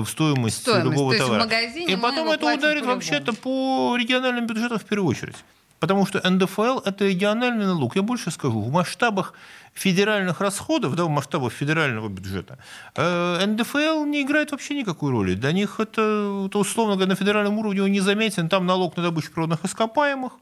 в 0.00 0.06
стоимость, 0.06 0.62
Стоимость. 0.62 0.90
любого 0.90 1.16
товара. 1.16 1.40
магазине 1.40 1.92
И 1.92 1.96
мы 1.96 2.02
потом 2.02 2.28
это 2.30 2.54
ударит 2.54 2.86
вообще-то 2.86 3.32
по 3.32 3.96
региональным 3.96 4.46
бюджетам 4.46 4.78
в 4.78 4.84
первую 4.84 5.10
очередь. 5.10 5.36
Потому 5.82 6.06
что 6.06 6.20
НДФЛ– 6.30 6.78
это 6.84 7.06
региональный 7.06 7.66
налог. 7.66 7.96
Я 7.96 8.02
больше 8.02 8.30
скажу, 8.30 8.60
в 8.60 8.70
масштабах 8.70 9.34
федеральных 9.74 10.40
расходов, 10.40 10.94
да, 10.94 11.04
в 11.04 11.08
масштабах 11.08 11.52
федерального 11.52 12.08
бюджета, 12.08 12.58
э, 12.94 13.46
НДФЛ 13.46 14.04
не 14.04 14.22
играет 14.22 14.52
вообще 14.52 14.74
никакой 14.74 15.10
роли. 15.10 15.34
Для 15.34 15.50
них 15.50 15.80
это, 15.80 16.44
это 16.46 16.58
условно 16.58 16.94
говоря, 16.94 17.08
на 17.08 17.16
федеральном 17.16 17.58
уровне 17.58 17.82
он 17.82 17.90
не 17.90 18.00
заметен. 18.00 18.48
Там 18.48 18.64
налог 18.64 18.96
на 18.96 19.02
добычу 19.02 19.32
природных 19.32 19.64
ископаемых, 19.64 20.32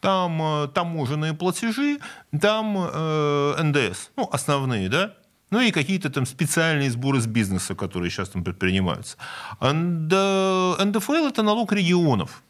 там 0.00 0.42
э, 0.42 0.68
таможенные 0.68 1.32
платежи, 1.32 1.98
там 2.38 2.76
э, 2.78 3.62
НДС, 3.62 4.10
ну, 4.16 4.28
основные, 4.30 4.90
да, 4.90 5.14
ну 5.50 5.60
и 5.60 5.70
какие-то 5.70 6.10
там 6.10 6.26
специальные 6.26 6.90
сборы 6.90 7.20
с 7.20 7.26
бизнеса, 7.26 7.74
которые 7.74 8.10
сейчас 8.10 8.30
там 8.30 8.44
предпринимаются. 8.44 9.16
НД- 9.60 10.84
НДФЛ– 10.84 11.26
это 11.28 11.42
налог 11.42 11.72
регионов. 11.72 12.42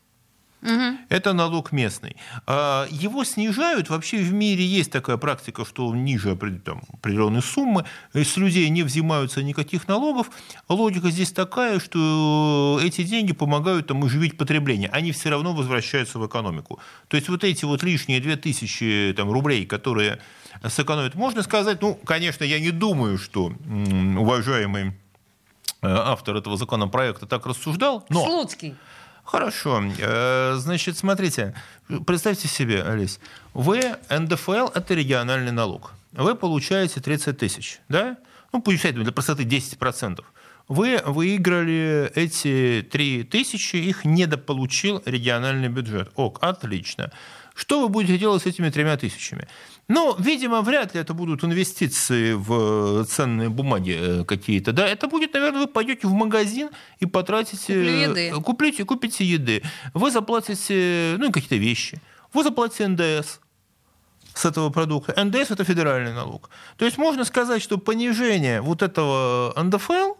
Это 1.08 1.32
налог 1.32 1.72
местный. 1.72 2.16
А, 2.46 2.86
Его 2.90 3.24
снижают. 3.24 3.88
Вообще 3.88 4.18
в 4.18 4.32
мире 4.32 4.64
есть 4.64 4.90
такая 4.90 5.16
практика, 5.16 5.64
что 5.64 5.94
ниже 5.94 6.36
там, 6.64 6.82
определенной 6.92 7.42
суммы. 7.42 7.84
С 8.12 8.36
людей 8.36 8.68
не 8.68 8.82
взимаются 8.82 9.42
никаких 9.42 9.88
налогов. 9.88 10.30
Логика 10.68 11.10
здесь 11.10 11.32
такая, 11.32 11.80
что 11.80 12.78
эти 12.82 13.02
деньги 13.04 13.32
помогают 13.32 13.86
там, 13.86 14.04
оживить 14.04 14.36
потребление. 14.36 14.90
Они 14.90 15.12
все 15.12 15.30
равно 15.30 15.54
возвращаются 15.54 16.18
в 16.18 16.26
экономику. 16.26 16.78
То 17.08 17.16
есть 17.16 17.30
вот 17.30 17.42
эти 17.42 17.64
вот 17.64 17.82
лишние 17.82 18.20
2000 18.20 19.14
там, 19.16 19.30
рублей, 19.30 19.64
которые 19.64 20.20
сэкономят, 20.68 21.14
можно 21.14 21.42
сказать, 21.42 21.80
ну, 21.80 21.94
конечно, 21.94 22.44
я 22.44 22.60
не 22.60 22.70
думаю, 22.70 23.18
что 23.18 23.52
уважаемый 24.18 24.88
э, 24.88 24.92
автор 25.82 26.36
этого 26.36 26.56
законопроекта 26.56 27.26
так 27.26 27.46
рассуждал, 27.46 28.04
но... 28.08 28.24
Слуцкий. 28.24 28.74
Хорошо. 29.24 29.82
Э, 29.98 30.54
Значит, 30.56 30.98
смотрите, 30.98 31.54
представьте 32.06 32.48
себе, 32.48 32.82
Олесь, 32.82 33.20
вы, 33.54 33.80
НДФЛ– 34.08 34.68
это 34.74 34.94
региональный 34.94 35.52
налог. 35.52 35.92
Вы 36.12 36.34
получаете 36.34 37.00
30 37.00 37.38
тысяч, 37.38 37.78
да? 37.88 38.16
Ну, 38.52 38.60
получаете 38.60 38.98
для 38.98 39.12
простоты 39.12 39.44
10%. 39.44 40.24
Вы 40.66 41.00
выиграли 41.04 42.10
эти 42.14 42.86
3 42.90 43.24
тысячи, 43.24 43.76
их 43.76 44.04
недополучил 44.04 45.02
региональный 45.04 45.68
бюджет. 45.68 46.10
Ок, 46.16 46.38
отлично. 46.42 47.12
Что 47.54 47.80
вы 47.82 47.88
будете 47.88 48.18
делать 48.18 48.42
с 48.42 48.46
этими 48.46 48.70
тремя 48.70 48.96
тысячами? 48.96 49.46
Ну, 49.90 50.14
видимо, 50.18 50.62
вряд 50.62 50.94
ли 50.94 51.00
это 51.00 51.14
будут 51.14 51.42
инвестиции 51.42 52.34
в 52.34 53.04
ценные 53.06 53.48
бумаги 53.48 53.98
э, 53.98 54.24
какие-то. 54.24 54.70
Да? 54.72 54.86
Это 54.86 55.08
будет, 55.08 55.34
наверное, 55.34 55.62
вы 55.62 55.66
пойдете 55.66 56.06
в 56.06 56.12
магазин 56.12 56.70
и 57.00 57.06
потратите... 57.06 57.74
Куплю 57.74 57.90
еды. 57.90 58.30
Купите, 58.40 58.84
купите 58.84 59.24
еды. 59.24 59.62
Вы 59.92 60.12
заплатите, 60.12 61.16
ну, 61.18 61.32
какие-то 61.32 61.56
вещи. 61.56 62.00
Вы 62.32 62.44
заплатите 62.44 62.86
НДС 62.86 63.40
с 64.32 64.44
этого 64.44 64.70
продукта. 64.70 65.12
НДС– 65.24 65.50
это 65.50 65.64
федеральный 65.64 66.14
налог. 66.14 66.50
То 66.76 66.84
есть 66.84 66.96
можно 66.96 67.24
сказать, 67.24 67.60
что 67.60 67.76
понижение 67.76 68.60
вот 68.60 68.82
этого 68.82 69.52
НДФЛ, 69.60 70.14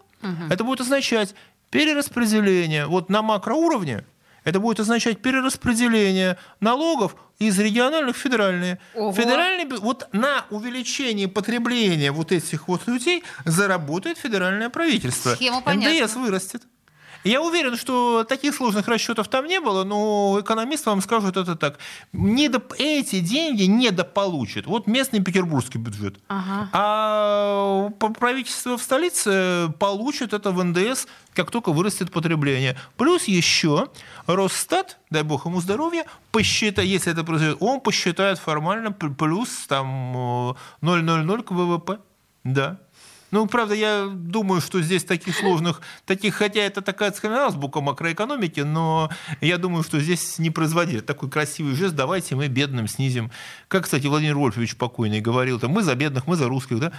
это 0.49 0.65
будет 0.65 0.81
означать 0.81 1.33
перераспределение 1.69 2.87
вот 2.87 3.09
на 3.09 3.21
макроуровне, 3.21 4.03
это 4.43 4.59
будет 4.59 4.79
означать 4.79 5.21
перераспределение 5.21 6.37
налогов 6.59 7.15
из 7.39 7.57
региональных 7.59 8.15
в 8.15 8.19
федеральные. 8.19 8.79
Ого. 8.95 9.11
Федеральный, 9.13 9.65
вот 9.79 10.07
на 10.11 10.45
увеличение 10.49 11.27
потребления 11.27 12.11
вот 12.11 12.31
этих 12.31 12.67
вот 12.67 12.87
людей 12.87 13.23
заработает 13.45 14.17
федеральное 14.17 14.69
правительство. 14.69 15.35
Схема 15.35 15.61
понятна. 15.61 16.05
НДС 16.05 16.15
вырастет. 16.15 16.63
Я 17.23 17.41
уверен, 17.41 17.77
что 17.77 18.23
таких 18.23 18.55
сложных 18.55 18.87
расчетов 18.87 19.27
там 19.27 19.45
не 19.45 19.59
было, 19.59 19.83
но 19.83 20.39
экономисты 20.41 20.89
вам 20.89 21.01
скажут 21.01 21.37
это 21.37 21.55
так. 21.55 21.77
Недоп... 22.13 22.73
Эти 22.77 23.19
деньги 23.19 23.63
недополучат. 23.63 24.65
Вот 24.65 24.87
местный 24.87 25.21
петербургский 25.21 25.77
бюджет. 25.77 26.19
Ага. 26.27 26.69
А 26.73 27.89
правительство 28.19 28.77
в 28.77 28.81
столице 28.81 29.71
получит 29.79 30.33
это 30.33 30.51
в 30.51 30.63
НДС, 30.63 31.05
как 31.33 31.51
только 31.51 31.71
вырастет 31.71 32.11
потребление. 32.11 32.77
Плюс 32.97 33.25
еще 33.25 33.89
Росстат, 34.27 34.97
дай 35.09 35.23
бог 35.23 35.45
ему 35.45 35.61
здоровья, 35.61 36.05
посчитает, 36.31 36.89
если 36.89 37.11
это 37.11 37.23
произойдет, 37.23 37.57
он 37.59 37.81
посчитает 37.81 38.39
формально 38.39 38.91
плюс 38.91 39.49
там 39.67 40.15
0,00 40.81 41.43
к 41.43 41.51
ВВП. 41.51 41.99
Да. 42.43 42.79
Ну, 43.31 43.47
правда, 43.47 43.73
я 43.73 44.09
думаю, 44.11 44.59
что 44.59 44.81
здесь 44.81 45.05
таких 45.05 45.37
сложных, 45.37 45.81
таких, 46.05 46.35
хотя 46.35 46.59
это 46.61 46.81
такая 46.81 47.13
азбука 47.23 47.79
макроэкономики, 47.79 48.59
но 48.59 49.09
я 49.39 49.57
думаю, 49.57 49.83
что 49.83 49.99
здесь 50.01 50.37
не 50.37 50.49
производили 50.49 50.99
такой 50.99 51.29
красивый 51.29 51.73
жест, 51.75 51.95
давайте 51.95 52.35
мы 52.35 52.47
бедным 52.47 52.89
снизим. 52.89 53.31
Как, 53.69 53.85
кстати, 53.85 54.05
Владимир 54.07 54.35
Вольфович 54.35 54.75
покойный 54.75 55.21
говорил, 55.21 55.59
там, 55.59 55.71
мы 55.71 55.81
за 55.81 55.95
бедных, 55.95 56.27
мы 56.27 56.35
за 56.35 56.47
русских, 56.49 56.79
да? 56.79 56.91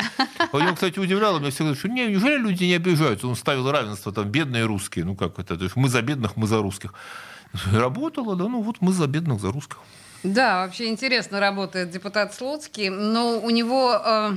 Он, 0.53 0.75
кстати, 0.75 0.99
удивлял 0.99 1.39
меня 1.39 1.51
всегда, 1.51 1.75
что 1.75 1.89
не, 1.89 2.07
неужели 2.07 2.39
люди 2.41 2.65
не 2.65 2.75
обижаются? 2.75 3.29
Он 3.29 3.37
ставил 3.37 3.71
равенство, 3.71 4.11
там, 4.11 4.31
бедные 4.31 4.65
русские, 4.65 5.05
ну 5.05 5.15
как 5.15 5.39
это, 5.39 5.59
то 5.59 5.65
есть 5.65 5.77
мы 5.77 5.91
за 5.91 6.01
бедных, 6.01 6.37
мы 6.37 6.47
за 6.47 6.63
русских. 6.63 6.95
Работало, 7.71 8.37
да, 8.37 8.49
ну 8.49 8.63
вот 8.63 8.77
мы 8.81 8.93
за 8.93 9.07
бедных, 9.07 9.39
за 9.41 9.53
русских. 9.53 9.77
Да, 10.23 10.65
вообще 10.65 10.87
интересно 10.87 11.41
работает 11.41 11.91
депутат 11.91 12.35
Слуцкий, 12.35 12.89
но 12.89 13.41
у 13.41 13.51
него 13.51 13.93
э, 13.93 14.31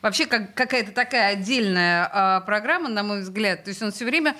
вообще 0.00 0.26
как, 0.26 0.54
какая-то 0.54 0.92
такая 0.92 1.32
отдельная 1.32 2.08
э, 2.12 2.46
программа, 2.46 2.88
на 2.88 3.02
мой 3.02 3.22
взгляд. 3.22 3.64
То 3.64 3.70
есть 3.70 3.82
он 3.82 3.90
все 3.90 4.04
время 4.04 4.36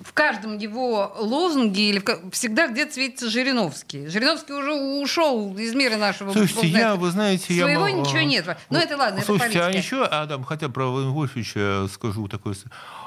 в 0.00 0.12
каждом 0.12 0.58
его 0.58 1.14
лозунге 1.18 1.90
или 1.90 1.98
в, 1.98 2.30
всегда 2.30 2.68
где-то 2.68 2.94
светится 2.94 3.30
Жириновский. 3.30 4.08
Жириновский 4.08 4.52
уже 4.52 4.72
ушел 4.72 5.56
из 5.56 5.74
мира 5.74 5.96
нашего. 5.96 6.32
Слушайте, 6.32 6.68
я, 6.68 6.96
вы 6.96 7.10
знаете, 7.10 7.54
Своего 7.54 7.86
я... 7.86 7.92
ничего 7.92 8.20
нет. 8.20 8.56
Ну, 8.70 8.78
это 8.78 8.96
ладно, 8.96 9.22
Слушайте, 9.22 9.58
это 9.58 9.68
а 9.68 9.70
еще, 9.70 10.04
Адам, 10.04 10.44
хотя 10.44 10.68
про 10.68 10.86
Вольфовича 10.86 11.86
скажу 11.92 12.28
такое... 12.28 12.54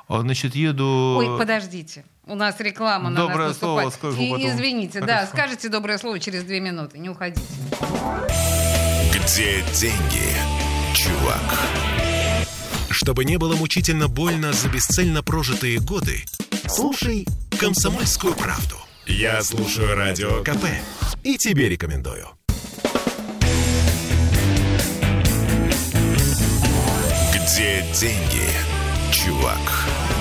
А, 0.08 0.22
значит, 0.22 0.56
еду... 0.56 1.18
Ой, 1.20 1.38
подождите. 1.38 2.04
У 2.30 2.36
нас 2.36 2.60
реклама 2.60 3.10
доброе 3.10 3.38
на 3.38 3.48
нас 3.48 3.58
слово 3.58 3.90
скажу 3.90 4.22
И, 4.22 4.30
потом. 4.30 4.48
Извините, 4.48 5.00
Хорошо. 5.00 5.22
да, 5.22 5.28
скажите 5.28 5.68
доброе 5.68 5.98
слово 5.98 6.20
через 6.20 6.44
две 6.44 6.60
минуты, 6.60 7.00
не 7.00 7.10
уходите. 7.10 7.42
Где 9.12 9.64
деньги, 9.74 10.36
чувак? 10.94 11.42
Чтобы 12.92 13.26
не 13.26 13.38
было 13.38 13.56
мучительно 13.56 14.08
больно 14.08 14.54
за 14.54 14.70
бесцельно 14.70 15.24
прожитые 15.24 15.80
годы, 15.80 16.24
слушай 16.68 17.26
«Комсомольскую 17.60 18.36
правду». 18.36 18.76
Я 19.08 19.42
слушаю 19.42 19.96
Радио 19.96 20.44
КП 20.44 20.66
и 21.24 21.36
тебе 21.36 21.68
рекомендую. 21.68 22.28
Где 27.34 27.84
деньги, 28.00 28.46
чувак? 29.12 30.19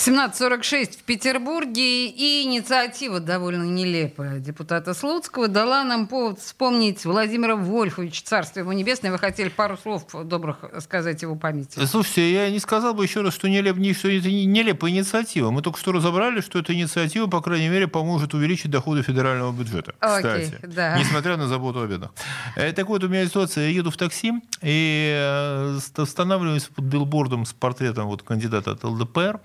17.46 0.00 0.92
в 0.98 1.02
Петербурге, 1.02 2.06
и 2.06 2.42
инициатива 2.44 3.20
довольно 3.20 3.64
нелепая 3.64 4.38
депутата 4.38 4.94
Слуцкого 4.94 5.46
дала 5.46 5.84
нам 5.84 6.06
повод 6.06 6.40
вспомнить 6.40 7.04
Владимира 7.04 7.54
Вольфовича, 7.54 8.22
царство 8.24 8.60
его 8.60 8.72
небесное. 8.72 9.12
Вы 9.12 9.18
хотели 9.18 9.50
пару 9.50 9.76
слов 9.76 10.06
добрых 10.24 10.64
сказать 10.80 11.20
его 11.20 11.36
памяти. 11.36 11.84
Слушайте, 11.84 12.32
я 12.32 12.50
не 12.50 12.60
сказал 12.60 12.94
бы 12.94 13.04
еще 13.04 13.20
раз, 13.20 13.34
что, 13.34 13.46
нелеп, 13.50 13.76
не, 13.76 13.92
что 13.92 14.08
это 14.08 14.28
не- 14.28 14.46
нелепая 14.46 14.90
инициатива. 14.90 15.50
Мы 15.50 15.60
только 15.60 15.78
что 15.78 15.92
разобрали, 15.92 16.40
что 16.40 16.58
эта 16.60 16.72
инициатива, 16.72 17.26
по 17.26 17.42
крайней 17.42 17.68
мере, 17.68 17.86
поможет 17.86 18.32
увеличить 18.32 18.70
доходы 18.70 19.02
федерального 19.02 19.52
бюджета. 19.52 19.94
Окей, 20.00 20.44
кстати, 20.46 20.66
да. 20.66 20.98
несмотря 20.98 21.36
на 21.36 21.46
заботу 21.46 21.82
о 21.82 21.86
бедных. 21.86 22.12
Э, 22.56 22.72
Так 22.72 22.88
вот, 22.88 23.04
у 23.04 23.08
меня 23.08 23.26
ситуация. 23.26 23.68
Я 23.68 23.74
еду 23.74 23.90
в 23.90 23.98
такси 23.98 24.32
и 24.62 25.12
э, 25.14 25.78
ст- 25.78 25.98
останавливаюсь 25.98 26.64
под 26.74 26.86
билбордом 26.86 27.44
с 27.44 27.52
портретом 27.52 28.06
вот, 28.06 28.22
кандидата 28.22 28.70
от 28.70 28.82
ЛДПР. 28.82 29.40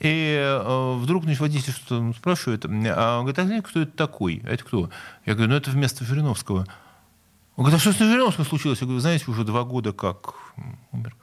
И 0.00 0.36
э, 0.38 0.96
вдруг 0.96 1.24
значит, 1.24 1.40
водитель 1.40 1.72
что-то 1.72 2.12
спрашивает, 2.16 2.64
а 2.64 3.18
он 3.20 3.26
говорит, 3.26 3.38
а 3.38 3.62
кто 3.62 3.80
это 3.80 3.92
такой? 3.92 4.42
А 4.44 4.50
это 4.50 4.64
кто? 4.64 4.90
Я 5.24 5.34
говорю, 5.34 5.50
ну 5.50 5.56
это 5.56 5.70
вместо 5.70 6.04
Жириновского. 6.04 6.66
Он 7.56 7.64
говорит, 7.64 7.76
а 7.76 7.80
что 7.80 7.92
с 7.92 7.98
Жириновским 7.98 8.44
случилось? 8.44 8.80
Я 8.80 8.86
говорю, 8.86 9.00
знаете, 9.00 9.24
уже 9.28 9.44
два 9.44 9.64
года 9.64 9.92
как 9.92 10.34
умер. 10.92 11.16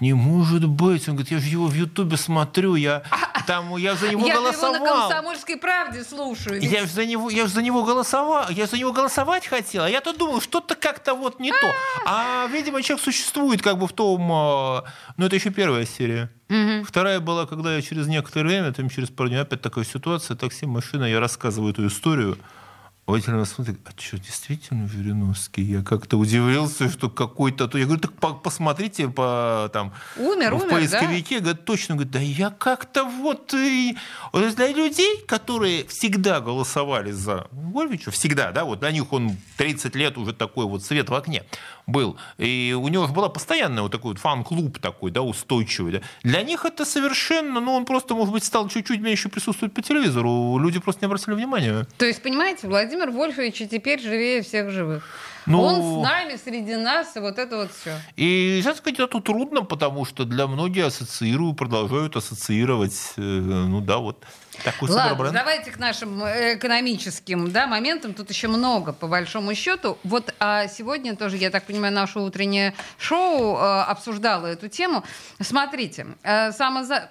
Не 0.00 0.14
может 0.14 0.66
быть. 0.66 1.08
Он 1.08 1.14
говорит, 1.14 1.30
я 1.30 1.38
же 1.38 1.46
его 1.48 1.66
в 1.66 1.74
Ютубе 1.74 2.16
смотрю, 2.16 2.74
я, 2.74 3.02
там, 3.46 3.76
я 3.76 3.94
за 3.94 4.08
него 4.10 4.26
Я 4.26 4.34
его 4.34 4.42
на 4.44 4.50
голосовал. 4.52 5.08
комсомольской 5.08 5.56
правде 5.56 6.04
слушаю. 6.04 6.60
ведь 6.60 6.70
Я 6.70 6.80
же 6.86 6.92
за 6.92 7.04
него, 7.06 7.30
я 7.30 7.46
же 7.46 7.52
за 7.52 7.62
него 7.62 7.84
голосовал, 7.84 8.48
я 8.50 8.66
за 8.66 8.78
него 8.78 8.92
голосовать 8.92 9.46
хотел, 9.46 9.84
а 9.84 9.90
я-то 9.90 10.12
думал, 10.16 10.40
что-то 10.40 10.74
как-то 10.74 11.14
вот 11.14 11.38
не 11.40 11.50
то. 11.50 11.74
А, 12.06 12.46
видимо, 12.46 12.82
человек 12.82 13.04
существует 13.04 13.62
как 13.62 13.78
бы 13.78 13.86
в 13.86 13.92
том, 13.92 14.30
а, 14.32 14.84
ну 15.16 15.26
это 15.26 15.36
еще 15.36 15.50
первая 15.50 15.84
серия. 15.86 16.30
Вторая 16.84 17.20
была, 17.20 17.46
когда 17.46 17.76
я 17.76 17.82
через 17.82 18.08
некоторое 18.08 18.44
время, 18.46 18.72
там 18.72 18.88
через 18.90 19.08
пару 19.08 19.28
дней 19.28 19.38
опять 19.42 19.60
такая 19.60 19.84
ситуация, 19.84 20.36
такси, 20.36 20.66
машина, 20.66 21.04
я 21.04 21.20
рассказываю 21.20 21.72
эту 21.72 21.86
историю. 21.86 22.38
Водитель 23.10 23.32
на 23.32 23.44
смотрит, 23.44 23.78
а 23.84 24.00
что, 24.00 24.18
действительно 24.18 24.88
Жириновский? 24.88 25.62
Я 25.62 25.82
как-то 25.82 26.16
удивился, 26.16 26.88
что 26.88 27.10
какой-то... 27.10 27.66
то 27.66 27.76
Я 27.76 27.84
говорю, 27.84 28.00
так 28.00 28.12
по- 28.12 28.34
посмотрите 28.34 29.08
по, 29.08 29.68
там, 29.72 29.92
Умер, 30.16 30.54
в 30.54 30.62
умер, 30.62 30.70
поисковике. 30.70 31.40
Говорит, 31.40 31.64
точно. 31.64 31.96
Говорит, 31.96 32.12
да 32.12 32.20
я 32.20 32.50
как-то 32.50 33.04
вот... 33.04 33.52
И... 33.54 33.96
Вот 34.32 34.54
для 34.54 34.68
людей, 34.68 35.24
которые 35.26 35.86
всегда 35.86 36.40
голосовали 36.40 37.10
за 37.10 37.48
Вольвича, 37.50 38.10
всегда, 38.10 38.52
да, 38.52 38.64
вот 38.64 38.80
для 38.80 38.92
них 38.92 39.12
он 39.12 39.36
30 39.56 39.94
лет 39.96 40.16
уже 40.16 40.32
такой 40.32 40.66
вот 40.66 40.84
свет 40.84 41.08
в 41.08 41.14
окне 41.14 41.44
был. 41.86 42.16
И 42.38 42.76
у 42.78 42.88
него 42.88 43.06
же 43.06 43.12
была 43.12 43.28
постоянная 43.28 43.82
вот 43.82 43.92
такой 43.92 44.12
вот 44.12 44.20
фан-клуб 44.20 44.78
такой, 44.78 45.10
да, 45.10 45.22
устойчивый. 45.22 45.92
Да. 45.92 46.00
Для 46.22 46.42
них 46.42 46.64
это 46.64 46.84
совершенно, 46.84 47.60
ну, 47.60 47.72
он 47.74 47.84
просто, 47.84 48.14
может 48.14 48.32
быть, 48.32 48.44
стал 48.44 48.68
чуть-чуть 48.68 49.00
меньше 49.00 49.28
присутствовать 49.28 49.74
по 49.74 49.82
телевизору. 49.82 50.58
Люди 50.58 50.78
просто 50.80 51.04
не 51.04 51.06
обратили 51.06 51.34
внимания. 51.34 51.86
То 51.98 52.06
есть, 52.06 52.22
понимаете, 52.22 52.68
Владимир 52.68 53.10
Вольфович 53.10 53.62
и 53.62 53.68
теперь 53.68 54.00
живее 54.00 54.42
всех 54.42 54.70
живых. 54.70 55.04
Ну- 55.46 55.62
Он 55.62 55.76
с 55.76 56.08
нами, 56.08 56.36
среди 56.36 56.76
нас, 56.76 57.16
и 57.16 57.20
вот 57.20 57.38
это 57.38 57.56
вот 57.56 57.70
все. 57.72 57.98
И 58.16 58.60
сейчас 58.62 58.80
кандидату 58.80 59.20
трудно, 59.20 59.62
потому 59.62 60.04
что 60.04 60.24
для 60.24 60.46
многих 60.46 60.86
ассоциируют, 60.86 61.56
продолжают 61.56 62.16
ассоциировать, 62.16 63.12
э, 63.16 63.20
ну 63.20 63.80
да, 63.80 63.98
вот 63.98 64.24
такой 64.64 64.90
Ладно, 64.90 65.10
супербренд. 65.10 65.34
давайте 65.34 65.70
к 65.70 65.78
нашим 65.78 66.22
э, 66.22 66.56
экономическим 66.56 67.50
да, 67.50 67.66
моментам. 67.66 68.14
Тут 68.14 68.30
еще 68.30 68.48
много, 68.48 68.92
по 68.92 69.06
большому 69.06 69.54
счету. 69.54 69.98
Вот 70.04 70.34
а 70.38 70.68
сегодня 70.68 71.16
тоже, 71.16 71.36
я 71.36 71.50
так 71.50 71.64
понимаю, 71.64 71.94
наше 71.94 72.18
утреннее 72.20 72.74
шоу 72.98 73.56
э, 73.56 73.82
обсуждало 73.82 74.46
эту 74.46 74.68
тему. 74.68 75.04
Смотрите, 75.40 76.06
э, 76.22 76.52
самоза... 76.52 77.10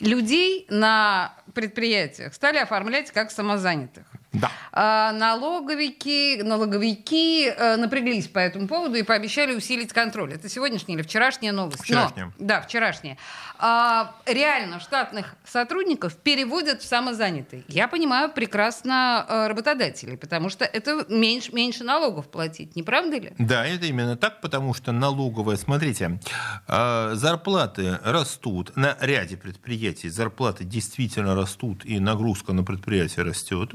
людей 0.00 0.66
на 0.68 1.32
предприятиях 1.54 2.34
стали 2.34 2.58
оформлять 2.58 3.10
как 3.12 3.30
самозанятых. 3.30 4.04
Да. 4.34 4.50
А, 4.72 5.12
налоговики, 5.12 6.42
налоговики 6.42 7.46
э, 7.46 7.76
напряглись 7.76 8.26
по 8.28 8.38
этому 8.40 8.68
поводу 8.68 8.96
и 8.96 9.02
пообещали 9.02 9.54
усилить 9.54 9.92
контроль. 9.92 10.34
Это 10.34 10.48
сегодняшняя 10.48 10.96
или 10.96 11.02
вчерашняя 11.02 11.52
новость? 11.52 11.78
Но- 11.88 12.08
Вчерашняя. 12.08 12.32
да, 12.38 12.60
вчерашняя. 12.60 13.16
А, 13.58 14.14
реально 14.26 14.80
штатных 14.80 15.36
сотрудников 15.44 16.16
переводят 16.16 16.82
в 16.82 16.86
самозанятые. 16.86 17.62
Я 17.68 17.86
понимаю 17.88 18.30
прекрасно 18.32 19.24
э, 19.28 19.46
работодателей, 19.46 20.16
потому 20.16 20.48
что 20.50 20.64
это 20.64 21.06
меньше, 21.08 21.52
меньше 21.52 21.84
налогов 21.84 22.28
платить, 22.28 22.74
не 22.76 22.82
правда 22.82 23.16
ли? 23.18 23.32
Да, 23.38 23.64
это 23.64 23.86
именно 23.86 24.16
так, 24.16 24.40
потому 24.40 24.74
что 24.74 24.90
налоговая, 24.92 25.56
смотрите, 25.56 26.18
э, 26.66 27.10
зарплаты 27.14 27.98
растут 28.02 28.76
на 28.76 28.96
ряде 29.00 29.36
предприятий, 29.36 30.08
зарплаты 30.08 30.64
действительно 30.64 31.36
растут, 31.36 31.84
и 31.84 32.00
нагрузка 32.00 32.52
на 32.52 32.64
предприятие 32.64 33.24
растет. 33.24 33.70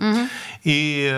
И 0.63 1.15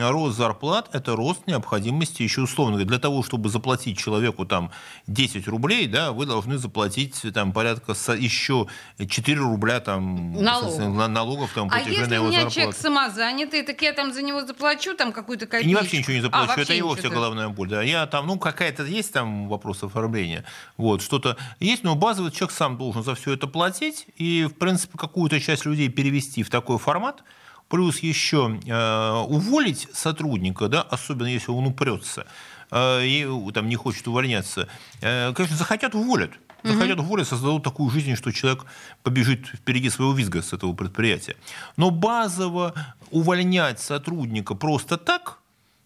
рост 0.00 0.36
зарплат– 0.36 0.88
это 0.92 1.16
рост 1.16 1.46
необходимости 1.46 2.22
еще 2.22 2.42
условно 2.42 2.84
для 2.84 2.98
того, 2.98 3.22
чтобы 3.22 3.48
заплатить 3.48 3.98
человеку 3.98 4.44
там 4.44 4.70
10 5.06 5.48
рублей, 5.48 5.86
да, 5.86 6.12
вы 6.12 6.26
должны 6.26 6.58
заплатить 6.58 7.20
там 7.32 7.52
порядка 7.52 7.92
еще 8.16 8.66
4 8.98 9.38
рубля 9.40 9.80
там 9.80 10.34
Налогов. 10.42 10.78
на- 10.78 11.08
налогов 11.08 11.50
там, 11.54 11.68
А 11.72 11.78
если 11.80 11.92
у 12.18 12.26
меня 12.26 12.32
зарплату. 12.32 12.50
человек 12.54 12.76
самозанятый, 12.76 13.62
так 13.62 13.80
я 13.82 13.92
там 13.92 14.12
за 14.12 14.22
него 14.22 14.44
заплачу 14.46 14.94
там 14.94 15.12
какую-то 15.12 15.46
копеечку? 15.46 15.68
не 15.68 15.74
вообще 15.74 15.98
ничего 15.98 16.12
не 16.12 16.18
А, 16.18 16.22
заплачу, 16.22 16.46
вообще 16.48 16.62
это 16.62 16.74
его 16.74 16.94
вся 16.94 17.08
головная 17.08 17.48
боль. 17.48 17.68
Да. 17.68 17.82
Я 17.82 18.06
там, 18.06 18.26
ну, 18.26 18.38
какая-то 18.38 18.84
есть 18.84 19.12
там 19.12 19.48
вопрос 19.48 19.82
оформления, 19.82 20.44
вот, 20.76 21.02
что-то 21.02 21.36
есть, 21.60 21.84
но 21.84 21.94
базово 21.94 22.30
человек 22.30 22.52
сам 22.52 22.76
должен 22.78 23.02
за 23.02 23.14
все 23.14 23.32
это 23.32 23.46
платить, 23.46 24.06
и, 24.16 24.44
в 24.44 24.54
принципе, 24.58 24.98
какую-то 24.98 25.40
часть 25.40 25.64
людей 25.64 25.88
перевести 25.88 26.42
в 26.42 26.50
такой 26.50 26.78
формат, 26.78 27.22
плюс 27.68 28.00
еще 28.00 28.60
э, 28.66 29.24
уволить 29.28 29.88
сотрудника, 29.92 30.68
да, 30.68 30.82
особенно 30.82 31.28
если 31.28 31.50
он 31.50 31.66
упрется, 31.66 32.26
э, 32.70 33.04
и 33.04 33.52
там 33.52 33.68
не 33.68 33.76
хочет 33.76 34.06
увольняться, 34.08 34.68
э, 35.00 35.32
конечно, 35.34 35.56
захотят 35.56 35.94
уволят. 35.94 36.32
захотят 36.62 36.98
уволить, 36.98 37.28
создадут 37.28 37.62
такую 37.62 37.90
жизнь, 37.90 38.16
что 38.16 38.32
человек 38.32 38.64
побежит 39.02 39.46
впереди 39.48 39.90
своего 39.90 40.14
визга 40.14 40.40
с 40.40 40.52
этого 40.52 40.72
предприятия. 40.72 41.36
Но 41.76 41.90
базово 41.90 42.72
увольнять 43.10 43.80
сотрудника 43.80 44.54
просто 44.54 44.96
так– 44.96 45.38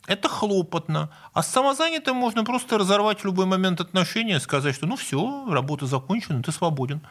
это 0.09 0.29
хлопотно. 0.29 1.11
А 1.35 1.43
с 1.43 1.49
самозанятым 1.49 2.17
можно 2.17 2.43
просто 2.43 2.79
разорвать 2.79 3.21
в 3.21 3.25
любой 3.27 3.45
момент 3.45 3.81
отношения, 3.81 4.41
сказать, 4.41 4.75
что 4.75 4.87
ну 4.87 4.97
все, 4.97 5.47
работа 5.51 5.87
закончена, 5.87 6.43
ты 6.43 6.51
свободен. 6.51 7.03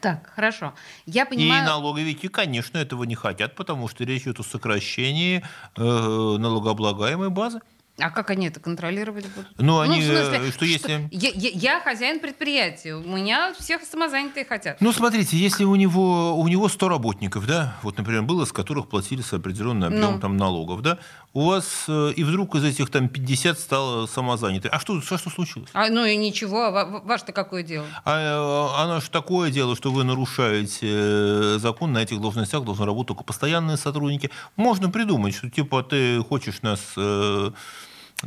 Так, 0.00 0.32
хорошо. 0.34 0.72
Я 1.06 1.26
понимаю... 1.26 1.62
И 1.62 1.66
налоговики, 1.66 2.28
конечно, 2.28 2.78
этого 2.78 3.04
не 3.04 3.14
хотят, 3.14 3.54
потому 3.54 3.88
что 3.88 4.04
речь 4.04 4.22
идет 4.22 4.40
о 4.40 4.42
сокращении 4.42 5.42
э, 5.76 5.82
налогооблагаемой 5.82 7.28
базы. 7.28 7.60
А 8.00 8.10
как 8.10 8.30
они 8.30 8.48
это 8.48 8.60
контролировать 8.60 9.26
будут? 9.34 9.50
Ну, 9.58 9.80
они, 9.80 10.00
ну, 10.00 10.06
смысле, 10.06 10.38
что, 10.38 10.52
что 10.52 10.64
если... 10.64 11.08
Я, 11.10 11.30
я, 11.34 11.50
я 11.50 11.80
хозяин 11.80 12.20
предприятия, 12.20 12.94
у 12.94 13.02
меня 13.02 13.54
всех 13.58 13.82
самозанятые 13.82 14.44
хотят. 14.44 14.80
Ну, 14.80 14.92
смотрите, 14.92 15.36
если 15.36 15.64
у 15.64 15.74
него, 15.76 16.38
у 16.38 16.48
него 16.48 16.68
100 16.68 16.88
работников, 16.88 17.46
да, 17.46 17.76
вот, 17.82 17.98
например, 17.98 18.22
было, 18.22 18.44
с 18.44 18.52
которых 18.52 18.88
платили 18.88 19.22
определенный 19.30 19.88
объем 19.88 20.14
ну. 20.14 20.20
там, 20.20 20.36
налогов, 20.36 20.82
да, 20.82 20.98
у 21.32 21.46
вас, 21.46 21.84
э, 21.88 22.12
и 22.16 22.24
вдруг 22.24 22.56
из 22.56 22.64
этих 22.64 22.90
там 22.90 23.08
50 23.08 23.58
стало 23.58 24.06
самозанятых. 24.06 24.72
А 24.72 24.80
что, 24.80 25.00
что, 25.00 25.16
что 25.16 25.30
случилось? 25.30 25.70
А, 25.72 25.88
ну 25.88 26.04
и 26.04 26.16
ничего, 26.16 26.64
а 26.64 26.84
ваше-то 27.04 27.32
какое 27.32 27.62
дело? 27.62 27.86
А, 28.04 28.18
э, 28.18 28.82
оно 28.82 29.00
же 29.00 29.10
такое 29.10 29.50
дело, 29.50 29.76
что 29.76 29.92
вы 29.92 30.04
нарушаете 30.04 31.58
закон, 31.58 31.92
на 31.92 31.98
этих 31.98 32.20
должностях 32.20 32.64
должны 32.64 32.84
работать 32.84 33.08
только 33.08 33.24
постоянные 33.24 33.76
сотрудники. 33.76 34.30
Можно 34.56 34.90
придумать, 34.90 35.34
что 35.34 35.48
типа 35.48 35.82
ты 35.82 36.22
хочешь 36.22 36.62
нас 36.62 36.80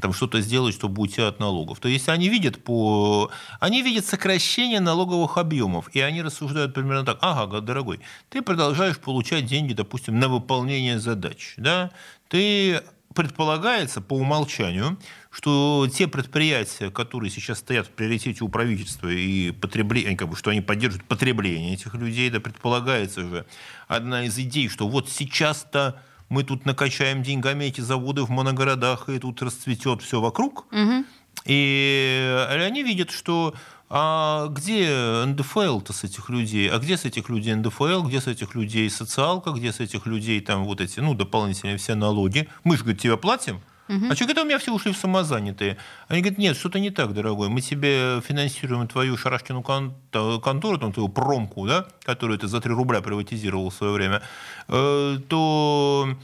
там 0.01 0.13
что-то 0.13 0.41
сделать, 0.41 0.73
чтобы 0.73 1.01
уйти 1.01 1.21
от 1.21 1.39
налогов. 1.39 1.79
То 1.79 1.87
есть 1.87 2.09
они 2.09 2.29
видят, 2.29 2.63
по... 2.63 3.29
они 3.59 3.81
видят 3.81 4.05
сокращение 4.05 4.79
налоговых 4.79 5.37
объемов, 5.37 5.89
и 5.93 5.99
они 5.99 6.21
рассуждают 6.21 6.73
примерно 6.73 7.05
так, 7.05 7.19
ага, 7.21 7.61
дорогой, 7.61 7.99
ты 8.29 8.41
продолжаешь 8.41 8.97
получать 8.97 9.45
деньги, 9.45 9.73
допустим, 9.73 10.19
на 10.19 10.29
выполнение 10.29 10.99
задач, 10.99 11.53
да? 11.57 11.91
ты 12.27 12.81
предполагается 13.13 14.01
по 14.01 14.15
умолчанию, 14.15 14.97
что 15.29 15.87
те 15.93 16.07
предприятия, 16.07 16.89
которые 16.89 17.29
сейчас 17.29 17.59
стоят 17.59 17.87
в 17.87 17.91
приоритете 17.91 18.43
у 18.43 18.49
правительства 18.49 19.07
и 19.07 19.51
потребление, 19.51 20.17
как 20.17 20.29
бы, 20.29 20.35
что 20.35 20.49
они 20.49 20.61
поддерживают 20.61 21.07
потребление 21.07 21.73
этих 21.73 21.93
людей, 21.93 22.31
да, 22.31 22.39
предполагается 22.39 23.21
же 23.21 23.45
одна 23.87 24.25
из 24.25 24.37
идей, 24.39 24.67
что 24.67 24.87
вот 24.87 25.09
сейчас-то 25.09 26.01
мы 26.29 26.43
тут 26.43 26.65
накачаем 26.65 27.23
деньгами 27.23 27.65
эти 27.65 27.81
заводы 27.81 28.23
в 28.23 28.29
моногородах, 28.29 29.09
и 29.09 29.19
тут 29.19 29.41
расцветет 29.41 30.01
все 30.01 30.21
вокруг. 30.21 30.65
Угу. 30.71 31.05
И 31.45 32.47
они 32.49 32.83
видят, 32.83 33.11
что 33.11 33.53
а 33.95 34.47
где 34.47 35.23
НДФЛ-то 35.25 35.93
с 35.93 36.03
этих 36.03 36.29
людей? 36.29 36.67
А 36.67 36.79
где 36.79 36.97
с 36.97 37.05
этих 37.05 37.29
людей 37.29 37.53
НДФЛ? 37.53 38.01
Где 38.01 38.21
с 38.21 38.27
этих 38.27 38.55
людей 38.55 38.89
социалка? 38.89 39.51
Где 39.51 39.71
с 39.71 39.79
этих 39.79 40.07
людей 40.07 40.41
там 40.41 40.63
вот 40.65 40.81
эти, 40.81 40.99
ну, 40.99 41.13
дополнительные 41.13 41.77
все 41.77 41.93
налоги? 41.93 42.49
Мы 42.63 42.77
же, 42.77 42.83
говорит, 42.83 43.01
тебя 43.01 43.17
платим. 43.17 43.61
Угу. 43.89 44.05
А 44.09 44.15
что, 44.15 44.25
это 44.25 44.41
у 44.41 44.45
меня 44.45 44.57
все 44.59 44.73
ушли 44.73 44.93
в 44.93 44.97
самозанятые? 44.97 45.77
Они 46.07 46.21
говорят, 46.21 46.39
нет, 46.39 46.57
что-то 46.57 46.79
не 46.79 46.89
так, 46.89 47.13
дорогой. 47.13 47.49
Мы 47.49 47.61
тебе 47.61 48.21
финансируем 48.21 48.87
твою 48.87 49.17
шарашкину 49.17 49.61
контору, 49.61 50.77
там, 50.77 50.93
твою 50.93 51.09
промку, 51.09 51.67
да, 51.67 51.87
которую 52.03 52.39
ты 52.39 52.47
за 52.47 52.61
3 52.61 52.73
рубля 52.73 53.01
приватизировал 53.01 53.69
в 53.69 53.73
свое 53.73 53.93
время, 53.93 54.21
э, 54.69 55.17
то 55.27 56.17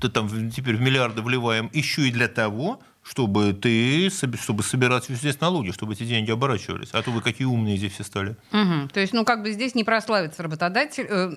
ты 0.00 0.08
там 0.08 0.50
теперь 0.50 0.76
в 0.76 0.80
миллиарды 0.80 1.22
вливаем 1.22 1.70
еще 1.72 2.08
и 2.08 2.10
для 2.10 2.28
того, 2.28 2.80
чтобы 3.08 3.52
ты, 3.52 4.10
чтобы 4.10 4.62
собирать 4.62 5.04
здесь 5.08 5.40
налоги, 5.40 5.70
чтобы 5.70 5.92
эти 5.92 6.04
деньги 6.04 6.30
оборачивались. 6.30 6.88
А 6.92 7.02
то 7.02 7.10
вы 7.10 7.22
какие 7.22 7.46
умные 7.46 7.76
здесь 7.76 7.92
все 7.92 8.04
стали. 8.04 8.36
Угу. 8.52 8.88
То 8.92 9.00
есть, 9.00 9.12
ну, 9.12 9.24
как 9.24 9.42
бы 9.42 9.52
здесь 9.52 9.74
не 9.74 9.84
прославится 9.84 10.42
работодатель, 10.42 11.06
э, 11.08 11.32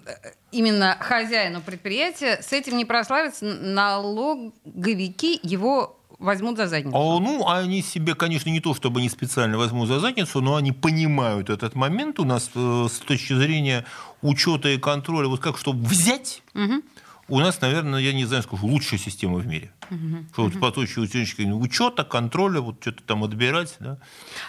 именно 0.52 0.98
хозяину 1.00 1.62
предприятия, 1.62 2.42
с 2.42 2.54
этим 2.54 2.76
не 2.76 2.86
прославится, 2.86 3.46
налоговики 3.46 5.40
его 5.44 6.00
возьмут 6.18 6.58
за 6.58 6.68
задницу. 6.68 6.98
А, 6.98 7.20
ну, 7.20 7.48
они 7.48 7.84
себе, 7.84 8.16
конечно, 8.16 8.50
не 8.50 8.60
то, 8.60 8.74
чтобы 8.74 9.00
они 9.00 9.10
специально 9.10 9.58
возьмут 9.58 9.88
за 9.88 10.00
задницу, 10.00 10.42
но 10.42 10.56
они 10.56 10.72
понимают 10.72 11.50
этот 11.52 11.76
момент 11.76 12.20
у 12.20 12.26
нас 12.26 12.50
э, 12.56 12.88
с 12.92 13.00
точки 13.00 13.34
зрения 13.34 13.86
учета 14.24 14.70
и 14.70 14.78
контроля, 14.80 15.28
вот 15.28 15.40
как, 15.40 15.58
чтобы 15.58 15.86
взять, 15.86 16.42
угу 16.56 16.82
у 17.30 17.40
нас, 17.40 17.62
наверное, 17.62 18.00
я 18.00 18.14
не 18.14 18.26
знаю, 18.26 18.44
скажу, 18.44 18.68
лучшая 18.68 19.00
система 19.00 19.38
в 19.38 19.48
мире. 19.48 19.72
Угу. 19.90 20.26
Что 20.34 20.44
вот 20.44 20.60
по 20.60 20.72
точке 20.72 21.02
учета, 21.02 22.04
контроля, 22.04 22.62
вот 22.62 22.78
что-то 22.82 23.04
там 23.04 23.24
отбирать. 23.24 23.76
Да. 23.80 23.98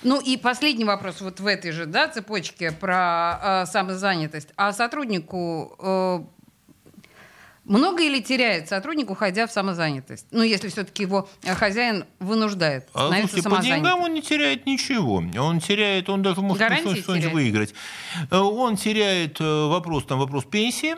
Ну 0.02 0.20
и 0.20 0.36
последний 0.36 0.84
вопрос 0.84 1.20
вот 1.20 1.40
в 1.40 1.46
этой 1.46 1.72
же 1.72 1.86
да, 1.86 2.08
цепочке 2.08 2.72
про 2.72 3.40
э, 3.42 3.66
самозанятость. 3.66 4.48
А 4.56 4.72
сотруднику 4.72 5.76
э, 5.78 6.20
много 7.64 8.02
или 8.02 8.20
теряет 8.20 8.68
сотрудник, 8.68 9.10
уходя 9.10 9.46
в 9.46 9.52
самозанятость? 9.52 10.26
Ну, 10.32 10.42
если 10.42 10.68
все-таки 10.68 11.04
его 11.04 11.28
хозяин 11.44 12.04
вынуждает 12.18 12.88
а, 12.94 13.12
слушайте, 13.12 13.48
по 13.48 13.58
деньгам 13.58 14.00
он 14.00 14.14
не 14.14 14.22
теряет 14.22 14.66
ничего. 14.66 15.22
Он 15.38 15.60
теряет, 15.60 16.08
он 16.08 16.22
даже 16.22 16.40
может 16.40 16.62
что-нибудь 16.98 17.32
выиграть. 17.32 17.74
Э, 18.30 18.38
он 18.38 18.76
теряет 18.76 19.40
э, 19.40 19.66
вопрос, 19.68 20.04
там, 20.04 20.18
вопрос 20.18 20.44
пенсии, 20.44 20.96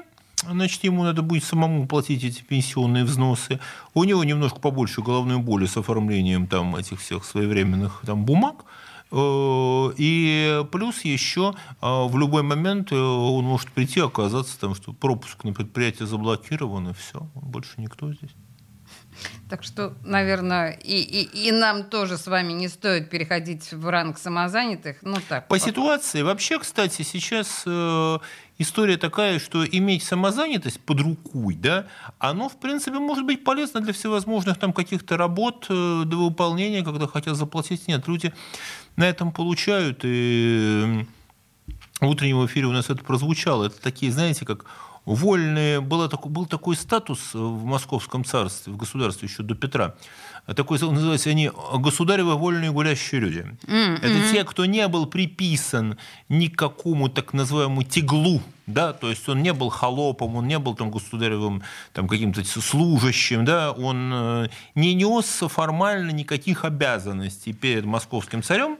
значит, 0.48 0.84
ему 0.84 1.04
надо 1.04 1.22
будет 1.22 1.44
самому 1.44 1.86
платить 1.86 2.24
эти 2.24 2.42
пенсионные 2.42 3.04
взносы. 3.04 3.60
У 3.94 4.04
него 4.04 4.24
немножко 4.24 4.60
побольше 4.60 5.02
головной 5.02 5.38
боли 5.38 5.66
с 5.66 5.76
оформлением 5.76 6.46
там, 6.46 6.76
этих 6.76 7.00
всех 7.00 7.24
своевременных 7.24 8.02
там, 8.06 8.24
бумаг. 8.24 8.64
Э, 9.10 9.92
и 9.96 10.64
плюс 10.72 11.04
еще 11.04 11.54
э, 11.80 11.86
в 11.86 12.16
любой 12.18 12.42
момент 12.42 12.92
э, 12.92 12.96
он 12.96 13.44
может 13.44 13.70
прийти 13.70 14.00
оказаться, 14.00 14.58
там, 14.58 14.74
что 14.74 14.92
пропуск 14.92 15.44
на 15.44 15.52
предприятие 15.52 16.06
заблокирован, 16.06 16.88
и 16.88 16.94
все, 16.94 17.20
больше 17.34 17.72
никто 17.76 18.12
здесь. 18.12 18.30
Так 19.48 19.62
что, 19.62 19.94
наверное, 20.02 20.70
и, 20.70 20.96
и, 20.96 21.48
и 21.48 21.52
нам 21.52 21.84
тоже 21.84 22.16
с 22.16 22.26
вами 22.26 22.52
не 22.52 22.68
стоит 22.68 23.10
переходить 23.10 23.72
в 23.72 23.86
ранг 23.88 24.18
самозанятых. 24.18 24.96
Ну, 25.02 25.18
так, 25.28 25.48
по, 25.48 25.56
по 25.56 25.60
ситуации. 25.60 26.22
Вообще, 26.22 26.58
кстати, 26.58 27.02
сейчас 27.02 27.62
э, 27.66 28.18
история 28.58 28.96
такая, 28.96 29.38
что 29.38 29.64
иметь 29.66 30.02
самозанятость 30.02 30.80
под 30.80 31.00
рукой, 31.00 31.54
да, 31.54 31.86
оно, 32.18 32.48
в 32.48 32.58
принципе, 32.58 32.98
может 32.98 33.26
быть 33.26 33.44
полезно 33.44 33.80
для 33.80 33.92
всевозможных 33.92 34.58
там 34.58 34.72
каких-то 34.72 35.16
работ 35.16 35.66
э, 35.68 36.02
до 36.06 36.16
выполнения, 36.16 36.82
когда 36.82 37.06
хотят 37.06 37.36
заплатить. 37.36 37.88
Нет, 37.88 38.06
люди 38.08 38.32
на 38.96 39.08
этом 39.08 39.32
получают. 39.32 40.00
И 40.04 41.06
в 42.00 42.06
утреннем 42.06 42.44
эфире 42.46 42.66
у 42.66 42.72
нас 42.72 42.90
это 42.90 43.04
прозвучало. 43.04 43.66
Это 43.66 43.80
такие, 43.80 44.12
знаете, 44.12 44.44
как 44.44 44.64
вольные, 45.04 45.80
было, 45.80 46.08
был 46.08 46.46
такой 46.46 46.76
статус 46.76 47.34
в 47.34 47.64
Московском 47.64 48.24
царстве, 48.24 48.72
в 48.72 48.76
государстве 48.76 49.28
еще 49.28 49.42
до 49.42 49.54
Петра, 49.54 49.94
такой, 50.46 50.78
называется, 50.80 51.30
они 51.30 51.50
государевы 51.74 52.34
вольные 52.34 52.72
гулящие 52.72 53.20
люди. 53.20 53.46
Mm-hmm. 53.64 53.96
Это 54.02 54.32
те, 54.32 54.44
кто 54.44 54.66
не 54.66 54.86
был 54.88 55.06
приписан 55.06 55.98
никакому 56.28 57.08
так 57.08 57.32
называемому 57.32 57.84
тиглу, 57.84 58.42
да, 58.66 58.92
то 58.92 59.08
есть 59.08 59.28
он 59.28 59.42
не 59.42 59.52
был 59.52 59.68
холопом, 59.68 60.36
он 60.36 60.48
не 60.48 60.58
был 60.58 60.74
там 60.74 60.90
государевым 60.90 61.62
там 61.92 62.08
каким-то 62.08 62.44
служащим, 62.44 63.44
да, 63.44 63.72
он 63.72 64.10
э, 64.12 64.48
не 64.74 64.94
нес 64.94 65.42
формально 65.48 66.10
никаких 66.10 66.64
обязанностей 66.64 67.52
перед 67.52 67.84
московским 67.84 68.42
царем. 68.42 68.78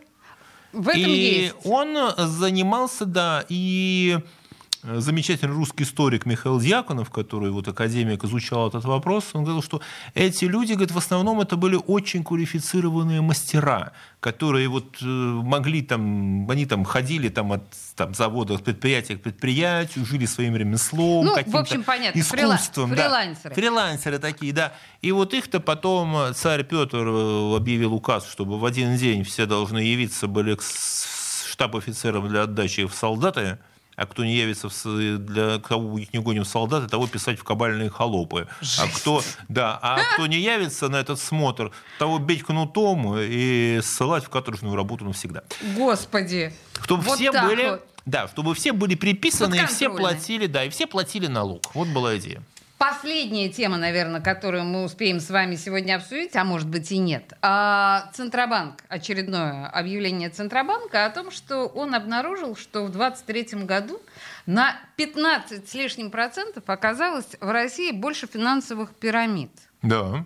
В 0.72 0.88
этом 0.88 1.02
и 1.02 1.10
есть. 1.10 1.54
он 1.64 1.96
занимался, 2.16 3.04
да, 3.04 3.44
и 3.48 4.18
Э, 4.18 4.41
замечательный 4.82 5.54
русский 5.54 5.84
историк 5.84 6.26
Михаил 6.26 6.60
Дьяконов, 6.60 7.10
который 7.10 7.50
вот 7.50 7.68
академик 7.68 8.24
изучал 8.24 8.68
этот 8.68 8.84
вопрос, 8.84 9.30
он 9.32 9.44
говорил, 9.44 9.62
что 9.62 9.80
эти 10.14 10.44
люди, 10.44 10.72
говорит, 10.72 10.90
в 10.90 10.98
основном 10.98 11.40
это 11.40 11.56
были 11.56 11.78
очень 11.86 12.24
квалифицированные 12.24 13.20
мастера, 13.20 13.92
которые 14.20 14.68
вот 14.68 14.96
э, 15.00 15.04
могли 15.04 15.82
там, 15.82 16.50
они 16.50 16.66
там 16.66 16.84
ходили 16.84 17.28
там 17.28 17.52
от 17.52 17.62
там, 17.94 18.14
завода, 18.14 18.54
от 18.54 18.64
предприятия 18.64 19.16
к 19.16 19.22
предприятию, 19.22 20.04
жили 20.04 20.26
своим 20.26 20.56
ремеслом, 20.56 21.26
ну, 21.26 21.34
в 21.34 21.56
общем, 21.56 21.84
понятно, 21.84 22.18
искусством. 22.18 22.90
Фрилансеры. 22.90 23.54
Да, 23.54 23.60
фрилансеры 23.60 24.18
такие, 24.18 24.52
да. 24.52 24.72
И 25.00 25.12
вот 25.12 25.32
их-то 25.32 25.60
потом 25.60 26.34
царь 26.34 26.64
Петр 26.64 27.06
э, 27.06 27.56
объявил 27.56 27.94
указ, 27.94 28.28
чтобы 28.28 28.58
в 28.58 28.64
один 28.64 28.96
день 28.96 29.22
все 29.22 29.46
должны 29.46 29.78
явиться 29.78 30.26
были 30.26 30.56
к 30.56 30.62
штаб-офицерам 30.62 32.28
для 32.28 32.42
отдачи 32.42 32.86
в 32.86 32.94
солдаты, 32.94 33.58
а 34.02 34.06
кто 34.06 34.24
не 34.24 34.34
явится 34.34 34.68
в, 34.68 35.18
для 35.18 35.60
кого 35.60 35.96
их 35.96 36.12
не 36.12 36.18
гоним 36.18 36.44
солдаты, 36.44 36.88
того 36.88 37.06
писать 37.06 37.38
в 37.38 37.44
кабальные 37.44 37.88
холопы. 37.88 38.48
А 38.78 38.88
кто, 38.88 39.22
да, 39.48 39.78
а 39.80 40.00
кто 40.14 40.26
не 40.26 40.38
явится 40.38 40.88
на 40.88 40.96
этот 40.96 41.20
смотр, 41.20 41.70
того 42.00 42.18
бить 42.18 42.42
кнутом 42.42 43.16
и 43.16 43.80
ссылать 43.82 44.24
в 44.24 44.28
каторжную 44.28 44.74
работу 44.74 45.04
навсегда. 45.04 45.44
Господи! 45.76 46.52
Чтобы 46.82 47.04
вот 47.04 47.16
все 47.16 47.30
были, 47.30 47.70
вот. 47.70 47.86
да, 48.06 48.26
чтобы 48.26 48.56
все 48.56 48.72
были 48.72 48.96
приписаны 48.96 49.54
и 49.54 49.66
все 49.66 49.88
платили, 49.88 50.46
да, 50.46 50.64
и 50.64 50.68
все 50.68 50.88
платили 50.88 51.28
налог. 51.28 51.62
Вот 51.74 51.86
была 51.86 52.16
идея. 52.18 52.42
Последняя 52.82 53.48
тема, 53.48 53.76
наверное, 53.76 54.20
которую 54.20 54.64
мы 54.64 54.82
успеем 54.82 55.20
с 55.20 55.30
вами 55.30 55.54
сегодня 55.54 55.94
обсудить, 55.94 56.34
а 56.34 56.42
может 56.42 56.68
быть 56.68 56.90
и 56.90 56.98
нет. 56.98 57.32
А, 57.40 58.10
Центробанк, 58.12 58.82
очередное 58.88 59.68
объявление 59.68 60.30
Центробанка 60.30 61.06
о 61.06 61.10
том, 61.10 61.30
что 61.30 61.66
он 61.66 61.94
обнаружил, 61.94 62.56
что 62.56 62.82
в 62.82 62.90
2023 62.90 63.66
году 63.66 64.02
на 64.46 64.74
15 64.96 65.68
с 65.68 65.74
лишним 65.74 66.10
процентов 66.10 66.64
оказалось 66.66 67.36
в 67.40 67.52
России 67.52 67.92
больше 67.92 68.26
финансовых 68.26 68.92
пирамид. 68.96 69.52
Да. 69.82 70.24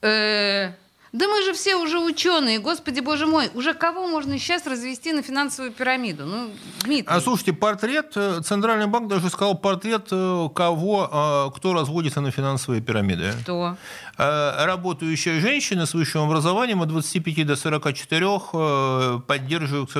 Э, 0.00 0.72
да 1.14 1.28
мы 1.28 1.44
же 1.44 1.52
все 1.52 1.76
уже 1.76 2.00
ученые, 2.00 2.58
господи 2.58 2.98
боже 2.98 3.26
мой, 3.26 3.48
уже 3.54 3.72
кого 3.72 4.08
можно 4.08 4.36
сейчас 4.36 4.66
развести 4.66 5.12
на 5.12 5.22
финансовую 5.22 5.72
пирамиду? 5.72 6.26
Ну, 6.26 6.50
Дмитрий. 6.82 7.06
А 7.06 7.20
слушайте, 7.20 7.52
портрет, 7.52 8.12
э, 8.16 8.40
Центральный 8.44 8.88
банк 8.88 9.06
даже 9.06 9.30
сказал 9.30 9.56
портрет 9.56 10.08
э, 10.10 10.48
кого, 10.52 11.08
э, 11.52 11.56
кто 11.56 11.72
разводится 11.72 12.20
на 12.20 12.32
финансовые 12.32 12.82
пирамиды. 12.82 13.32
Кто? 13.42 13.76
Работающая 14.16 15.38
женщина 15.38 15.86
с 15.86 15.94
высшим 15.94 16.22
образованием 16.22 16.82
от 16.82 16.88
25 16.88 17.46
до 17.46 17.54
44 17.54 19.20
поддерживают, 19.26 19.90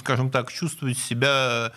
скажем 0.00 0.30
так, 0.30 0.52
чувствует 0.52 0.98
себя 0.98 1.70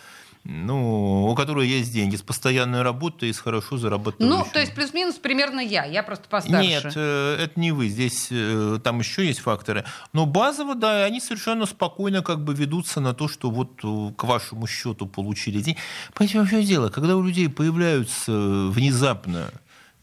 ну, 0.44 1.26
у 1.26 1.34
которой 1.34 1.68
есть 1.68 1.92
деньги, 1.92 2.16
с 2.16 2.22
постоянной 2.22 2.82
работой 2.82 3.28
и 3.28 3.32
с 3.32 3.38
хорошо 3.38 3.76
зарабатывающим. 3.76 4.38
Ну, 4.38 4.46
то 4.50 4.60
есть 4.60 4.74
плюс-минус 4.74 5.16
примерно 5.16 5.60
я, 5.60 5.84
я 5.84 6.02
просто 6.02 6.28
постарше. 6.28 6.68
Нет, 6.68 6.92
э, 6.94 7.36
это 7.44 7.60
не 7.60 7.72
вы, 7.72 7.88
здесь 7.88 8.28
э, 8.30 8.78
там 8.82 9.00
еще 9.00 9.26
есть 9.26 9.40
факторы. 9.40 9.84
Но 10.12 10.26
базово, 10.26 10.74
да, 10.74 11.04
они 11.04 11.20
совершенно 11.20 11.66
спокойно 11.66 12.22
как 12.22 12.42
бы 12.44 12.54
ведутся 12.54 13.00
на 13.00 13.14
то, 13.14 13.28
что 13.28 13.50
вот 13.50 13.80
э, 13.82 14.12
к 14.16 14.24
вашему 14.24 14.66
счету 14.66 15.06
получили 15.06 15.60
деньги. 15.60 15.78
Понимаете, 16.14 16.38
вообще 16.40 16.62
дело, 16.62 16.88
когда 16.88 17.16
у 17.16 17.22
людей 17.22 17.48
появляются 17.48 18.32
внезапно 18.32 19.50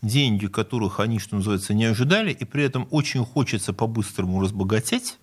деньги, 0.02 0.48
которых 0.48 1.00
они, 1.00 1.20
что 1.20 1.36
называется, 1.36 1.74
не 1.74 1.86
ожидали, 1.86 2.32
и 2.32 2.46
при 2.46 2.64
этом 2.64 2.88
очень 2.92 3.26
хочется 3.26 3.74
по-быстрому 3.74 4.42
разбогатеть, 4.42 5.18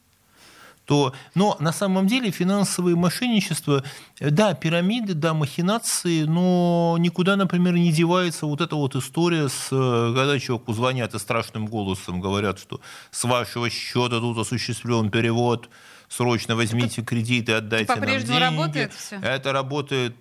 то, 0.85 1.15
но 1.35 1.57
на 1.61 1.73
самом 1.73 2.07
деле 2.07 2.31
финансовые 2.31 2.97
мошенничества, 2.97 3.85
э, 4.19 4.31
да, 4.31 4.55
пирамиды, 4.55 5.15
да, 5.15 5.33
махинации, 5.33 6.25
но 6.25 6.97
никуда, 6.99 7.37
например, 7.37 7.75
не 7.75 7.93
девается 7.93 8.47
вот 8.47 8.61
эта 8.61 8.75
вот 8.75 8.97
история, 8.97 9.49
с, 9.49 9.69
э, 9.71 10.15
когда 10.15 10.39
человеку 10.39 10.73
звонят 10.73 11.15
и 11.15 11.19
страшным 11.19 11.67
голосом 11.67 12.21
говорят, 12.21 12.59
что 12.59 12.81
с 13.11 13.25
вашего 13.25 13.71
счета 13.71 14.19
тут 14.19 14.39
осуществлен 14.39 15.11
перевод, 15.11 15.69
срочно 16.09 16.57
возьмите 16.57 17.03
кредит 17.03 17.49
и 17.49 17.53
отдайте 17.53 17.95
нам 17.95 18.05
деньги. 18.05 18.39
работает 18.39 18.93
все? 18.93 19.17
Это 19.17 19.53
работает 19.53 20.17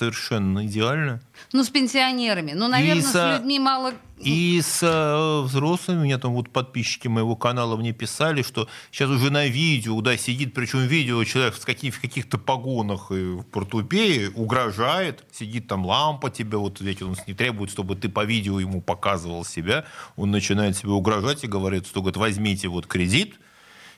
совершенно 0.00 0.66
идеально. 0.66 1.20
Ну, 1.52 1.62
с 1.62 1.68
пенсионерами. 1.68 2.52
Ну, 2.54 2.68
наверное, 2.68 3.02
с, 3.02 3.12
с 3.12 3.38
людьми 3.38 3.58
мало... 3.58 3.92
И 4.16 4.60
с 4.62 4.82
э, 4.82 5.42
взрослыми. 5.46 6.00
У 6.00 6.04
меня 6.04 6.18
там 6.18 6.32
вот 6.32 6.50
подписчики 6.50 7.08
моего 7.08 7.36
канала 7.36 7.76
мне 7.76 7.92
писали, 7.92 8.42
что 8.42 8.66
сейчас 8.90 9.10
уже 9.10 9.30
на 9.30 9.46
видео, 9.46 10.00
да, 10.00 10.16
сидит, 10.16 10.54
причем 10.54 10.80
видео 10.80 11.22
человек 11.24 11.54
в, 11.54 11.64
каких- 11.64 11.94
в 11.94 12.00
каких-то 12.00 12.38
погонах 12.38 13.10
и 13.10 13.36
в 13.38 13.42
портупее, 13.44 14.30
угрожает, 14.30 15.24
сидит 15.32 15.68
там 15.68 15.84
лампа 15.86 16.30
тебе, 16.30 16.56
вот 16.56 16.80
ведь 16.80 17.02
он 17.02 17.16
не 17.26 17.34
требует, 17.34 17.70
чтобы 17.70 17.94
ты 17.96 18.08
по 18.08 18.24
видео 18.24 18.58
ему 18.60 18.80
показывал 18.80 19.44
себя, 19.44 19.84
он 20.16 20.30
начинает 20.30 20.76
себе 20.76 20.90
угрожать 20.90 21.44
и 21.44 21.46
говорит, 21.46 21.86
что, 21.86 22.00
говорит, 22.00 22.16
возьмите 22.16 22.68
вот 22.68 22.86
кредит, 22.86 23.38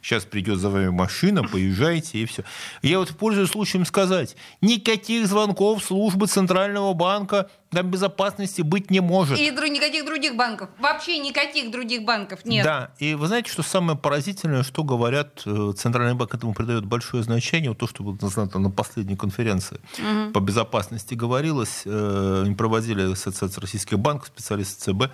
сейчас 0.02 0.24
придет 0.24 0.58
за 0.58 0.68
вами 0.68 0.88
машина, 0.88 1.44
поезжайте 1.44 2.18
и 2.18 2.26
все. 2.26 2.44
Я 2.82 2.98
вот 2.98 3.10
пользуюсь 3.16 3.50
случаем 3.50 3.86
сказать, 3.86 4.36
никаких 4.60 5.26
звонков 5.26 5.82
службы 5.84 6.26
Центрального 6.26 6.92
банка 6.92 7.48
там 7.70 7.90
безопасности 7.90 8.60
быть 8.60 8.90
не 8.90 9.00
может. 9.00 9.38
И 9.38 9.50
дру- 9.50 9.68
никаких 9.68 10.04
других 10.04 10.36
банков. 10.36 10.68
Вообще 10.78 11.18
никаких 11.18 11.70
других 11.70 12.04
банков 12.04 12.44
нет. 12.44 12.64
Да, 12.64 12.90
и 12.98 13.14
вы 13.14 13.26
знаете, 13.28 13.50
что 13.50 13.62
самое 13.62 13.96
поразительное, 13.96 14.62
что 14.62 14.84
говорят, 14.84 15.42
э, 15.46 15.72
Центральный 15.76 16.14
банк 16.14 16.34
этому 16.34 16.52
придает 16.52 16.84
большое 16.84 17.22
значение, 17.22 17.70
вот 17.70 17.78
то, 17.78 17.86
что 17.86 18.02
вот, 18.02 18.20
на 18.20 18.70
последней 18.70 19.16
конференции 19.16 19.80
угу. 19.98 20.32
по 20.32 20.40
безопасности 20.40 21.14
говорилось, 21.14 21.82
э, 21.86 22.54
проводили 22.58 23.12
Ассоциация 23.12 23.62
российских 23.62 23.98
банков, 23.98 24.28
специалисты 24.28 24.92
ЦБ, 24.92 25.02
э, 25.02 25.10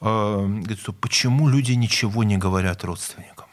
говорят, 0.00 0.78
что 0.78 0.92
почему 0.92 1.48
люди 1.48 1.72
ничего 1.72 2.22
не 2.22 2.36
говорят 2.36 2.84
родственникам. 2.84 3.46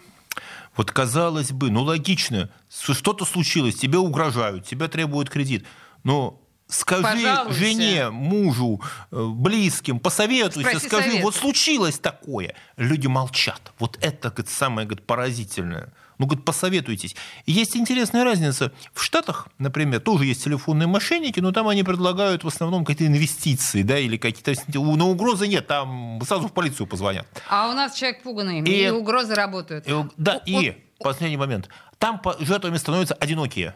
Вот 0.76 0.92
казалось 0.92 1.52
бы, 1.52 1.70
ну 1.70 1.84
логично, 1.84 2.50
что-то 2.70 3.26
случилось, 3.26 3.76
тебе 3.76 3.98
угрожают, 3.98 4.66
тебя 4.66 4.88
требуют 4.88 5.30
кредит. 5.30 5.66
Но 6.04 6.42
скажи 6.68 7.04
Пожалуйста. 7.04 7.54
жене, 7.54 8.10
мужу, 8.10 8.82
э, 9.12 9.26
близким, 9.26 10.00
посоветуйся, 10.00 10.70
Спроси 10.70 10.88
скажи, 10.88 11.10
совет. 11.10 11.24
вот 11.24 11.36
случилось 11.36 12.00
такое. 12.00 12.56
Люди 12.78 13.08
молчат. 13.08 13.72
Вот 13.80 13.98
это 14.02 14.30
говорит, 14.30 14.50
самое 14.50 14.88
говорит, 14.88 15.06
поразительное. 15.06 15.94
Ну, 16.24 16.28
говорит, 16.28 16.46
посоветуйтесь. 16.46 17.18
Есть 17.46 17.76
интересная 17.76 18.24
разница. 18.24 18.72
В 18.94 19.04
Штатах, 19.04 19.50
например, 19.58 20.00
тоже 20.00 20.26
есть 20.26 20.42
телефонные 20.42 20.88
мошенники, 20.88 21.42
но 21.42 21.52
там 21.52 21.68
они 21.68 21.84
предлагают 21.84 22.46
в 22.46 22.48
основном 22.48 22.86
какие-то 22.86 23.12
инвестиции, 23.12 23.82
да, 23.82 24.00
или 24.00 24.16
какие-то... 24.16 24.54
На 24.74 25.06
угрозы 25.06 25.50
нет, 25.50 25.68
там 25.68 26.22
сразу 26.26 26.48
в 26.48 26.54
полицию 26.54 26.88
позвонят. 26.88 27.28
А 27.50 27.70
у 27.70 27.74
нас 27.74 27.96
человек 27.96 28.24
пуганный, 28.24 28.62
и, 28.62 28.86
и 28.86 28.90
угрозы 28.90 29.36
работают. 29.36 29.86
И, 29.86 29.92
да, 30.16 30.36
вот, 30.36 30.44
и 30.46 30.78
последний 30.98 31.36
момент. 31.36 31.68
Там 31.98 32.22
жертвами 32.40 32.78
становятся 32.78 33.16
одинокие, 33.16 33.76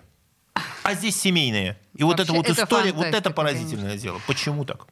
а 0.84 0.94
здесь 0.94 1.20
семейные. 1.20 1.78
И 1.96 2.04
Вообще, 2.04 2.06
вот 2.06 2.20
эта 2.22 2.32
вот 2.32 2.50
история, 2.50 2.94
вот 2.94 3.08
это 3.08 3.30
поразительное 3.30 3.90
конечно. 3.90 4.04
дело. 4.04 4.22
Почему 4.26 4.64
так? 4.64 4.88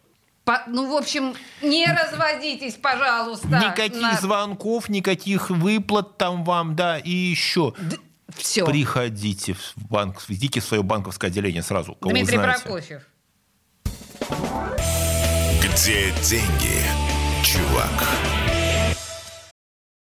По, 0.45 0.61
ну, 0.67 0.93
в 0.93 0.95
общем, 0.95 1.35
не 1.63 1.87
разводитесь, 1.87 2.75
пожалуйста. 2.75 3.47
Никаких 3.47 3.99
на... 3.99 4.13
звонков, 4.13 4.89
никаких 4.89 5.49
выплат 5.49 6.17
там 6.17 6.43
вам, 6.43 6.75
да, 6.75 6.99
и 6.99 7.09
еще. 7.09 7.73
Д- 7.79 7.97
все. 8.37 8.63
Приходите 8.63 9.53
в 9.53 9.73
банк, 9.75 10.21
идите 10.27 10.59
в 10.59 10.63
свое 10.63 10.83
банковское 10.83 11.31
отделение 11.31 11.63
сразу. 11.63 11.95
Кого 11.95 12.11
Дмитрий 12.11 12.37
Прокофьев. 12.37 13.01
Где 15.63 16.11
деньги, 16.21 16.81
чувак? 17.43 18.44